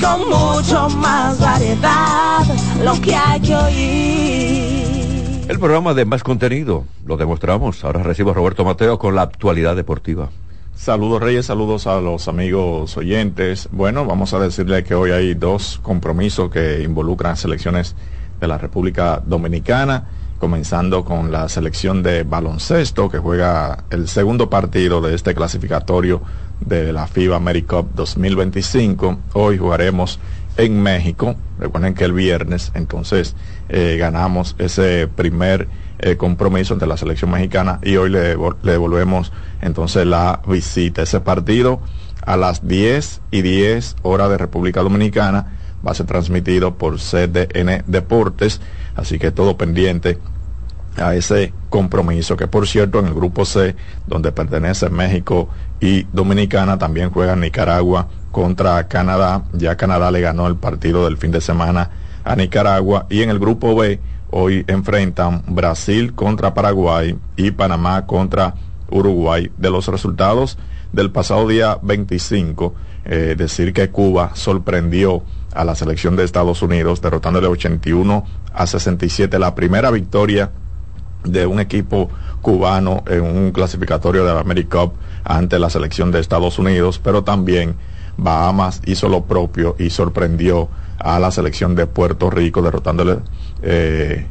Con 0.00 0.28
mucho 0.28 0.88
más 0.98 1.38
variedad, 1.40 2.42
lo 2.82 3.00
que 3.00 3.14
hay 3.14 3.40
que 3.40 3.54
oír. 3.54 5.04
El 5.48 5.58
programa 5.58 5.92
de 5.94 6.04
más 6.04 6.22
contenido, 6.22 6.84
lo 7.04 7.16
demostramos. 7.16 7.84
Ahora 7.84 8.02
recibo 8.02 8.30
a 8.30 8.34
Roberto 8.34 8.64
Mateo 8.64 8.98
con 8.98 9.14
la 9.14 9.22
actualidad 9.22 9.76
deportiva. 9.76 10.30
Saludos 10.74 11.22
Reyes, 11.22 11.46
saludos 11.46 11.86
a 11.86 12.00
los 12.00 12.28
amigos 12.28 12.96
oyentes. 12.96 13.68
Bueno, 13.72 14.04
vamos 14.04 14.34
a 14.34 14.38
decirle 14.38 14.84
que 14.84 14.94
hoy 14.94 15.12
hay 15.12 15.34
dos 15.34 15.78
compromisos 15.82 16.50
que 16.50 16.82
involucran 16.82 17.36
selecciones 17.36 17.94
de 18.40 18.48
la 18.48 18.58
República 18.58 19.22
Dominicana, 19.24 20.04
comenzando 20.38 21.04
con 21.04 21.30
la 21.30 21.48
selección 21.48 22.02
de 22.02 22.24
baloncesto 22.24 23.08
que 23.08 23.18
juega 23.18 23.84
el 23.90 24.08
segundo 24.08 24.50
partido 24.50 25.00
de 25.00 25.14
este 25.14 25.34
clasificatorio 25.34 26.20
de 26.60 26.92
la 26.92 27.06
FIBA 27.06 27.36
AmeriCup 27.36 27.94
2025. 27.94 29.18
Hoy 29.34 29.58
jugaremos 29.58 30.18
en 30.56 30.82
México. 30.82 31.34
Recuerden 31.58 31.94
que 31.94 32.04
el 32.04 32.12
viernes 32.12 32.72
entonces 32.74 33.34
eh, 33.68 33.96
ganamos 33.98 34.56
ese 34.58 35.08
primer 35.08 35.68
eh, 35.98 36.16
compromiso 36.16 36.74
ante 36.74 36.86
la 36.86 36.96
selección 36.96 37.30
mexicana 37.30 37.78
y 37.82 37.96
hoy 37.96 38.10
le, 38.10 38.36
le, 38.62 38.72
devolvemos 38.72 39.32
entonces 39.62 40.06
la 40.06 40.40
visita. 40.46 41.02
Ese 41.02 41.20
partido 41.20 41.80
a 42.24 42.36
las 42.36 42.66
10 42.66 43.20
y 43.30 43.42
10 43.42 43.96
horas 44.02 44.30
de 44.30 44.38
República 44.38 44.82
Dominicana 44.82 45.58
va 45.86 45.92
a 45.92 45.94
ser 45.94 46.06
transmitido 46.06 46.76
por 46.76 46.98
CDN 46.98 47.84
Deportes, 47.86 48.60
así 48.96 49.18
que 49.18 49.30
todo 49.30 49.56
pendiente 49.56 50.18
a 50.96 51.14
ese 51.14 51.52
compromiso, 51.70 52.36
que 52.36 52.46
por 52.46 52.66
cierto 52.66 52.98
en 52.98 53.06
el 53.06 53.14
grupo 53.14 53.44
C, 53.44 53.74
donde 54.06 54.32
pertenece 54.32 54.90
México 54.90 55.48
y 55.80 56.04
Dominicana, 56.12 56.78
también 56.78 57.10
juega 57.10 57.36
Nicaragua 57.36 58.08
contra 58.30 58.86
Canadá. 58.88 59.44
Ya 59.52 59.76
Canadá 59.76 60.10
le 60.10 60.20
ganó 60.20 60.46
el 60.46 60.56
partido 60.56 61.04
del 61.04 61.16
fin 61.16 61.30
de 61.30 61.40
semana 61.40 61.90
a 62.24 62.36
Nicaragua. 62.36 63.06
Y 63.10 63.22
en 63.22 63.30
el 63.30 63.38
grupo 63.38 63.74
B, 63.74 64.00
hoy 64.30 64.64
enfrentan 64.66 65.42
Brasil 65.46 66.14
contra 66.14 66.54
Paraguay 66.54 67.16
y 67.36 67.50
Panamá 67.50 68.06
contra 68.06 68.54
Uruguay. 68.90 69.50
De 69.56 69.70
los 69.70 69.88
resultados 69.88 70.58
del 70.92 71.10
pasado 71.10 71.46
día 71.48 71.78
25, 71.82 72.74
eh, 73.04 73.34
decir 73.36 73.72
que 73.72 73.90
Cuba 73.90 74.30
sorprendió 74.34 75.22
a 75.54 75.64
la 75.64 75.74
selección 75.74 76.16
de 76.16 76.24
Estados 76.24 76.62
Unidos, 76.62 77.00
derrotándole 77.00 77.46
81 77.46 78.24
a 78.52 78.66
67, 78.66 79.38
la 79.38 79.54
primera 79.54 79.90
victoria 79.90 80.50
de 81.24 81.46
un 81.46 81.60
equipo 81.60 82.10
cubano 82.42 83.02
en 83.06 83.22
un 83.22 83.52
clasificatorio 83.52 84.24
de 84.24 84.34
la 84.34 84.40
AmeriCup 84.40 84.92
ante 85.24 85.58
la 85.58 85.70
selección 85.70 86.10
de 86.10 86.20
Estados 86.20 86.58
Unidos, 86.58 87.00
pero 87.02 87.24
también 87.24 87.74
Bahamas 88.16 88.80
hizo 88.86 89.08
lo 89.08 89.24
propio 89.24 89.74
y 89.78 89.90
sorprendió 89.90 90.68
a 90.98 91.18
la 91.18 91.30
selección 91.30 91.74
de 91.74 91.86
Puerto 91.86 92.30
Rico 92.30 92.62
derrotándole, 92.62 93.18
eh, 93.62 94.26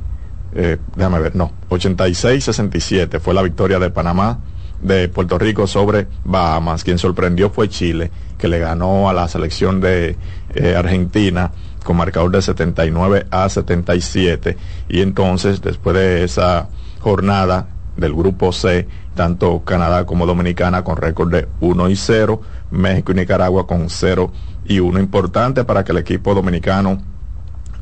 eh, 0.54 0.78
déjame 0.96 1.20
ver, 1.20 1.36
no, 1.36 1.52
86-67 1.70 3.20
fue 3.20 3.34
la 3.34 3.42
victoria 3.42 3.80
de 3.80 3.90
Panamá 3.90 4.40
de 4.82 5.08
Puerto 5.08 5.40
Rico 5.40 5.66
sobre 5.66 6.08
Bahamas. 6.24 6.84
Quien 6.84 6.98
sorprendió 6.98 7.50
fue 7.50 7.70
Chile, 7.70 8.12
que 8.38 8.48
le 8.48 8.60
ganó 8.60 9.10
a 9.10 9.14
la 9.14 9.28
selección 9.28 9.82
de 9.82 10.16
eh, 10.54 10.76
Argentina 10.76 11.52
con 11.84 11.98
marcador 11.98 12.32
de 12.32 12.42
79 12.42 13.28
a 13.30 13.50
77. 13.50 14.58
Y 14.90 15.02
entonces, 15.02 15.62
después 15.62 15.96
de 15.96 16.24
esa 16.24 16.70
jornada 17.00 17.68
del 17.98 18.14
grupo 18.14 18.52
C, 18.52 18.88
tanto 19.16 19.64
Canadá 19.64 20.06
como 20.06 20.26
Dominicana 20.26 20.84
con 20.84 20.98
récord 20.98 21.32
de 21.32 21.48
1 21.60 21.90
y 21.90 21.96
0, 21.96 22.42
México 22.72 23.12
y 23.12 23.16
Nicaragua 23.16 23.68
con 23.68 23.90
0 23.90 24.32
y 24.66 24.80
1. 24.80 25.00
Importante 25.00 25.64
para 25.64 25.84
que 25.84 25.92
el 25.92 26.00
equipo 26.00 26.34
dominicano 26.34 27.02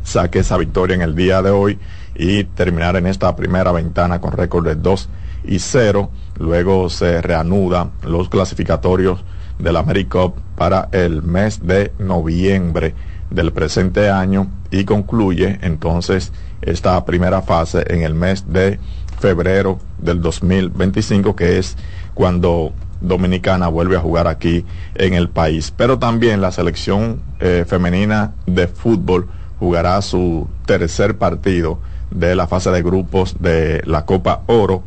saque 0.04 0.40
esa 0.40 0.58
victoria 0.58 0.96
en 0.96 1.02
el 1.02 1.16
día 1.16 1.42
de 1.42 1.52
hoy 1.52 1.80
y 2.16 2.44
terminar 2.44 2.96
en 2.96 3.08
esta 3.08 3.36
primera 3.36 3.72
ventana 3.72 4.20
con 4.20 4.34
récord 4.34 4.66
de 4.66 4.76
2 4.76 5.10
y 5.46 5.60
0. 5.60 6.10
Luego 6.40 6.90
se 6.90 7.22
reanuda 7.22 7.92
los 8.04 8.30
clasificatorios 8.30 9.24
del 9.60 9.78
AmeriCup 9.78 10.36
para 10.58 10.90
el 10.92 11.22
mes 11.22 11.66
de 11.66 11.94
noviembre 12.00 12.96
del 13.32 13.52
presente 13.52 14.10
año 14.10 14.48
y 14.70 14.84
concluye 14.86 15.60
entonces 15.62 16.32
esta 16.62 17.04
primera 17.06 17.42
fase 17.42 17.84
en 17.88 18.04
el 18.04 18.14
mes 18.14 18.46
de 18.52 18.80
febrero 19.20 19.80
del 19.98 20.22
2025, 20.22 21.36
que 21.36 21.58
es 21.58 21.78
cuando 22.14 22.74
Dominicana 23.02 23.68
vuelve 23.68 23.98
a 23.98 24.02
jugar 24.02 24.28
aquí 24.28 24.66
en 24.96 25.14
el 25.14 25.30
país. 25.30 25.74
Pero 25.76 26.00
también 26.00 26.42
la 26.42 26.52
selección 26.52 27.22
eh, 27.40 27.66
femenina 27.68 28.34
de 28.46 28.68
fútbol 28.68 29.28
jugará 29.60 30.02
su 30.02 30.48
tercer 30.66 31.18
partido 31.18 31.80
de 32.12 32.36
la 32.36 32.48
fase 32.48 32.72
de 32.72 32.84
grupos 32.84 33.38
de 33.40 33.82
la 33.86 34.06
Copa 34.06 34.42
Oro. 34.48 34.84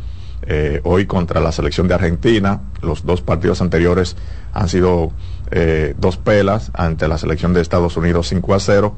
Eh, 0.46 0.80
hoy 0.84 1.06
contra 1.06 1.40
la 1.40 1.52
selección 1.52 1.88
de 1.88 1.94
Argentina. 1.94 2.60
Los 2.82 3.06
dos 3.06 3.22
partidos 3.22 3.62
anteriores 3.62 4.16
han 4.52 4.68
sido 4.68 5.10
eh, 5.50 5.94
dos 5.98 6.18
pelas 6.18 6.70
ante 6.74 7.08
la 7.08 7.16
selección 7.16 7.54
de 7.54 7.62
Estados 7.62 7.96
Unidos 7.96 8.28
5 8.28 8.54
a 8.54 8.60
0 8.60 8.94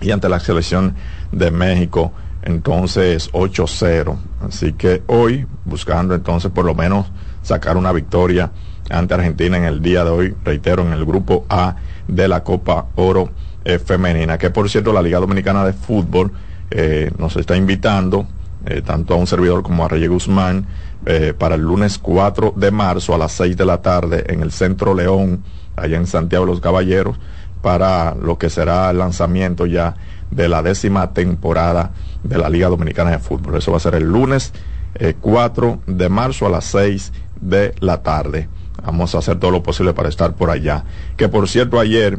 y 0.00 0.12
ante 0.12 0.28
la 0.28 0.38
selección 0.38 0.94
de 1.32 1.50
México 1.50 2.12
entonces 2.42 3.32
8-0. 3.32 4.16
Así 4.46 4.74
que 4.74 5.02
hoy, 5.08 5.46
buscando 5.64 6.14
entonces 6.14 6.52
por 6.52 6.64
lo 6.64 6.76
menos 6.76 7.10
sacar 7.42 7.76
una 7.76 7.92
victoria 7.92 8.52
ante 8.88 9.14
Argentina 9.14 9.56
en 9.56 9.64
el 9.64 9.82
día 9.82 10.04
de 10.04 10.10
hoy, 10.10 10.36
reitero, 10.44 10.82
en 10.82 10.92
el 10.92 11.04
grupo 11.04 11.44
A 11.48 11.74
de 12.06 12.28
la 12.28 12.44
Copa 12.44 12.86
Oro 12.94 13.30
eh, 13.64 13.80
Femenina, 13.80 14.38
que 14.38 14.50
por 14.50 14.70
cierto 14.70 14.92
la 14.92 15.02
Liga 15.02 15.18
Dominicana 15.18 15.64
de 15.64 15.72
Fútbol 15.72 16.32
nos 17.16 17.34
está 17.36 17.56
invitando, 17.56 18.26
eh, 18.68 18.82
tanto 18.82 19.14
a 19.14 19.16
un 19.16 19.26
servidor 19.26 19.62
como 19.62 19.84
a 19.84 19.88
Reyes 19.88 20.10
Guzmán, 20.10 20.66
para 21.38 21.54
el 21.54 21.62
lunes 21.62 21.96
4 21.96 22.52
de 22.54 22.70
marzo 22.70 23.14
a 23.14 23.18
las 23.18 23.32
6 23.32 23.56
de 23.56 23.64
la 23.64 23.80
tarde 23.80 24.24
en 24.28 24.42
el 24.42 24.52
Centro 24.52 24.94
León, 24.94 25.42
allá 25.74 25.96
en 25.96 26.06
Santiago 26.06 26.44
de 26.44 26.50
los 26.50 26.60
Caballeros, 26.60 27.16
para 27.62 28.14
lo 28.14 28.36
que 28.36 28.50
será 28.50 28.90
el 28.90 28.98
lanzamiento 28.98 29.64
ya 29.64 29.94
de 30.30 30.48
la 30.48 30.62
décima 30.62 31.12
temporada 31.12 31.92
de 32.22 32.38
la 32.38 32.48
Liga 32.48 32.68
Dominicana 32.68 33.10
de 33.10 33.18
Fútbol. 33.18 33.56
Eso 33.56 33.70
va 33.70 33.78
a 33.78 33.80
ser 33.80 33.94
el 33.94 34.04
lunes 34.04 34.52
4 35.20 35.68
eh, 35.86 35.92
de 35.92 36.08
marzo 36.08 36.46
a 36.46 36.50
las 36.50 36.64
6 36.66 37.12
de 37.40 37.74
la 37.80 38.02
tarde. 38.02 38.48
Vamos 38.84 39.14
a 39.14 39.18
hacer 39.18 39.38
todo 39.38 39.50
lo 39.50 39.62
posible 39.62 39.92
para 39.92 40.08
estar 40.08 40.34
por 40.34 40.50
allá. 40.50 40.84
Que 41.16 41.28
por 41.28 41.48
cierto, 41.48 41.80
ayer 41.80 42.18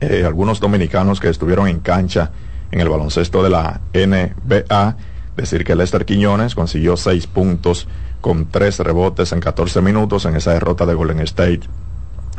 eh, 0.00 0.24
algunos 0.26 0.60
dominicanos 0.60 1.20
que 1.20 1.28
estuvieron 1.28 1.68
en 1.68 1.80
cancha 1.80 2.30
en 2.70 2.80
el 2.80 2.88
baloncesto 2.88 3.42
de 3.42 3.50
la 3.50 3.80
NBA 3.92 4.96
Decir 5.36 5.64
que 5.64 5.74
Lester 5.74 6.04
Quiñones 6.04 6.54
consiguió 6.54 6.96
seis 6.96 7.26
puntos 7.26 7.88
con 8.20 8.46
tres 8.46 8.78
rebotes 8.78 9.32
en 9.32 9.40
14 9.40 9.80
minutos 9.80 10.24
en 10.26 10.36
esa 10.36 10.52
derrota 10.52 10.86
de 10.86 10.94
Golden 10.94 11.20
State 11.20 11.62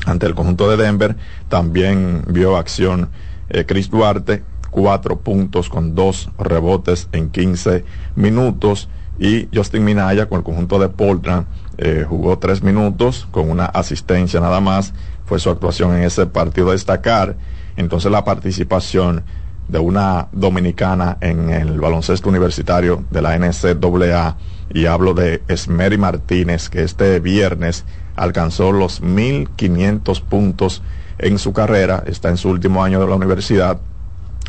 ante 0.05 0.25
el 0.25 0.35
conjunto 0.35 0.69
de 0.69 0.77
Denver. 0.77 1.15
También 1.49 2.23
vio 2.27 2.57
acción 2.57 3.09
eh, 3.49 3.65
Chris 3.65 3.89
Duarte, 3.89 4.43
cuatro 4.71 5.19
puntos 5.19 5.69
con 5.69 5.95
dos 5.95 6.29
rebotes 6.37 7.07
en 7.11 7.29
15 7.29 7.83
minutos. 8.15 8.89
Y 9.17 9.47
Justin 9.53 9.85
Minaya 9.85 10.27
con 10.27 10.39
el 10.39 10.43
conjunto 10.43 10.77
de 10.77 10.89
Portland 10.89 11.45
eh, 11.77 12.05
jugó 12.07 12.37
tres 12.37 12.61
minutos 12.61 13.27
con 13.31 13.49
una 13.49 13.65
asistencia 13.65 14.39
nada 14.39 14.59
más. 14.59 14.93
Fue 15.25 15.39
su 15.39 15.49
actuación 15.49 15.95
en 15.95 16.03
ese 16.03 16.25
partido 16.25 16.69
a 16.69 16.73
destacar. 16.73 17.35
Entonces 17.77 18.11
la 18.11 18.23
participación 18.23 19.23
de 19.67 19.79
una 19.79 20.27
dominicana 20.31 21.17
en 21.21 21.49
el 21.49 21.79
baloncesto 21.79 22.29
universitario 22.29 23.03
de 23.09 23.21
la 23.21 23.37
NCAA 23.37 24.37
y 24.73 24.85
hablo 24.85 25.13
de 25.13 25.41
Esmeri 25.47 25.97
Martínez 25.97 26.69
que 26.69 26.83
este 26.83 27.19
viernes 27.19 27.85
alcanzó 28.15 28.71
los 28.71 29.01
1.500 29.01 30.21
puntos 30.21 30.81
en 31.17 31.39
su 31.39 31.53
carrera, 31.53 32.03
está 32.05 32.29
en 32.29 32.37
su 32.37 32.49
último 32.49 32.83
año 32.83 32.99
de 32.99 33.07
la 33.07 33.15
universidad 33.15 33.79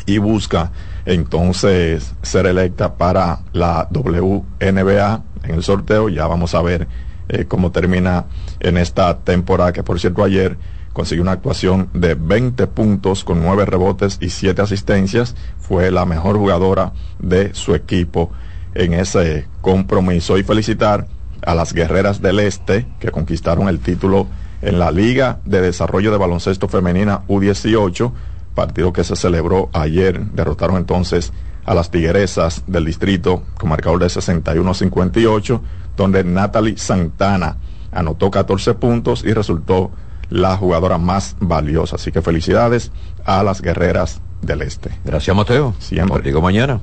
y 0.05 0.17
busca 0.19 0.71
entonces 1.05 2.13
ser 2.21 2.45
electa 2.45 2.95
para 2.95 3.39
la 3.53 3.87
WNBA 3.91 5.23
en 5.43 5.55
el 5.55 5.63
sorteo. 5.63 6.09
Ya 6.09 6.27
vamos 6.27 6.55
a 6.55 6.61
ver 6.61 6.87
eh, 7.29 7.45
cómo 7.45 7.71
termina 7.71 8.25
en 8.59 8.77
esta 8.77 9.19
temporada, 9.19 9.73
que 9.73 9.83
por 9.83 9.99
cierto 9.99 10.23
ayer 10.23 10.57
consiguió 10.97 11.21
una 11.21 11.33
actuación 11.33 11.89
de 11.93 12.15
20 12.15 12.65
puntos 12.65 13.23
con 13.23 13.39
9 13.43 13.65
rebotes 13.65 14.17
y 14.19 14.31
7 14.31 14.63
asistencias. 14.63 15.35
Fue 15.59 15.91
la 15.91 16.07
mejor 16.07 16.37
jugadora 16.37 16.91
de 17.19 17.53
su 17.53 17.75
equipo 17.75 18.31
en 18.73 18.93
ese 18.93 19.45
compromiso. 19.61 20.39
Y 20.39 20.43
felicitar 20.43 21.05
a 21.45 21.53
las 21.53 21.73
guerreras 21.73 22.19
del 22.19 22.39
Este 22.39 22.87
que 22.99 23.11
conquistaron 23.11 23.69
el 23.69 23.77
título 23.77 24.25
en 24.63 24.79
la 24.79 24.89
Liga 24.89 25.37
de 25.45 25.61
Desarrollo 25.61 26.09
de 26.09 26.17
Baloncesto 26.17 26.67
Femenina 26.67 27.21
U18, 27.27 28.11
partido 28.55 28.91
que 28.91 29.03
se 29.03 29.15
celebró 29.15 29.69
ayer. 29.73 30.19
Derrotaron 30.31 30.77
entonces 30.77 31.31
a 31.63 31.75
las 31.75 31.91
Tigueresas 31.91 32.63
del 32.65 32.85
distrito 32.85 33.43
con 33.59 33.69
marcador 33.69 33.99
de 33.99 34.07
61-58, 34.07 35.61
donde 35.95 36.23
Natalie 36.23 36.75
Santana 36.75 37.57
anotó 37.91 38.31
14 38.31 38.73
puntos 38.73 39.23
y 39.23 39.33
resultó 39.33 39.91
la 40.29 40.57
jugadora 40.57 40.97
más 40.97 41.35
valiosa. 41.39 41.95
Así 41.95 42.11
que 42.11 42.21
felicidades 42.21 42.91
a 43.25 43.43
las 43.43 43.61
guerreras 43.61 44.21
del 44.41 44.61
Este. 44.61 44.91
Gracias, 45.03 45.35
Mateo. 45.35 45.73
Siempre. 45.79 46.21
Digo 46.21 46.41
mañana. 46.41 46.81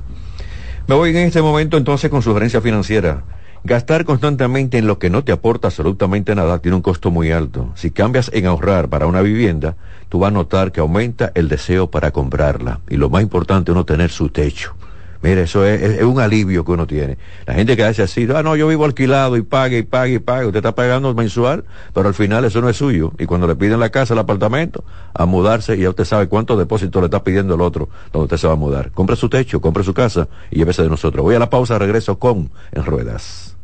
Me 0.87 0.95
voy 0.95 1.09
en 1.09 1.17
este 1.17 1.41
momento 1.41 1.77
entonces 1.77 2.09
con 2.09 2.21
sugerencia 2.21 2.61
financiera. 2.61 3.23
Gastar 3.63 4.05
constantemente 4.05 4.77
en 4.77 4.85
lo 4.85 4.99
que 4.99 5.09
no 5.09 5.23
te 5.23 5.31
aporta 5.31 5.69
absolutamente 5.69 6.35
nada 6.35 6.59
tiene 6.59 6.75
un 6.75 6.83
costo 6.83 7.09
muy 7.09 7.31
alto. 7.31 7.71
Si 7.73 7.89
cambias 7.89 8.29
en 8.31 8.45
ahorrar 8.45 8.89
para 8.89 9.07
una 9.07 9.23
vivienda, 9.23 9.75
tú 10.07 10.19
vas 10.19 10.27
a 10.27 10.33
notar 10.33 10.71
que 10.71 10.81
aumenta 10.81 11.31
el 11.33 11.49
deseo 11.49 11.89
para 11.89 12.11
comprarla. 12.11 12.81
Y 12.87 12.97
lo 12.97 13.09
más 13.09 13.23
importante, 13.23 13.71
uno 13.71 13.83
tener 13.83 14.11
su 14.11 14.29
techo. 14.29 14.75
Mire, 15.21 15.43
eso 15.43 15.65
es, 15.65 16.01
un 16.03 16.19
alivio 16.19 16.63
que 16.63 16.71
uno 16.71 16.85
tiene. 16.85 17.17
La 17.45 17.53
gente 17.53 17.75
que 17.75 17.83
hace 17.83 18.03
así, 18.03 18.27
ah, 18.33 18.43
no, 18.43 18.55
yo 18.55 18.67
vivo 18.67 18.85
alquilado 18.85 19.37
y 19.37 19.41
pague 19.41 19.79
y 19.79 19.83
pague 19.83 20.13
y 20.13 20.19
pague. 20.19 20.45
Usted 20.45 20.57
está 20.57 20.75
pagando 20.75 21.13
mensual, 21.13 21.65
pero 21.93 22.07
al 22.07 22.13
final 22.13 22.45
eso 22.45 22.61
no 22.61 22.69
es 22.69 22.77
suyo. 22.77 23.11
Y 23.17 23.25
cuando 23.25 23.47
le 23.47 23.55
piden 23.55 23.79
la 23.79 23.89
casa, 23.89 24.13
el 24.13 24.19
apartamento, 24.19 24.83
a 25.13 25.25
mudarse, 25.25 25.77
ya 25.77 25.89
usted 25.89 26.05
sabe 26.05 26.27
cuánto 26.27 26.57
depósito 26.57 26.99
le 26.99 27.05
está 27.05 27.23
pidiendo 27.23 27.55
el 27.55 27.61
otro, 27.61 27.89
donde 28.11 28.25
usted 28.25 28.37
se 28.37 28.47
va 28.47 28.53
a 28.53 28.57
mudar. 28.57 28.91
Compre 28.91 29.15
su 29.15 29.29
techo, 29.29 29.61
compre 29.61 29.83
su 29.83 29.93
casa 29.93 30.27
y 30.51 30.57
llévese 30.57 30.83
de 30.83 30.89
nosotros. 30.89 31.23
Voy 31.23 31.35
a 31.35 31.39
la 31.39 31.49
pausa, 31.49 31.79
regreso 31.79 32.19
con 32.19 32.51
En 32.71 32.85
Ruedas. 32.85 33.55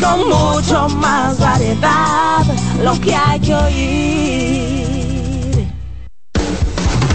con 0.00 0.28
mucho 0.28 0.88
más 0.96 1.38
variedad, 1.38 2.44
lo 2.82 3.00
que 3.00 3.14
hay 3.14 3.40
que 3.40 3.54
oír. 3.54 4.33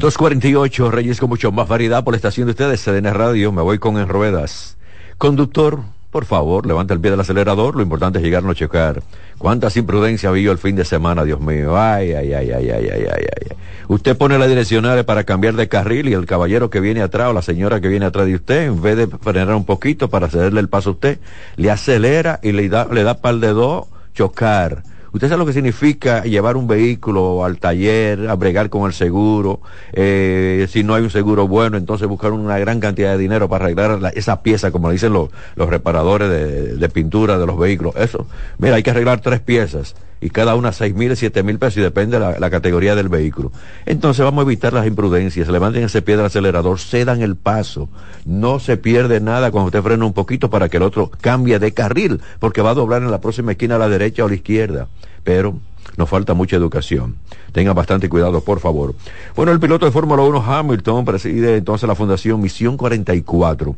248 0.00 0.90
Reyes 0.90 1.20
con 1.20 1.28
mucho 1.28 1.52
más 1.52 1.68
variedad 1.68 2.02
por 2.02 2.14
la 2.14 2.16
estación 2.16 2.46
de 2.46 2.52
ustedes, 2.52 2.82
CDN 2.82 3.12
Radio. 3.12 3.52
Me 3.52 3.60
voy 3.60 3.78
con 3.78 3.98
en 3.98 4.08
ruedas. 4.08 4.78
Conductor, 5.18 5.80
por 6.10 6.24
favor, 6.24 6.64
levanta 6.64 6.94
el 6.94 7.00
pie 7.00 7.10
del 7.10 7.20
acelerador. 7.20 7.76
Lo 7.76 7.82
importante 7.82 8.18
es 8.18 8.24
llegar 8.24 8.42
a 8.42 8.46
no 8.46 8.54
chocar. 8.54 9.02
¿Cuántas 9.36 9.76
imprudencias 9.76 10.32
vio 10.32 10.52
el 10.52 10.56
fin 10.58 10.74
de 10.74 10.86
semana, 10.86 11.22
Dios 11.22 11.42
mío? 11.42 11.78
Ay, 11.78 12.12
ay, 12.12 12.32
ay, 12.32 12.50
ay, 12.50 12.70
ay, 12.70 12.88
ay, 12.88 13.06
ay, 13.12 13.26
ay. 13.50 13.56
Usted 13.88 14.16
pone 14.16 14.38
la 14.38 14.46
direccionales 14.46 15.04
para 15.04 15.24
cambiar 15.24 15.52
de 15.52 15.68
carril 15.68 16.08
y 16.08 16.14
el 16.14 16.24
caballero 16.24 16.70
que 16.70 16.80
viene 16.80 17.02
atrás 17.02 17.28
o 17.28 17.32
la 17.34 17.42
señora 17.42 17.82
que 17.82 17.88
viene 17.88 18.06
atrás 18.06 18.24
de 18.24 18.36
usted, 18.36 18.68
en 18.68 18.80
vez 18.80 18.96
de 18.96 19.06
frenar 19.06 19.54
un 19.54 19.66
poquito 19.66 20.08
para 20.08 20.28
cederle 20.28 20.60
el 20.60 20.70
paso 20.70 20.88
a 20.88 20.92
usted, 20.94 21.20
le 21.56 21.70
acelera 21.70 22.40
y 22.42 22.52
le 22.52 22.70
da, 22.70 22.86
le 22.90 23.02
da 23.02 23.20
par 23.20 23.34
de 23.34 23.48
dos, 23.48 23.84
chocar 24.14 24.82
Usted 25.12 25.28
sabe 25.28 25.38
lo 25.38 25.46
que 25.46 25.52
significa 25.52 26.22
llevar 26.22 26.56
un 26.56 26.68
vehículo 26.68 27.44
al 27.44 27.58
taller, 27.58 28.28
a 28.28 28.36
bregar 28.36 28.70
con 28.70 28.86
el 28.86 28.92
seguro. 28.92 29.60
Eh, 29.92 30.66
si 30.70 30.84
no 30.84 30.94
hay 30.94 31.02
un 31.02 31.10
seguro 31.10 31.48
bueno, 31.48 31.76
entonces 31.76 32.06
buscar 32.06 32.32
una 32.32 32.58
gran 32.58 32.78
cantidad 32.78 33.12
de 33.12 33.18
dinero 33.18 33.48
para 33.48 33.64
arreglar 33.64 34.12
esa 34.14 34.42
pieza, 34.42 34.70
como 34.70 34.90
dicen 34.90 35.12
los, 35.12 35.30
los 35.56 35.68
reparadores 35.68 36.30
de, 36.78 36.88
pintura 36.90 37.38
de 37.38 37.46
los 37.46 37.58
vehículos. 37.58 37.96
Eso, 37.96 38.26
mira, 38.58 38.76
hay 38.76 38.82
que 38.82 38.90
arreglar 38.90 39.20
tres 39.20 39.40
piezas 39.40 39.96
y 40.20 40.30
cada 40.30 40.54
una 40.54 40.72
seis 40.72 40.94
mil, 40.94 41.16
siete 41.16 41.42
mil 41.42 41.58
pesos 41.58 41.78
y 41.78 41.80
depende 41.80 42.18
de 42.18 42.38
la, 42.38 42.50
categoría 42.50 42.94
del 42.94 43.08
vehículo. 43.08 43.52
Entonces 43.86 44.24
vamos 44.24 44.42
a 44.42 44.46
evitar 44.46 44.72
las 44.72 44.86
imprudencias, 44.86 45.48
levanten 45.48 45.84
ese 45.84 46.02
pie 46.02 46.16
del 46.16 46.26
acelerador, 46.26 46.78
cedan 46.78 47.22
el 47.22 47.36
paso, 47.36 47.88
no 48.24 48.60
se 48.60 48.76
pierde 48.76 49.20
nada 49.20 49.50
cuando 49.50 49.66
usted 49.66 49.82
frena 49.82 50.04
un 50.04 50.12
poquito 50.12 50.50
para 50.50 50.68
que 50.68 50.76
el 50.76 50.82
otro 50.82 51.10
cambie 51.20 51.58
de 51.58 51.72
carril, 51.72 52.20
porque 52.38 52.62
va 52.62 52.70
a 52.70 52.74
doblar 52.74 53.02
en 53.02 53.10
la 53.10 53.20
próxima 53.20 53.52
esquina 53.52 53.76
a 53.76 53.78
la 53.78 53.88
derecha 53.88 54.22
o 54.22 54.26
a 54.26 54.28
la 54.28 54.34
izquierda. 54.34 54.88
Pero 55.24 55.58
nos 55.96 56.08
falta 56.08 56.34
mucha 56.34 56.56
educación. 56.56 57.16
Tengan 57.52 57.74
bastante 57.74 58.08
cuidado, 58.08 58.40
por 58.42 58.60
favor. 58.60 58.94
Bueno, 59.34 59.52
el 59.52 59.60
piloto 59.60 59.86
de 59.86 59.92
Fórmula 59.92 60.22
1 60.22 60.42
Hamilton 60.42 61.04
preside 61.04 61.56
entonces 61.56 61.88
la 61.88 61.94
Fundación 61.94 62.40
Misión 62.40 62.76
44 62.76 63.76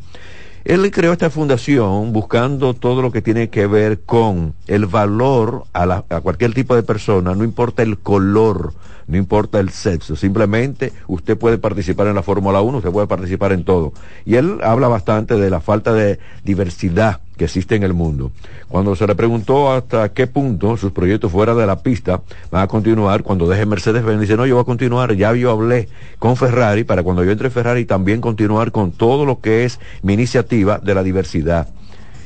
Él 0.64 0.90
creó 0.90 1.12
esta 1.12 1.30
fundación 1.30 2.12
buscando 2.12 2.74
todo 2.74 3.02
lo 3.02 3.10
que 3.10 3.22
tiene 3.22 3.48
que 3.48 3.66
ver 3.66 4.00
con 4.00 4.54
el 4.66 4.86
valor 4.86 5.64
a, 5.72 6.04
a, 6.08 6.20
cualquier 6.20 6.54
tipo 6.54 6.74
de 6.76 6.82
persona, 6.82 7.34
no 7.34 7.44
importa 7.44 7.82
el 7.82 7.98
color, 7.98 8.74
no 9.12 9.18
importa 9.18 9.60
el 9.60 9.68
sexo, 9.68 10.16
simplemente 10.16 10.92
usted 11.06 11.36
puede 11.36 11.58
participar 11.58 12.06
en 12.06 12.14
la 12.14 12.22
Fórmula 12.22 12.62
1, 12.62 12.78
usted 12.78 12.90
puede 12.90 13.06
participar 13.06 13.52
en 13.52 13.62
todo. 13.62 13.92
Y 14.24 14.36
él 14.36 14.58
habla 14.64 14.88
bastante 14.88 15.36
de 15.36 15.50
la 15.50 15.60
falta 15.60 15.92
de 15.92 16.18
diversidad 16.44 17.20
que 17.36 17.44
existe 17.44 17.76
en 17.76 17.82
el 17.82 17.92
mundo. 17.92 18.32
Cuando 18.68 18.96
se 18.96 19.06
le 19.06 19.14
preguntó 19.14 19.70
hasta 19.70 20.08
qué 20.14 20.26
punto 20.26 20.78
sus 20.78 20.92
proyectos 20.92 21.30
fuera 21.30 21.54
de 21.54 21.66
la 21.66 21.82
pista 21.82 22.22
van 22.50 22.62
a 22.62 22.68
continuar, 22.68 23.22
cuando 23.22 23.46
deje 23.46 23.66
Mercedes-Benz, 23.66 24.22
dice, 24.22 24.36
no, 24.38 24.46
yo 24.46 24.54
voy 24.54 24.62
a 24.62 24.64
continuar, 24.64 25.14
ya 25.14 25.34
yo 25.34 25.50
hablé 25.50 25.90
con 26.18 26.36
Ferrari 26.36 26.84
para 26.84 27.02
cuando 27.02 27.22
yo 27.22 27.32
entre 27.32 27.50
Ferrari 27.50 27.84
también 27.84 28.22
continuar 28.22 28.72
con 28.72 28.92
todo 28.92 29.26
lo 29.26 29.40
que 29.40 29.64
es 29.64 29.78
mi 30.02 30.14
iniciativa 30.14 30.78
de 30.78 30.94
la 30.94 31.02
diversidad. 31.02 31.68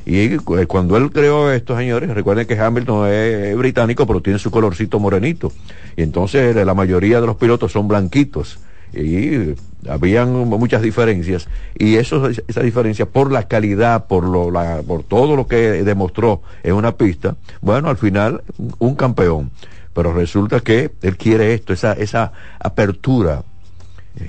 Y 0.06 0.20
eh, 0.20 0.38
cuando 0.68 0.96
él 0.96 1.10
creó 1.10 1.50
esto, 1.50 1.76
señores, 1.76 2.08
recuerden 2.14 2.46
que 2.46 2.58
Hamilton 2.58 3.08
es 3.08 3.56
británico, 3.56 4.06
pero 4.06 4.22
tiene 4.22 4.38
su 4.38 4.52
colorcito 4.52 5.00
morenito. 5.00 5.52
Y 5.96 6.02
entonces 6.02 6.54
la 6.54 6.74
mayoría 6.74 7.20
de 7.20 7.26
los 7.26 7.36
pilotos 7.36 7.72
son 7.72 7.88
blanquitos. 7.88 8.60
Y 8.94 9.54
habían 9.88 10.32
muchas 10.48 10.80
diferencias. 10.80 11.48
Y 11.76 11.96
eso, 11.96 12.28
esa 12.28 12.62
diferencia 12.62 13.06
por 13.06 13.32
la 13.32 13.48
calidad, 13.48 14.06
por, 14.06 14.24
lo, 14.24 14.52
la, 14.52 14.82
por 14.86 15.02
todo 15.02 15.34
lo 15.34 15.48
que 15.48 15.82
demostró 15.82 16.40
en 16.62 16.74
una 16.74 16.96
pista, 16.96 17.36
bueno, 17.60 17.88
al 17.88 17.96
final 17.96 18.42
un 18.78 18.94
campeón. 18.94 19.50
Pero 19.92 20.12
resulta 20.12 20.60
que 20.60 20.92
él 21.02 21.16
quiere 21.16 21.52
esto, 21.52 21.72
esa, 21.72 21.94
esa 21.94 22.32
apertura 22.60 23.42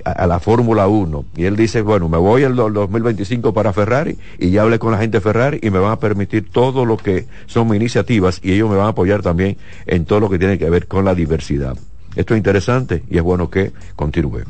a, 0.04 0.28
la 0.28 0.40
Fórmula 0.40 0.88
1. 0.88 1.26
Y 1.36 1.46
él 1.46 1.56
dice, 1.56 1.82
bueno, 1.82 2.10
me 2.10 2.18
voy 2.18 2.44
el 2.44 2.56
2025 2.56 3.54
para 3.54 3.74
Ferrari 3.74 4.18
y 4.40 4.52
ya 4.52 4.64
hablé 4.64 4.80
con 4.80 4.92
la 4.92 4.98
gente 4.98 5.18
de 5.18 5.22
Ferrari 5.22 5.60
y 5.62 5.70
me 5.70 5.80
van 5.80 5.92
a 5.92 6.00
permitir 6.00 6.50
todo 6.52 6.86
lo 6.86 6.98
que 6.98 7.26
son 7.46 7.68
mis 7.70 7.78
iniciativas 7.78 8.40
y 8.44 8.54
ellos 8.54 8.70
me 8.70 8.76
van 8.76 8.88
a 8.88 8.90
apoyar 8.90 9.22
también 9.22 9.58
en 9.86 10.06
todo 10.06 10.20
lo 10.20 10.30
que 10.30 10.40
tiene 10.40 10.58
que 10.58 10.70
ver 10.70 10.88
con 10.88 11.06
la 11.06 11.16
diversidad. 11.16 11.78
Esto 12.16 12.34
es 12.34 12.38
interesante 12.38 13.04
y 13.10 13.18
es 13.18 13.24
bueno 13.24 13.50
que 13.50 13.72
continúe. 13.96 14.44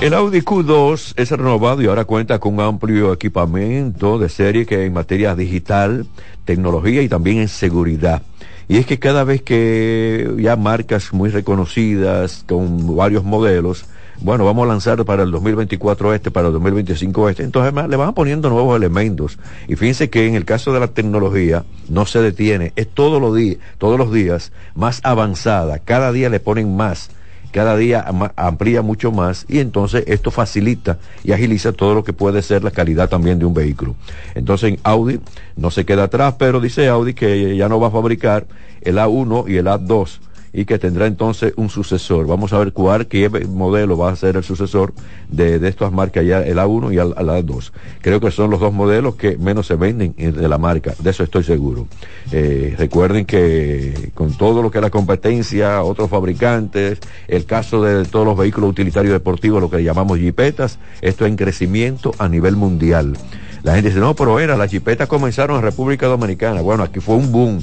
El 0.00 0.12
Audi 0.12 0.42
Q2 0.42 1.14
es 1.16 1.30
renovado 1.30 1.80
y 1.80 1.86
ahora 1.86 2.04
cuenta 2.04 2.38
con 2.38 2.54
un 2.54 2.60
amplio 2.60 3.12
equipamiento 3.12 4.18
de 4.18 4.28
serie 4.28 4.66
que 4.66 4.84
en 4.84 4.92
materia 4.92 5.34
digital, 5.34 6.06
tecnología 6.44 7.00
y 7.00 7.08
también 7.08 7.38
en 7.38 7.48
seguridad. 7.48 8.20
Y 8.68 8.78
es 8.78 8.86
que 8.86 8.98
cada 8.98 9.24
vez 9.24 9.42
que 9.42 10.34
ya 10.38 10.56
marcas 10.56 11.12
muy 11.12 11.30
reconocidas 11.30 12.44
con 12.48 12.96
varios 12.96 13.24
modelos, 13.24 13.84
bueno, 14.20 14.44
vamos 14.44 14.64
a 14.64 14.68
lanzar 14.68 15.04
para 15.04 15.24
el 15.24 15.30
2024 15.30 16.14
este, 16.14 16.30
para 16.30 16.46
el 16.46 16.54
2025 16.54 17.28
este, 17.28 17.42
entonces 17.42 17.74
le 17.88 17.96
van 17.96 18.14
poniendo 18.14 18.48
nuevos 18.48 18.76
elementos. 18.76 19.38
Y 19.68 19.76
fíjense 19.76 20.08
que 20.08 20.26
en 20.26 20.34
el 20.34 20.44
caso 20.44 20.72
de 20.72 20.80
la 20.80 20.88
tecnología 20.88 21.64
no 21.88 22.06
se 22.06 22.20
detiene, 22.20 22.72
es 22.76 22.88
todos 22.88 23.20
los 23.20 23.34
días, 23.34 23.58
todos 23.78 23.98
los 23.98 24.12
días 24.12 24.52
más 24.74 25.00
avanzada, 25.02 25.78
cada 25.78 26.12
día 26.12 26.30
le 26.30 26.40
ponen 26.40 26.76
más 26.76 27.10
cada 27.54 27.76
día 27.76 28.04
amplía 28.34 28.82
mucho 28.82 29.12
más 29.12 29.46
y 29.48 29.60
entonces 29.60 30.02
esto 30.08 30.32
facilita 30.32 30.98
y 31.22 31.30
agiliza 31.30 31.72
todo 31.72 31.94
lo 31.94 32.02
que 32.02 32.12
puede 32.12 32.42
ser 32.42 32.64
la 32.64 32.72
calidad 32.72 33.08
también 33.08 33.38
de 33.38 33.44
un 33.44 33.54
vehículo. 33.54 33.94
Entonces 34.34 34.72
en 34.72 34.80
Audi 34.82 35.20
no 35.54 35.70
se 35.70 35.84
queda 35.84 36.02
atrás, 36.02 36.34
pero 36.36 36.58
dice 36.58 36.88
Audi 36.88 37.14
que 37.14 37.56
ya 37.56 37.68
no 37.68 37.78
va 37.78 37.86
a 37.86 37.90
fabricar 37.92 38.44
el 38.80 38.98
A1 38.98 39.48
y 39.48 39.56
el 39.58 39.66
A2 39.66 40.18
y 40.54 40.64
que 40.64 40.78
tendrá 40.78 41.06
entonces 41.06 41.52
un 41.56 41.68
sucesor. 41.68 42.28
Vamos 42.28 42.52
a 42.52 42.58
ver 42.58 42.72
cuál, 42.72 43.08
qué 43.08 43.28
modelo 43.28 43.98
va 43.98 44.12
a 44.12 44.16
ser 44.16 44.36
el 44.36 44.44
sucesor 44.44 44.94
de, 45.28 45.58
de 45.58 45.68
estas 45.68 45.92
marcas 45.92 46.24
ya, 46.24 46.42
el 46.42 46.58
A1 46.58 46.94
y 46.94 46.98
el, 46.98 47.12
A2. 47.14 47.72
Creo 48.00 48.20
que 48.20 48.30
son 48.30 48.50
los 48.50 48.60
dos 48.60 48.72
modelos 48.72 49.16
que 49.16 49.36
menos 49.36 49.66
se 49.66 49.74
venden 49.74 50.14
de 50.16 50.48
la 50.48 50.56
marca, 50.56 50.94
de 50.96 51.10
eso 51.10 51.24
estoy 51.24 51.42
seguro. 51.42 51.88
Eh, 52.30 52.76
recuerden 52.78 53.24
que 53.26 54.12
con 54.14 54.36
todo 54.38 54.62
lo 54.62 54.70
que 54.70 54.78
es 54.78 54.82
la 54.82 54.90
competencia, 54.90 55.82
otros 55.82 56.08
fabricantes, 56.08 57.00
el 57.26 57.44
caso 57.46 57.82
de 57.82 58.04
todos 58.04 58.24
los 58.24 58.38
vehículos 58.38 58.70
utilitarios 58.70 59.12
deportivos, 59.12 59.60
lo 59.60 59.70
que 59.70 59.82
llamamos 59.82 60.18
jipetas, 60.18 60.78
esto 61.02 61.24
es 61.24 61.30
en 61.30 61.36
crecimiento 61.36 62.12
a 62.18 62.28
nivel 62.28 62.54
mundial. 62.54 63.16
La 63.64 63.74
gente 63.74 63.88
dice, 63.88 64.00
no, 64.00 64.14
pero 64.14 64.38
era, 64.38 64.56
las 64.56 64.70
jipetas 64.70 65.08
comenzaron 65.08 65.56
en 65.56 65.62
República 65.62 66.06
Dominicana. 66.06 66.60
Bueno, 66.60 66.84
aquí 66.84 67.00
fue 67.00 67.16
un 67.16 67.32
boom 67.32 67.60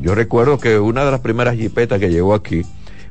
yo 0.00 0.14
recuerdo 0.14 0.58
que 0.58 0.78
una 0.78 1.04
de 1.04 1.10
las 1.10 1.20
primeras 1.20 1.56
jipetas 1.56 1.98
que 1.98 2.10
llegó 2.10 2.34
aquí 2.34 2.62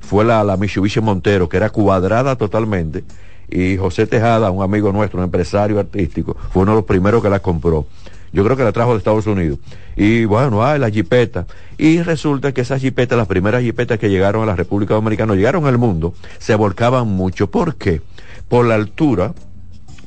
fue 0.01 0.23
la, 0.23 0.43
la 0.43 0.57
Mitsubishi 0.57 1.01
Montero, 1.01 1.49
que 1.49 1.57
era 1.57 1.69
cuadrada 1.69 2.35
totalmente, 2.35 3.03
y 3.49 3.77
José 3.77 4.07
Tejada, 4.07 4.51
un 4.51 4.63
amigo 4.63 4.91
nuestro, 4.91 5.19
un 5.19 5.25
empresario 5.25 5.79
artístico, 5.79 6.35
fue 6.51 6.63
uno 6.63 6.73
de 6.73 6.77
los 6.77 6.85
primeros 6.85 7.21
que 7.21 7.29
la 7.29 7.39
compró. 7.39 7.87
Yo 8.31 8.43
creo 8.43 8.57
que 8.57 8.63
la 8.63 8.73
trajo 8.73 8.91
de 8.91 8.97
Estados 8.97 9.27
Unidos. 9.27 9.59
Y 9.95 10.25
bueno, 10.25 10.61
ah, 10.61 10.77
la 10.77 10.89
jipeta. 10.89 11.47
Y 11.77 12.01
resulta 12.01 12.51
que 12.51 12.61
esas 12.61 12.81
jipetas, 12.81 13.17
las 13.17 13.27
primeras 13.27 13.61
jipetas 13.63 13.97
que 13.97 14.09
llegaron 14.09 14.43
a 14.43 14.45
la 14.45 14.57
República 14.57 14.93
Dominicana, 14.93 15.35
llegaron 15.35 15.65
al 15.67 15.77
mundo, 15.77 16.13
se 16.37 16.53
volcaban 16.55 17.07
mucho. 17.07 17.49
¿Por 17.49 17.75
qué? 17.75 18.01
Por 18.49 18.65
la 18.65 18.75
altura, 18.75 19.33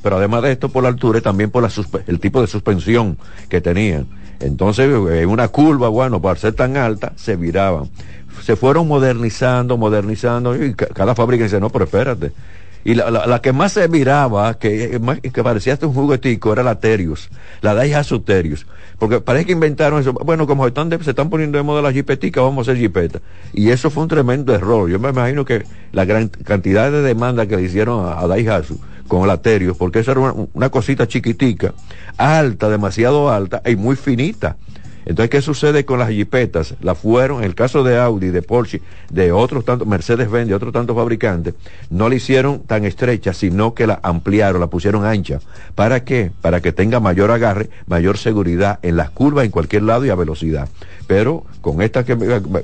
pero 0.03 0.17
además 0.17 0.43
de 0.43 0.53
esto, 0.53 0.69
por 0.69 0.83
la 0.83 0.91
altura 0.91 1.21
y 1.21 1.23
también 1.23 1.51
por 1.51 1.63
la 1.63 1.71
el 2.07 2.21
tipo 2.21 2.43
de 2.43 2.49
suspensión 2.49 3.17
que 3.49 3.63
tenían. 3.63 4.07
Entonces, 4.41 4.89
en 4.89 5.29
una 5.29 5.49
curva, 5.49 5.89
bueno, 5.89 6.21
para 6.21 6.39
ser 6.39 6.55
tan 6.55 6.77
alta, 6.77 7.13
se 7.17 7.37
viraban. 7.37 7.91
Se 8.43 8.57
fueron 8.57 8.87
modernizando, 8.87 9.77
modernizando, 9.77 10.57
y 10.57 10.75
cada 10.75 11.15
fábrica 11.15 11.45
dice, 11.45 11.61
no, 11.61 11.71
pero 11.71 11.85
espérate. 11.85 12.33
Y 12.85 12.95
la, 12.95 13.41
que 13.43 13.53
más 13.53 13.73
se 13.73 13.87
viraba, 13.89 14.59
que, 14.59 15.01
que 15.33 15.43
parecía 15.43 15.73
hasta 15.75 15.87
un 15.87 15.95
juguetico, 15.95 16.53
era 16.53 16.63
la 16.63 16.79
Terius, 16.79 17.29
la 17.61 17.75
Daihatsu 17.75 18.21
Terius. 18.21 18.67
Porque 18.99 19.21
parece 19.21 19.47
que 19.47 19.53
inventaron 19.53 20.01
eso. 20.01 20.13
Bueno, 20.13 20.47
como 20.47 20.67
están 20.67 20.91
se 21.03 21.11
están 21.11 21.29
poniendo 21.29 21.59
de 21.59 21.65
moda 21.65 21.83
las 21.83 21.93
jipeticas, 21.93 22.43
vamos 22.43 22.67
a 22.67 22.71
hacer 22.71 22.81
jipeta. 22.81 23.21
Y 23.53 23.71
eso 23.71 23.91
fue 23.91 24.05
un 24.05 24.09
tremendo 24.09 24.55
error. 24.55 24.89
Yo 24.89 24.99
me 24.99 25.11
imagino 25.11 25.45
que 25.45 25.65
la 25.93 26.05
gran 26.05 26.29
cantidad 26.29 26.91
de 26.91 27.03
demanda 27.03 27.47
que 27.47 27.57
le 27.57 27.63
hicieron 27.63 28.07
a, 28.07 28.21
a 28.21 28.27
Daihatsu 28.27 28.81
con 29.09 29.25
el 29.25 29.31
Aterios, 29.31 29.77
porque 29.77 30.01
esa 30.01 30.13
era 30.13 30.33
una, 30.53 30.69
cosita 30.69 31.09
chiquitica, 31.09 31.75
alta, 32.17 32.69
demasiado 32.69 33.31
alta 33.31 33.63
y 33.67 33.75
muy 33.75 33.97
finita. 33.97 34.57
Entonces, 35.07 35.31
¿qué 35.31 35.41
sucede 35.41 35.87
con 35.87 35.99
las 35.99 36.11
jipetas? 36.11 36.75
La 36.83 36.95
fueron, 36.95 37.39
en 37.39 37.45
el 37.45 37.55
caso 37.55 37.83
de 37.83 37.99
Audi, 37.99 38.29
de 38.29 38.43
Porsche, 38.43 38.83
de 39.11 39.33
otros 39.33 39.65
tantos, 39.65 39.89
Mercedes-Benz, 39.89 40.49
de 40.49 40.55
otros 40.55 40.71
tantos 40.71 40.95
fabricantes, 40.95 41.55
no 41.89 42.11
la 42.11 42.17
hicieron 42.17 42.61
tan 42.61 42.85
estrecha, 42.85 43.33
sino 43.33 43.73
que 43.73 43.87
la 43.87 44.01
ampliaron, 44.03 44.61
la 44.61 44.67
pusieron 44.67 45.07
ancha. 45.07 45.41
¿Para 45.75 46.05
qué? 46.05 46.31
Para 46.43 46.61
que 46.61 46.73
tenga 46.73 47.01
mayor 47.01 47.31
agarre, 47.31 47.71
mayor 47.87 48.19
seguridad 48.19 48.81
en 48.83 48.97
las 48.97 49.09
curvas, 49.09 49.47
en 49.47 49.51
cualquier 49.51 49.85
lado 49.85 50.05
y 50.05 50.11
a 50.11 50.15
velocidad. 50.15 50.69
Pero 51.07 51.45
con 51.63 51.81
esta 51.81 52.05
que 52.05 52.13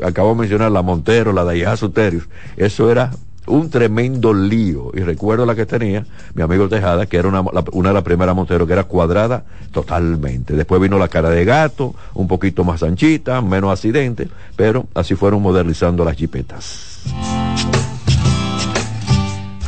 acabo 0.05 0.35
de 0.35 0.41
mencionar, 0.41 0.71
la 0.71 0.83
Montero, 0.83 1.33
la 1.33 1.45
Daihatsu 1.45 1.91
Terios, 1.91 2.29
eso 2.59 2.91
era 2.91 3.11
un 3.47 3.71
tremendo 3.71 4.33
lío. 4.33 4.91
Y 4.95 5.01
recuerdo 5.01 5.47
la 5.47 5.55
que 5.55 5.67
tenía 5.67 6.05
mi 6.35 6.43
amigo 6.43 6.69
Tejada, 6.69 7.07
que 7.07 7.17
era 7.17 7.29
una, 7.29 7.43
una 7.73 7.89
de 7.91 7.95
las 7.95 8.03
primeras 8.03 8.35
Montero, 8.35 8.67
que 8.67 8.73
era 8.73 8.85
cuadrada 8.85 9.45
totalmente. 9.73 10.55
Después 10.55 10.81
vino 10.81 10.99
la 10.99 11.09
cara 11.09 11.31
de 11.31 11.45
gato, 11.45 11.95
un 12.15 12.29
poquito 12.29 12.65
más 12.65 12.83
anchita, 12.83 13.41
menos 13.41 13.73
accidente, 13.73 14.29
pero 14.57 14.87
así 14.95 15.15
fueron 15.15 15.43
modernizando 15.43 16.05
las 16.05 16.17
jipetas. 16.17 17.03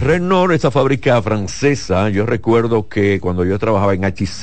Renault, 0.00 0.52
esa 0.52 0.70
fábrica 0.70 1.20
francesa, 1.22 2.10
yo 2.10 2.26
recuerdo 2.26 2.88
que 2.88 3.18
cuando 3.18 3.44
yo 3.44 3.58
trabajaba 3.58 3.94
en 3.94 4.04
HZ, 4.04 4.42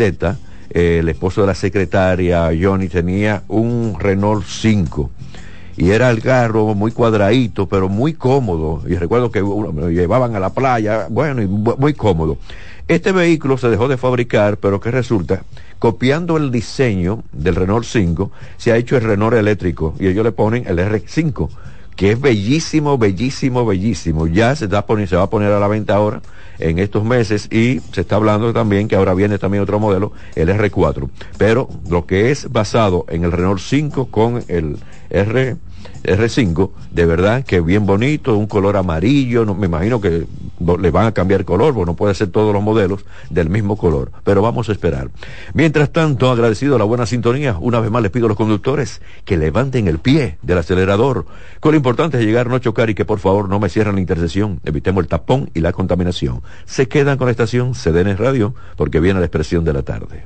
eh, 0.71 0.97
el 0.99 1.09
esposo 1.09 1.41
de 1.41 1.47
la 1.47 1.55
secretaria, 1.55 2.49
Johnny, 2.59 2.87
tenía 2.89 3.43
un 3.47 3.95
Renault 3.99 4.43
5 4.45 5.11
y 5.75 5.91
era 5.91 6.09
el 6.09 6.21
carro 6.21 6.75
muy 6.75 6.91
cuadradito, 6.91 7.67
pero 7.67 7.89
muy 7.89 8.13
cómodo. 8.13 8.81
Y 8.87 8.95
recuerdo 8.95 9.31
que 9.31 9.41
me 9.41 9.91
llevaban 9.91 10.35
a 10.35 10.39
la 10.39 10.51
playa, 10.51 11.07
bueno, 11.09 11.41
y 11.41 11.47
muy 11.47 11.93
cómodo. 11.93 12.37
Este 12.87 13.11
vehículo 13.11 13.57
se 13.57 13.69
dejó 13.69 13.87
de 13.87 13.97
fabricar, 13.97 14.57
pero 14.57 14.79
que 14.79 14.91
resulta, 14.91 15.43
copiando 15.79 16.37
el 16.37 16.51
diseño 16.51 17.23
del 17.31 17.55
Renault 17.55 17.85
5, 17.85 18.31
se 18.57 18.71
ha 18.71 18.77
hecho 18.77 18.97
el 18.97 19.03
Renault 19.03 19.35
eléctrico 19.35 19.95
y 19.99 20.07
ellos 20.07 20.25
le 20.25 20.31
ponen 20.31 20.65
el 20.67 20.79
R5, 20.79 21.49
que 21.95 22.11
es 22.11 22.19
bellísimo, 22.19 22.97
bellísimo, 22.97 23.65
bellísimo. 23.65 24.27
Ya 24.27 24.55
se, 24.55 24.65
está 24.65 24.85
poniendo, 24.85 25.09
se 25.09 25.15
va 25.15 25.23
a 25.23 25.29
poner 25.29 25.51
a 25.51 25.59
la 25.59 25.67
venta 25.67 25.95
ahora 25.95 26.21
en 26.59 26.79
estos 26.79 27.03
meses 27.03 27.47
y 27.51 27.81
se 27.91 28.01
está 28.01 28.15
hablando 28.15 28.53
también 28.53 28.87
que 28.87 28.95
ahora 28.95 29.13
viene 29.13 29.37
también 29.37 29.63
otro 29.63 29.79
modelo, 29.79 30.11
el 30.35 30.49
R4. 30.49 31.09
Pero 31.37 31.69
lo 31.89 32.05
que 32.05 32.31
es 32.31 32.51
basado 32.51 33.05
en 33.09 33.23
el 33.23 33.31
Renault 33.31 33.59
5 33.59 34.07
con 34.09 34.43
el 34.47 34.77
R, 35.09 35.57
R5, 36.03 36.71
de 36.91 37.05
verdad 37.05 37.43
que 37.43 37.61
bien 37.61 37.85
bonito, 37.85 38.35
un 38.35 38.47
color 38.47 38.77
amarillo, 38.77 39.45
no, 39.45 39.55
me 39.55 39.67
imagino 39.67 40.01
que 40.01 40.25
le 40.79 40.91
van 40.91 41.07
a 41.07 41.11
cambiar 41.13 41.45
color, 41.45 41.73
porque 41.73 41.91
no 41.91 41.95
puede 41.95 42.13
ser 42.13 42.29
todos 42.29 42.53
los 42.53 42.61
modelos 42.61 43.05
del 43.29 43.49
mismo 43.49 43.77
color, 43.77 44.11
pero 44.23 44.41
vamos 44.41 44.69
a 44.69 44.71
esperar. 44.71 45.09
Mientras 45.53 45.91
tanto, 45.91 46.29
agradecido 46.29 46.77
la 46.77 46.83
buena 46.83 47.05
sintonía, 47.05 47.57
una 47.59 47.79
vez 47.79 47.91
más 47.91 48.01
les 48.01 48.11
pido 48.11 48.25
a 48.25 48.29
los 48.29 48.37
conductores 48.37 49.01
que 49.25 49.37
levanten 49.37 49.87
el 49.87 49.99
pie 49.99 50.37
del 50.41 50.57
acelerador, 50.57 51.25
con 51.59 51.71
lo 51.71 51.77
importante 51.77 52.19
es 52.19 52.25
llegar, 52.25 52.47
no 52.47 52.59
chocar 52.59 52.89
y 52.89 52.95
que 52.95 53.05
por 53.05 53.19
favor 53.19 53.49
no 53.49 53.59
me 53.59 53.69
cierren 53.69 53.95
la 53.95 54.01
intersección, 54.01 54.59
evitemos 54.65 55.03
el 55.03 55.07
tapón 55.07 55.49
y 55.53 55.61
la 55.61 55.71
contaminación. 55.71 56.41
Se 56.65 56.87
quedan 56.87 57.17
con 57.17 57.27
la 57.27 57.31
estación 57.31 57.73
CDN 57.73 58.17
Radio, 58.17 58.53
porque 58.75 58.99
viene 58.99 59.19
la 59.19 59.25
expresión 59.25 59.63
de 59.63 59.73
la 59.73 59.83
tarde. 59.83 60.25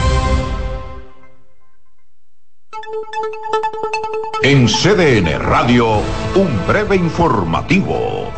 En 4.43 4.65
CDN 4.65 5.37
Radio, 5.37 5.97
un 6.33 6.67
breve 6.67 6.95
informativo. 6.95 8.31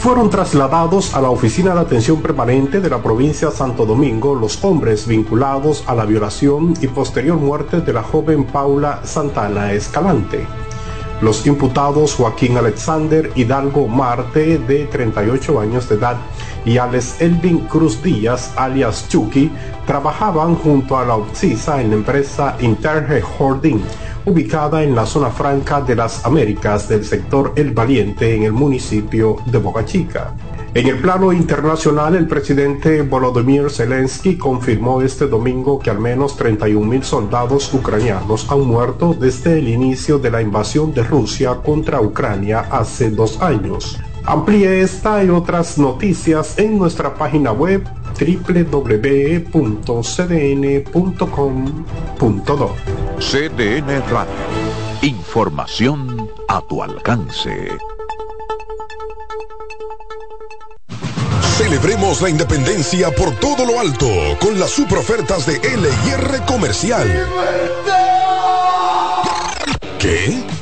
Fueron 0.00 0.28
trasladados 0.28 1.14
a 1.14 1.20
la 1.20 1.30
Oficina 1.30 1.72
de 1.72 1.82
Atención 1.82 2.20
Permanente 2.20 2.80
de 2.80 2.90
la 2.90 3.00
provincia 3.00 3.50
de 3.50 3.54
Santo 3.54 3.86
Domingo 3.86 4.34
los 4.34 4.64
hombres 4.64 5.06
vinculados 5.06 5.84
a 5.86 5.94
la 5.94 6.04
violación 6.04 6.74
y 6.80 6.88
posterior 6.88 7.36
muerte 7.36 7.80
de 7.80 7.92
la 7.92 8.02
joven 8.02 8.42
Paula 8.42 9.02
Santana 9.04 9.72
Escalante. 9.72 10.48
Los 11.20 11.46
imputados 11.46 12.16
Joaquín 12.16 12.56
Alexander 12.56 13.30
Hidalgo 13.36 13.86
Marte, 13.86 14.58
de 14.58 14.86
38 14.86 15.60
años 15.60 15.88
de 15.88 15.94
edad, 15.94 16.16
y 16.64 16.78
Alex 16.78 17.20
Elvin 17.20 17.60
Cruz 17.68 18.02
Díaz, 18.02 18.52
alias 18.56 19.08
Chucky, 19.08 19.52
trabajaban 19.86 20.56
junto 20.56 20.98
a 20.98 21.04
la 21.04 21.14
Oxisa 21.14 21.80
en 21.80 21.90
la 21.90 21.96
empresa 21.96 22.56
Interge 22.58 23.22
Holding 23.38 23.80
ubicada 24.24 24.82
en 24.82 24.94
la 24.94 25.06
zona 25.06 25.30
franca 25.30 25.80
de 25.80 25.96
las 25.96 26.24
Américas 26.24 26.88
del 26.88 27.04
sector 27.04 27.52
El 27.56 27.72
Valiente 27.72 28.34
en 28.34 28.44
el 28.44 28.52
municipio 28.52 29.36
de 29.46 29.58
Boca 29.58 29.84
Chica. 29.84 30.34
En 30.72 30.86
el 30.86 30.98
plano 30.98 31.32
internacional, 31.32 32.14
el 32.14 32.28
presidente 32.28 33.02
Volodymyr 33.02 33.70
Zelensky 33.70 34.36
confirmó 34.36 35.02
este 35.02 35.26
domingo 35.26 35.80
que 35.80 35.90
al 35.90 35.98
menos 35.98 36.38
31.000 36.38 37.02
soldados 37.02 37.74
ucranianos 37.74 38.48
han 38.48 38.60
muerto 38.60 39.12
desde 39.12 39.58
el 39.58 39.66
inicio 39.66 40.20
de 40.20 40.30
la 40.30 40.40
invasión 40.40 40.94
de 40.94 41.02
Rusia 41.02 41.56
contra 41.56 42.00
Ucrania 42.00 42.60
hace 42.70 43.10
dos 43.10 43.42
años. 43.42 43.98
Amplíe 44.24 44.82
esta 44.82 45.24
y 45.24 45.30
otras 45.30 45.76
noticias 45.76 46.56
en 46.56 46.78
nuestra 46.78 47.14
página 47.14 47.50
web 47.50 47.82
www.cdn.com.do. 48.20 49.50
CDN 53.18 54.02
Radio. 54.10 54.34
Información 55.02 56.30
a 56.48 56.60
tu 56.60 56.82
alcance. 56.82 57.68
Celebremos 61.56 62.20
la 62.20 62.28
independencia 62.28 63.10
por 63.10 63.34
todo 63.36 63.64
lo 63.64 63.80
alto 63.80 64.06
con 64.40 64.58
las 64.58 64.70
super 64.70 64.98
ofertas 64.98 65.46
de 65.46 65.54
LIR 65.58 66.42
Comercial. 66.46 67.26
¿Qué? 69.98 70.49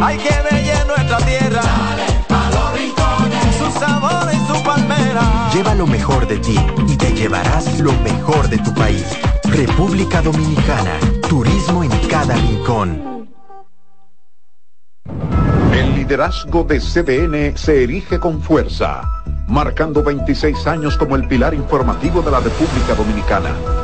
hay 0.00 0.18
que 0.18 0.28
ver 0.28 0.86
nuestra 0.86 1.18
tierra. 1.18 1.62
Dale 1.62 2.24
pa 2.28 2.50
los 2.50 2.72
rincones, 2.78 3.56
su 3.56 3.78
sabor 3.78 4.28
y 4.32 4.38
su 4.46 4.62
palmera. 4.62 5.50
Lleva 5.52 5.74
lo 5.74 5.86
mejor 5.86 6.26
de 6.26 6.38
ti 6.38 6.58
y 6.88 6.96
te 6.96 7.12
llevarás 7.12 7.78
lo 7.80 7.92
mejor 8.00 8.48
de 8.48 8.58
tu 8.58 8.72
país. 8.74 9.04
República 9.44 10.20
Dominicana, 10.22 10.98
turismo 11.28 11.84
en 11.84 11.90
cada 12.08 12.34
rincón. 12.34 13.28
El 15.72 15.94
liderazgo 15.94 16.64
de 16.64 16.80
CDN 16.80 17.56
se 17.56 17.84
erige 17.84 18.18
con 18.18 18.40
fuerza, 18.40 19.02
marcando 19.48 20.02
26 20.02 20.66
años 20.66 20.96
como 20.96 21.16
el 21.16 21.26
pilar 21.28 21.54
informativo 21.54 22.22
de 22.22 22.30
la 22.30 22.40
República 22.40 22.94
Dominicana. 22.96 23.83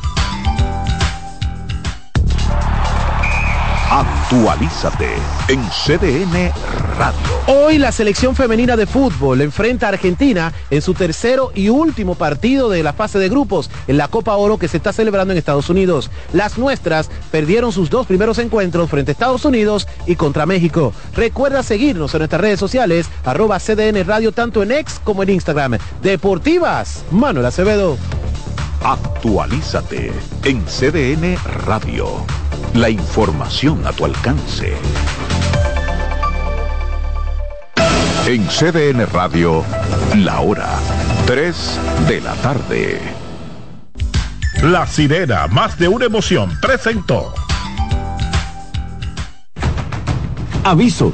Actualízate 3.91 5.15
en 5.49 5.61
CDN 5.67 6.49
Radio. 6.97 7.19
Hoy 7.47 7.77
la 7.77 7.91
selección 7.91 8.37
femenina 8.37 8.77
de 8.77 8.85
fútbol 8.85 9.41
enfrenta 9.41 9.87
a 9.87 9.89
Argentina 9.89 10.53
en 10.69 10.81
su 10.81 10.93
tercero 10.93 11.51
y 11.55 11.67
último 11.67 12.15
partido 12.15 12.69
de 12.69 12.83
la 12.83 12.93
fase 12.93 13.19
de 13.19 13.27
grupos 13.27 13.69
en 13.89 13.97
la 13.97 14.07
Copa 14.07 14.37
Oro 14.37 14.57
que 14.57 14.69
se 14.69 14.77
está 14.77 14.93
celebrando 14.93 15.33
en 15.33 15.37
Estados 15.37 15.69
Unidos. 15.69 16.09
Las 16.31 16.57
nuestras 16.57 17.09
perdieron 17.31 17.73
sus 17.73 17.89
dos 17.89 18.07
primeros 18.07 18.37
encuentros 18.37 18.89
frente 18.89 19.11
a 19.11 19.13
Estados 19.13 19.43
Unidos 19.43 19.89
y 20.07 20.15
contra 20.15 20.45
México. 20.45 20.93
Recuerda 21.13 21.61
seguirnos 21.61 22.13
en 22.13 22.19
nuestras 22.19 22.39
redes 22.39 22.61
sociales, 22.61 23.09
arroba 23.25 23.59
CDN 23.59 24.05
Radio, 24.07 24.31
tanto 24.31 24.63
en 24.63 24.71
X 24.71 25.01
como 25.03 25.23
en 25.23 25.31
Instagram. 25.31 25.77
Deportivas, 26.01 27.03
Manuel 27.11 27.45
Acevedo. 27.45 27.97
Actualízate 28.83 30.11
en 30.43 30.65
CDN 30.65 31.37
Radio. 31.67 32.25
La 32.73 32.89
información 32.89 33.85
a 33.85 33.91
tu 33.91 34.05
alcance. 34.05 34.75
En 38.25 38.47
CDN 38.47 39.05
Radio, 39.05 39.63
la 40.15 40.39
hora 40.41 40.67
3 41.27 41.79
de 42.07 42.21
la 42.21 42.33
tarde. 42.37 42.99
La 44.63 44.87
sirena, 44.87 45.45
más 45.45 45.77
de 45.77 45.87
una 45.87 46.05
emoción, 46.05 46.57
presentó. 46.59 47.35
Aviso, 50.63 51.13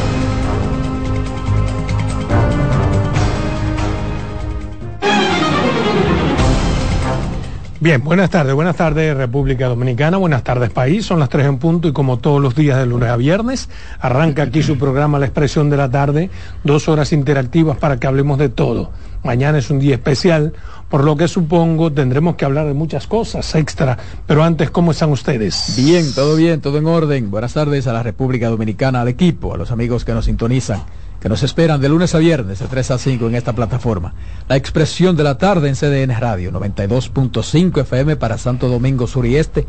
Bien, 7.81 8.03
buenas 8.03 8.29
tardes, 8.29 8.53
buenas 8.53 8.75
tardes 8.75 9.17
República 9.17 9.65
Dominicana, 9.65 10.17
buenas 10.17 10.43
tardes 10.43 10.69
país, 10.69 11.03
son 11.03 11.19
las 11.19 11.29
tres 11.29 11.47
en 11.47 11.57
punto 11.57 11.87
y 11.87 11.93
como 11.93 12.19
todos 12.19 12.39
los 12.39 12.53
días 12.53 12.77
de 12.77 12.85
lunes 12.85 13.09
a 13.09 13.17
viernes, 13.17 13.69
arranca 13.99 14.43
aquí 14.43 14.61
su 14.61 14.77
programa 14.77 15.17
La 15.17 15.25
Expresión 15.25 15.71
de 15.71 15.77
la 15.77 15.89
Tarde, 15.89 16.29
dos 16.63 16.87
horas 16.87 17.11
interactivas 17.11 17.79
para 17.79 17.97
que 17.97 18.05
hablemos 18.05 18.37
de 18.37 18.49
todo. 18.49 18.91
Mañana 19.23 19.57
es 19.57 19.71
un 19.71 19.79
día 19.79 19.95
especial, 19.95 20.53
por 20.89 21.03
lo 21.03 21.17
que 21.17 21.27
supongo 21.27 21.91
tendremos 21.91 22.35
que 22.35 22.45
hablar 22.45 22.67
de 22.67 22.75
muchas 22.75 23.07
cosas 23.07 23.55
extra, 23.55 23.97
pero 24.27 24.43
antes, 24.43 24.69
¿cómo 24.69 24.91
están 24.91 25.09
ustedes? 25.09 25.73
Bien, 25.75 26.13
todo 26.13 26.35
bien, 26.35 26.61
todo 26.61 26.77
en 26.77 26.85
orden. 26.85 27.31
Buenas 27.31 27.53
tardes 27.53 27.87
a 27.87 27.93
la 27.93 28.03
República 28.03 28.47
Dominicana, 28.49 29.01
al 29.01 29.07
equipo, 29.07 29.55
a 29.55 29.57
los 29.57 29.71
amigos 29.71 30.05
que 30.05 30.13
nos 30.13 30.25
sintonizan 30.25 30.83
que 31.21 31.29
nos 31.29 31.43
esperan 31.43 31.79
de 31.79 31.87
lunes 31.87 32.15
a 32.15 32.17
viernes 32.17 32.59
de 32.59 32.65
3 32.65 32.91
a 32.91 32.97
5 32.97 33.27
en 33.27 33.35
esta 33.35 33.53
plataforma. 33.53 34.15
La 34.47 34.55
expresión 34.55 35.15
de 35.15 35.23
la 35.23 35.37
tarde 35.37 35.69
en 35.69 35.75
CDN 35.75 36.19
Radio, 36.19 36.51
92.5 36.51 37.81
FM 37.81 38.15
para 38.15 38.39
Santo 38.39 38.67
Domingo 38.67 39.05
Sur 39.05 39.27
y 39.27 39.37
Este, 39.37 39.67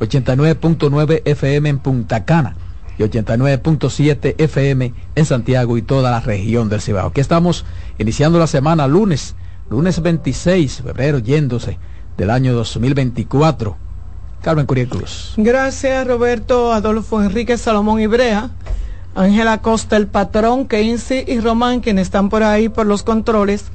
89.9 0.00 1.20
FM 1.26 1.68
en 1.68 1.78
Punta 1.78 2.24
Cana 2.24 2.56
y 2.96 3.02
89.7 3.02 4.34
FM 4.38 4.94
en 5.14 5.26
Santiago 5.26 5.76
y 5.76 5.82
toda 5.82 6.10
la 6.10 6.20
región 6.20 6.70
del 6.70 6.80
Cibao. 6.80 7.08
Aquí 7.08 7.20
estamos 7.20 7.66
iniciando 7.98 8.38
la 8.38 8.46
semana 8.46 8.86
lunes, 8.86 9.34
lunes 9.68 10.00
26 10.00 10.78
de 10.78 10.82
febrero, 10.84 11.18
yéndose 11.18 11.78
del 12.16 12.30
año 12.30 12.54
2024. 12.54 13.76
Carmen 14.40 14.64
Curiel 14.64 14.88
Cruz. 14.88 15.34
Gracias 15.36 16.06
Roberto 16.06 16.72
Adolfo 16.72 17.22
Enrique 17.22 17.58
Salomón 17.58 18.00
Ibrea 18.00 18.50
Ángela 19.14 19.58
Costa, 19.58 19.96
el 19.96 20.08
patrón, 20.08 20.66
Keynes 20.66 21.10
y 21.10 21.40
Román, 21.40 21.80
quienes 21.80 22.08
están 22.08 22.28
por 22.28 22.42
ahí 22.42 22.68
por 22.68 22.86
los 22.86 23.02
controles. 23.02 23.66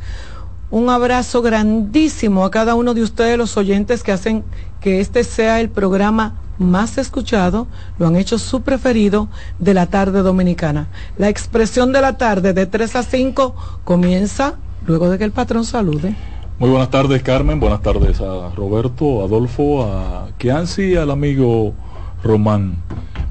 Un 0.72 0.90
abrazo 0.90 1.42
grandísimo 1.42 2.46
a 2.46 2.52
cada 2.52 2.76
uno 2.76 2.94
de 2.94 3.02
ustedes, 3.02 3.38
los 3.38 3.58
oyentes 3.58 4.04
que 4.04 4.12
hacen 4.12 4.44
que 4.82 5.00
este 5.00 5.24
sea 5.24 5.62
el 5.62 5.70
programa 5.70 6.36
más 6.60 6.98
escuchado, 6.98 7.68
lo 7.98 8.08
han 8.08 8.18
hecho 8.18 8.38
su 8.38 8.62
preferido 8.62 9.30
de 9.60 9.74
la 9.74 9.88
tarde 9.88 10.22
dominicana. 10.22 10.88
La 11.18 11.30
expresión 11.30 11.94
de 11.94 12.02
la 12.02 12.18
tarde 12.18 12.54
de 12.54 12.66
3 12.66 12.98
a 12.98 13.04
5 13.04 13.56
comienza 13.84 14.56
luego 14.86 15.10
de 15.10 15.18
que 15.18 15.24
el 15.24 15.32
patrón 15.32 15.64
salude. 15.64 16.16
Muy 16.60 16.70
buenas 16.70 16.90
tardes 16.90 17.24
Carmen, 17.24 17.62
buenas 17.62 17.82
tardes 17.82 18.20
a 18.20 18.50
Roberto, 18.56 19.24
Adolfo, 19.24 19.84
a 19.86 20.28
Kianci 20.38 20.84
y 20.84 20.96
al 20.98 21.10
amigo 21.10 21.74
Román. 22.22 22.76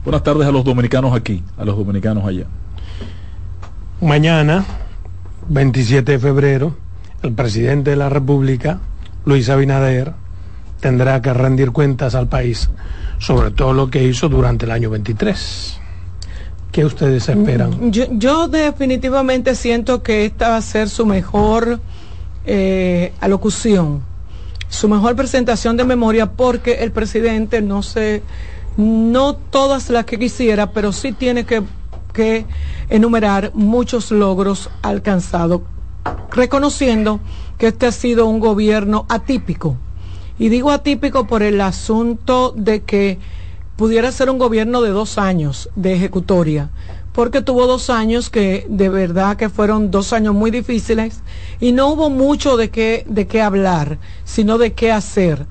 Buenas 0.08 0.22
tardes 0.22 0.48
a 0.48 0.52
los 0.52 0.64
dominicanos 0.64 1.14
aquí, 1.14 1.44
a 1.58 1.66
los 1.66 1.76
dominicanos 1.76 2.24
allá. 2.24 2.46
Mañana, 4.00 4.64
27 5.50 6.12
de 6.12 6.18
febrero, 6.18 6.74
el 7.22 7.34
presidente 7.34 7.90
de 7.90 7.96
la 7.96 8.08
República, 8.08 8.80
Luis 9.26 9.50
Abinader, 9.50 10.14
tendrá 10.80 11.20
que 11.20 11.34
rendir 11.34 11.72
cuentas 11.72 12.14
al 12.14 12.26
país 12.26 12.70
sobre 13.18 13.50
todo 13.50 13.74
lo 13.74 13.90
que 13.90 14.02
hizo 14.02 14.30
durante 14.30 14.64
el 14.64 14.70
año 14.70 14.88
23. 14.88 15.78
¿Qué 16.72 16.86
ustedes 16.86 17.28
esperan? 17.28 17.92
Yo, 17.92 18.48
definitivamente 18.48 19.54
siento 19.54 20.02
que 20.02 20.24
esta 20.24 20.48
va 20.48 20.56
a 20.56 20.62
ser 20.62 20.88
su 20.88 21.04
mejor 21.04 21.80
eh, 22.46 23.12
alocución, 23.20 24.00
su 24.70 24.88
mejor 24.88 25.16
presentación 25.16 25.76
de 25.76 25.84
memoria, 25.84 26.32
porque 26.32 26.82
el 26.82 26.92
presidente 26.92 27.60
no 27.60 27.82
se 27.82 28.22
no 28.78 29.34
todas 29.34 29.90
las 29.90 30.04
que 30.04 30.18
quisiera, 30.20 30.70
pero 30.70 30.92
sí 30.92 31.12
tiene 31.12 31.44
que, 31.44 31.64
enumerar 32.88 33.52
muchos 33.54 34.10
logros 34.10 34.70
alcanzados, 34.82 35.60
reconociendo 36.32 37.20
que 37.58 37.68
este 37.68 37.86
ha 37.86 37.92
sido 37.92 38.26
un 38.26 38.40
gobierno 38.40 39.06
atípico. 39.08 39.76
Y 40.36 40.48
digo 40.48 40.72
atípico 40.72 41.28
por 41.28 41.44
el 41.44 41.60
asunto 41.60 42.52
de 42.56 42.82
que 42.82 43.18
pudiera 43.76 44.10
ser 44.10 44.30
un 44.30 44.38
gobierno 44.38 44.80
de 44.80 44.90
dos 44.90 45.16
años 45.16 45.70
de 45.76 45.94
ejecutoria, 45.94 46.70
porque 47.12 47.40
tuvo 47.40 47.68
dos 47.68 47.88
años 47.88 48.30
que 48.30 48.66
de 48.68 48.88
verdad 48.88 49.36
que 49.36 49.48
fueron 49.48 49.92
dos 49.92 50.12
años 50.12 50.34
muy 50.34 50.50
difíciles 50.50 51.20
y 51.60 51.70
no 51.70 51.88
hubo 51.88 52.10
mucho 52.10 52.56
de 52.56 52.70
qué, 52.70 53.04
de 53.08 53.28
qué 53.28 53.42
hablar, 53.42 53.98
sino 54.24 54.58
de 54.58 54.72
qué 54.72 54.90
hacer 54.90 55.46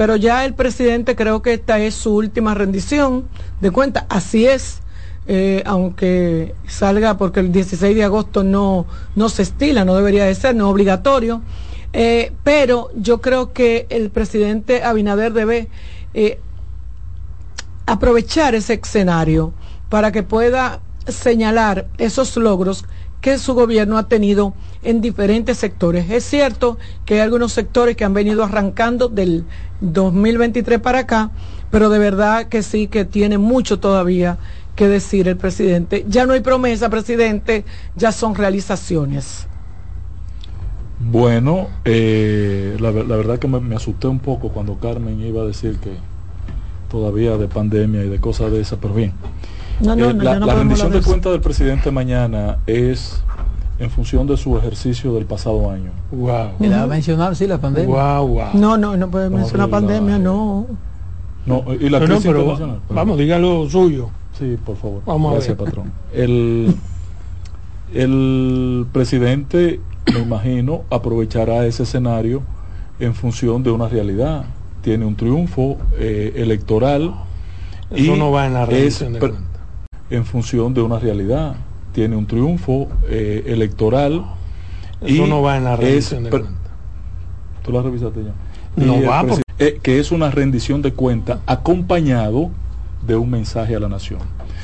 pero 0.00 0.16
ya 0.16 0.46
el 0.46 0.54
presidente 0.54 1.14
creo 1.14 1.42
que 1.42 1.52
esta 1.52 1.78
es 1.78 1.94
su 1.94 2.16
última 2.16 2.54
rendición 2.54 3.28
de 3.60 3.70
cuenta. 3.70 4.06
Así 4.08 4.46
es, 4.46 4.80
eh, 5.26 5.62
aunque 5.66 6.54
salga 6.66 7.18
porque 7.18 7.40
el 7.40 7.52
16 7.52 7.94
de 7.94 8.04
agosto 8.04 8.42
no, 8.42 8.86
no 9.14 9.28
se 9.28 9.42
estila, 9.42 9.84
no 9.84 9.94
debería 9.94 10.24
de 10.24 10.34
ser, 10.34 10.54
no 10.56 10.68
es 10.68 10.72
obligatorio. 10.72 11.42
Eh, 11.92 12.32
pero 12.44 12.88
yo 12.94 13.20
creo 13.20 13.52
que 13.52 13.86
el 13.90 14.08
presidente 14.08 14.84
Abinader 14.84 15.34
debe 15.34 15.68
eh, 16.14 16.40
aprovechar 17.84 18.54
ese 18.54 18.80
escenario 18.82 19.52
para 19.90 20.12
que 20.12 20.22
pueda 20.22 20.80
señalar 21.08 21.88
esos 21.98 22.38
logros 22.38 22.86
que 23.20 23.38
su 23.38 23.54
gobierno 23.54 23.98
ha 23.98 24.08
tenido 24.08 24.54
en 24.82 25.00
diferentes 25.00 25.58
sectores. 25.58 26.10
Es 26.10 26.24
cierto 26.24 26.78
que 27.04 27.14
hay 27.14 27.20
algunos 27.20 27.52
sectores 27.52 27.96
que 27.96 28.04
han 28.04 28.14
venido 28.14 28.44
arrancando 28.44 29.08
del 29.08 29.44
2023 29.80 30.80
para 30.80 31.00
acá, 31.00 31.30
pero 31.70 31.90
de 31.90 31.98
verdad 31.98 32.48
que 32.48 32.62
sí 32.62 32.86
que 32.86 33.04
tiene 33.04 33.38
mucho 33.38 33.78
todavía 33.78 34.38
que 34.74 34.88
decir 34.88 35.28
el 35.28 35.36
presidente. 35.36 36.04
Ya 36.08 36.26
no 36.26 36.32
hay 36.32 36.40
promesa, 36.40 36.88
presidente, 36.88 37.64
ya 37.96 38.12
son 38.12 38.34
realizaciones. 38.34 39.46
Bueno, 40.98 41.68
eh, 41.84 42.76
la, 42.78 42.90
verdad 42.90 43.38
que 43.38 43.48
me, 43.48 43.60
me, 43.60 43.74
asusté 43.74 44.06
un 44.06 44.18
poco 44.18 44.50
cuando 44.50 44.76
Carmen 44.78 45.20
iba 45.20 45.42
a 45.42 45.46
decir 45.46 45.78
que 45.78 45.92
todavía 46.90 47.38
de 47.38 47.48
pandemia 47.48 48.04
y 48.04 48.08
de 48.08 48.20
cosas 48.20 48.52
de 48.52 48.60
esas, 48.60 48.78
pero 48.80 48.94
bien. 48.94 49.12
No, 49.80 49.96
no, 49.96 50.10
eh, 50.10 50.14
no, 50.14 50.22
la, 50.22 50.38
no 50.38 50.46
la 50.46 50.54
rendición 50.54 50.90
de 50.92 50.98
eso. 50.98 51.08
cuentas 51.08 51.32
del 51.32 51.40
presidente 51.40 51.90
mañana 51.90 52.58
es 52.66 53.22
en 53.78 53.90
función 53.90 54.26
de 54.26 54.36
su 54.36 54.56
ejercicio 54.58 55.14
del 55.14 55.24
pasado 55.24 55.70
año. 55.70 55.90
Wow. 56.12 56.50
¿Me 56.58 56.68
la 56.68 56.78
va 56.78 56.82
a 56.82 56.86
mencionar, 56.86 57.34
sí, 57.34 57.46
la 57.46 57.58
pandemia? 57.58 57.88
Wow, 58.18 58.26
wow. 58.28 58.44
No, 58.54 58.76
no, 58.76 58.96
no 58.96 59.10
puede 59.10 59.30
mencionar 59.30 59.64
a 59.64 59.66
la- 59.66 59.70
pandemia, 59.70 60.18
no. 60.18 60.66
No, 61.46 61.64
y 61.72 61.88
la 61.88 61.98
crisis 62.00 62.24
pero 62.26 62.40
internacional. 62.40 62.76
va- 62.90 62.94
vamos, 62.94 63.18
diga 63.18 63.38
lo 63.38 63.68
suyo. 63.70 64.10
Sí, 64.38 64.58
por 64.64 64.76
favor. 64.76 65.02
Vamos 65.06 65.30
a 65.30 65.34
Gracias, 65.36 65.56
ver. 65.56 65.66
patrón. 65.66 65.92
El, 66.12 66.74
el 67.94 68.86
presidente, 68.92 69.80
me 70.12 70.20
imagino, 70.20 70.82
aprovechará 70.90 71.64
ese 71.66 71.82
escenario 71.84 72.42
en 72.98 73.14
función 73.14 73.62
de 73.62 73.70
una 73.70 73.88
realidad. 73.88 74.44
Tiene 74.82 75.04
un 75.06 75.16
triunfo 75.16 75.78
eh, 75.98 76.32
electoral. 76.36 77.14
Eso 77.90 78.14
y 78.14 78.18
no 78.18 78.30
va 78.30 78.46
en 78.46 78.54
la 78.54 78.62
es 78.64 78.68
rendición 78.68 79.12
de 79.14 79.18
cuentas. 79.18 79.42
En 80.10 80.24
función 80.24 80.74
de 80.74 80.82
una 80.82 80.98
realidad. 80.98 81.56
Tiene 81.92 82.16
un 82.16 82.26
triunfo 82.26 82.88
eh, 83.08 83.44
electoral. 83.46 84.24
Eso 85.00 85.24
y 85.26 85.28
no 85.28 85.42
va 85.42 85.56
en 85.56 85.64
la 85.64 85.74
es 85.74 85.80
rendición 85.80 86.24
de 86.24 86.30
cuentas. 86.30 86.72
¿Tú 87.64 87.72
la 87.72 87.82
revisaste 87.82 88.20
ya? 88.24 88.84
No 88.84 89.02
va, 89.02 89.22
porque- 89.22 89.42
eh, 89.58 89.78
que 89.82 89.98
es 89.98 90.12
una 90.12 90.30
rendición 90.30 90.82
de 90.82 90.92
cuenta 90.92 91.40
acompañado 91.46 92.50
de 93.06 93.16
un 93.16 93.30
mensaje 93.30 93.74
a 93.74 93.80
la 93.80 93.88
nación. 93.88 94.20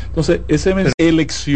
Entonces, 0.08 0.40
mensaje 0.74 0.92
elección 0.98 1.54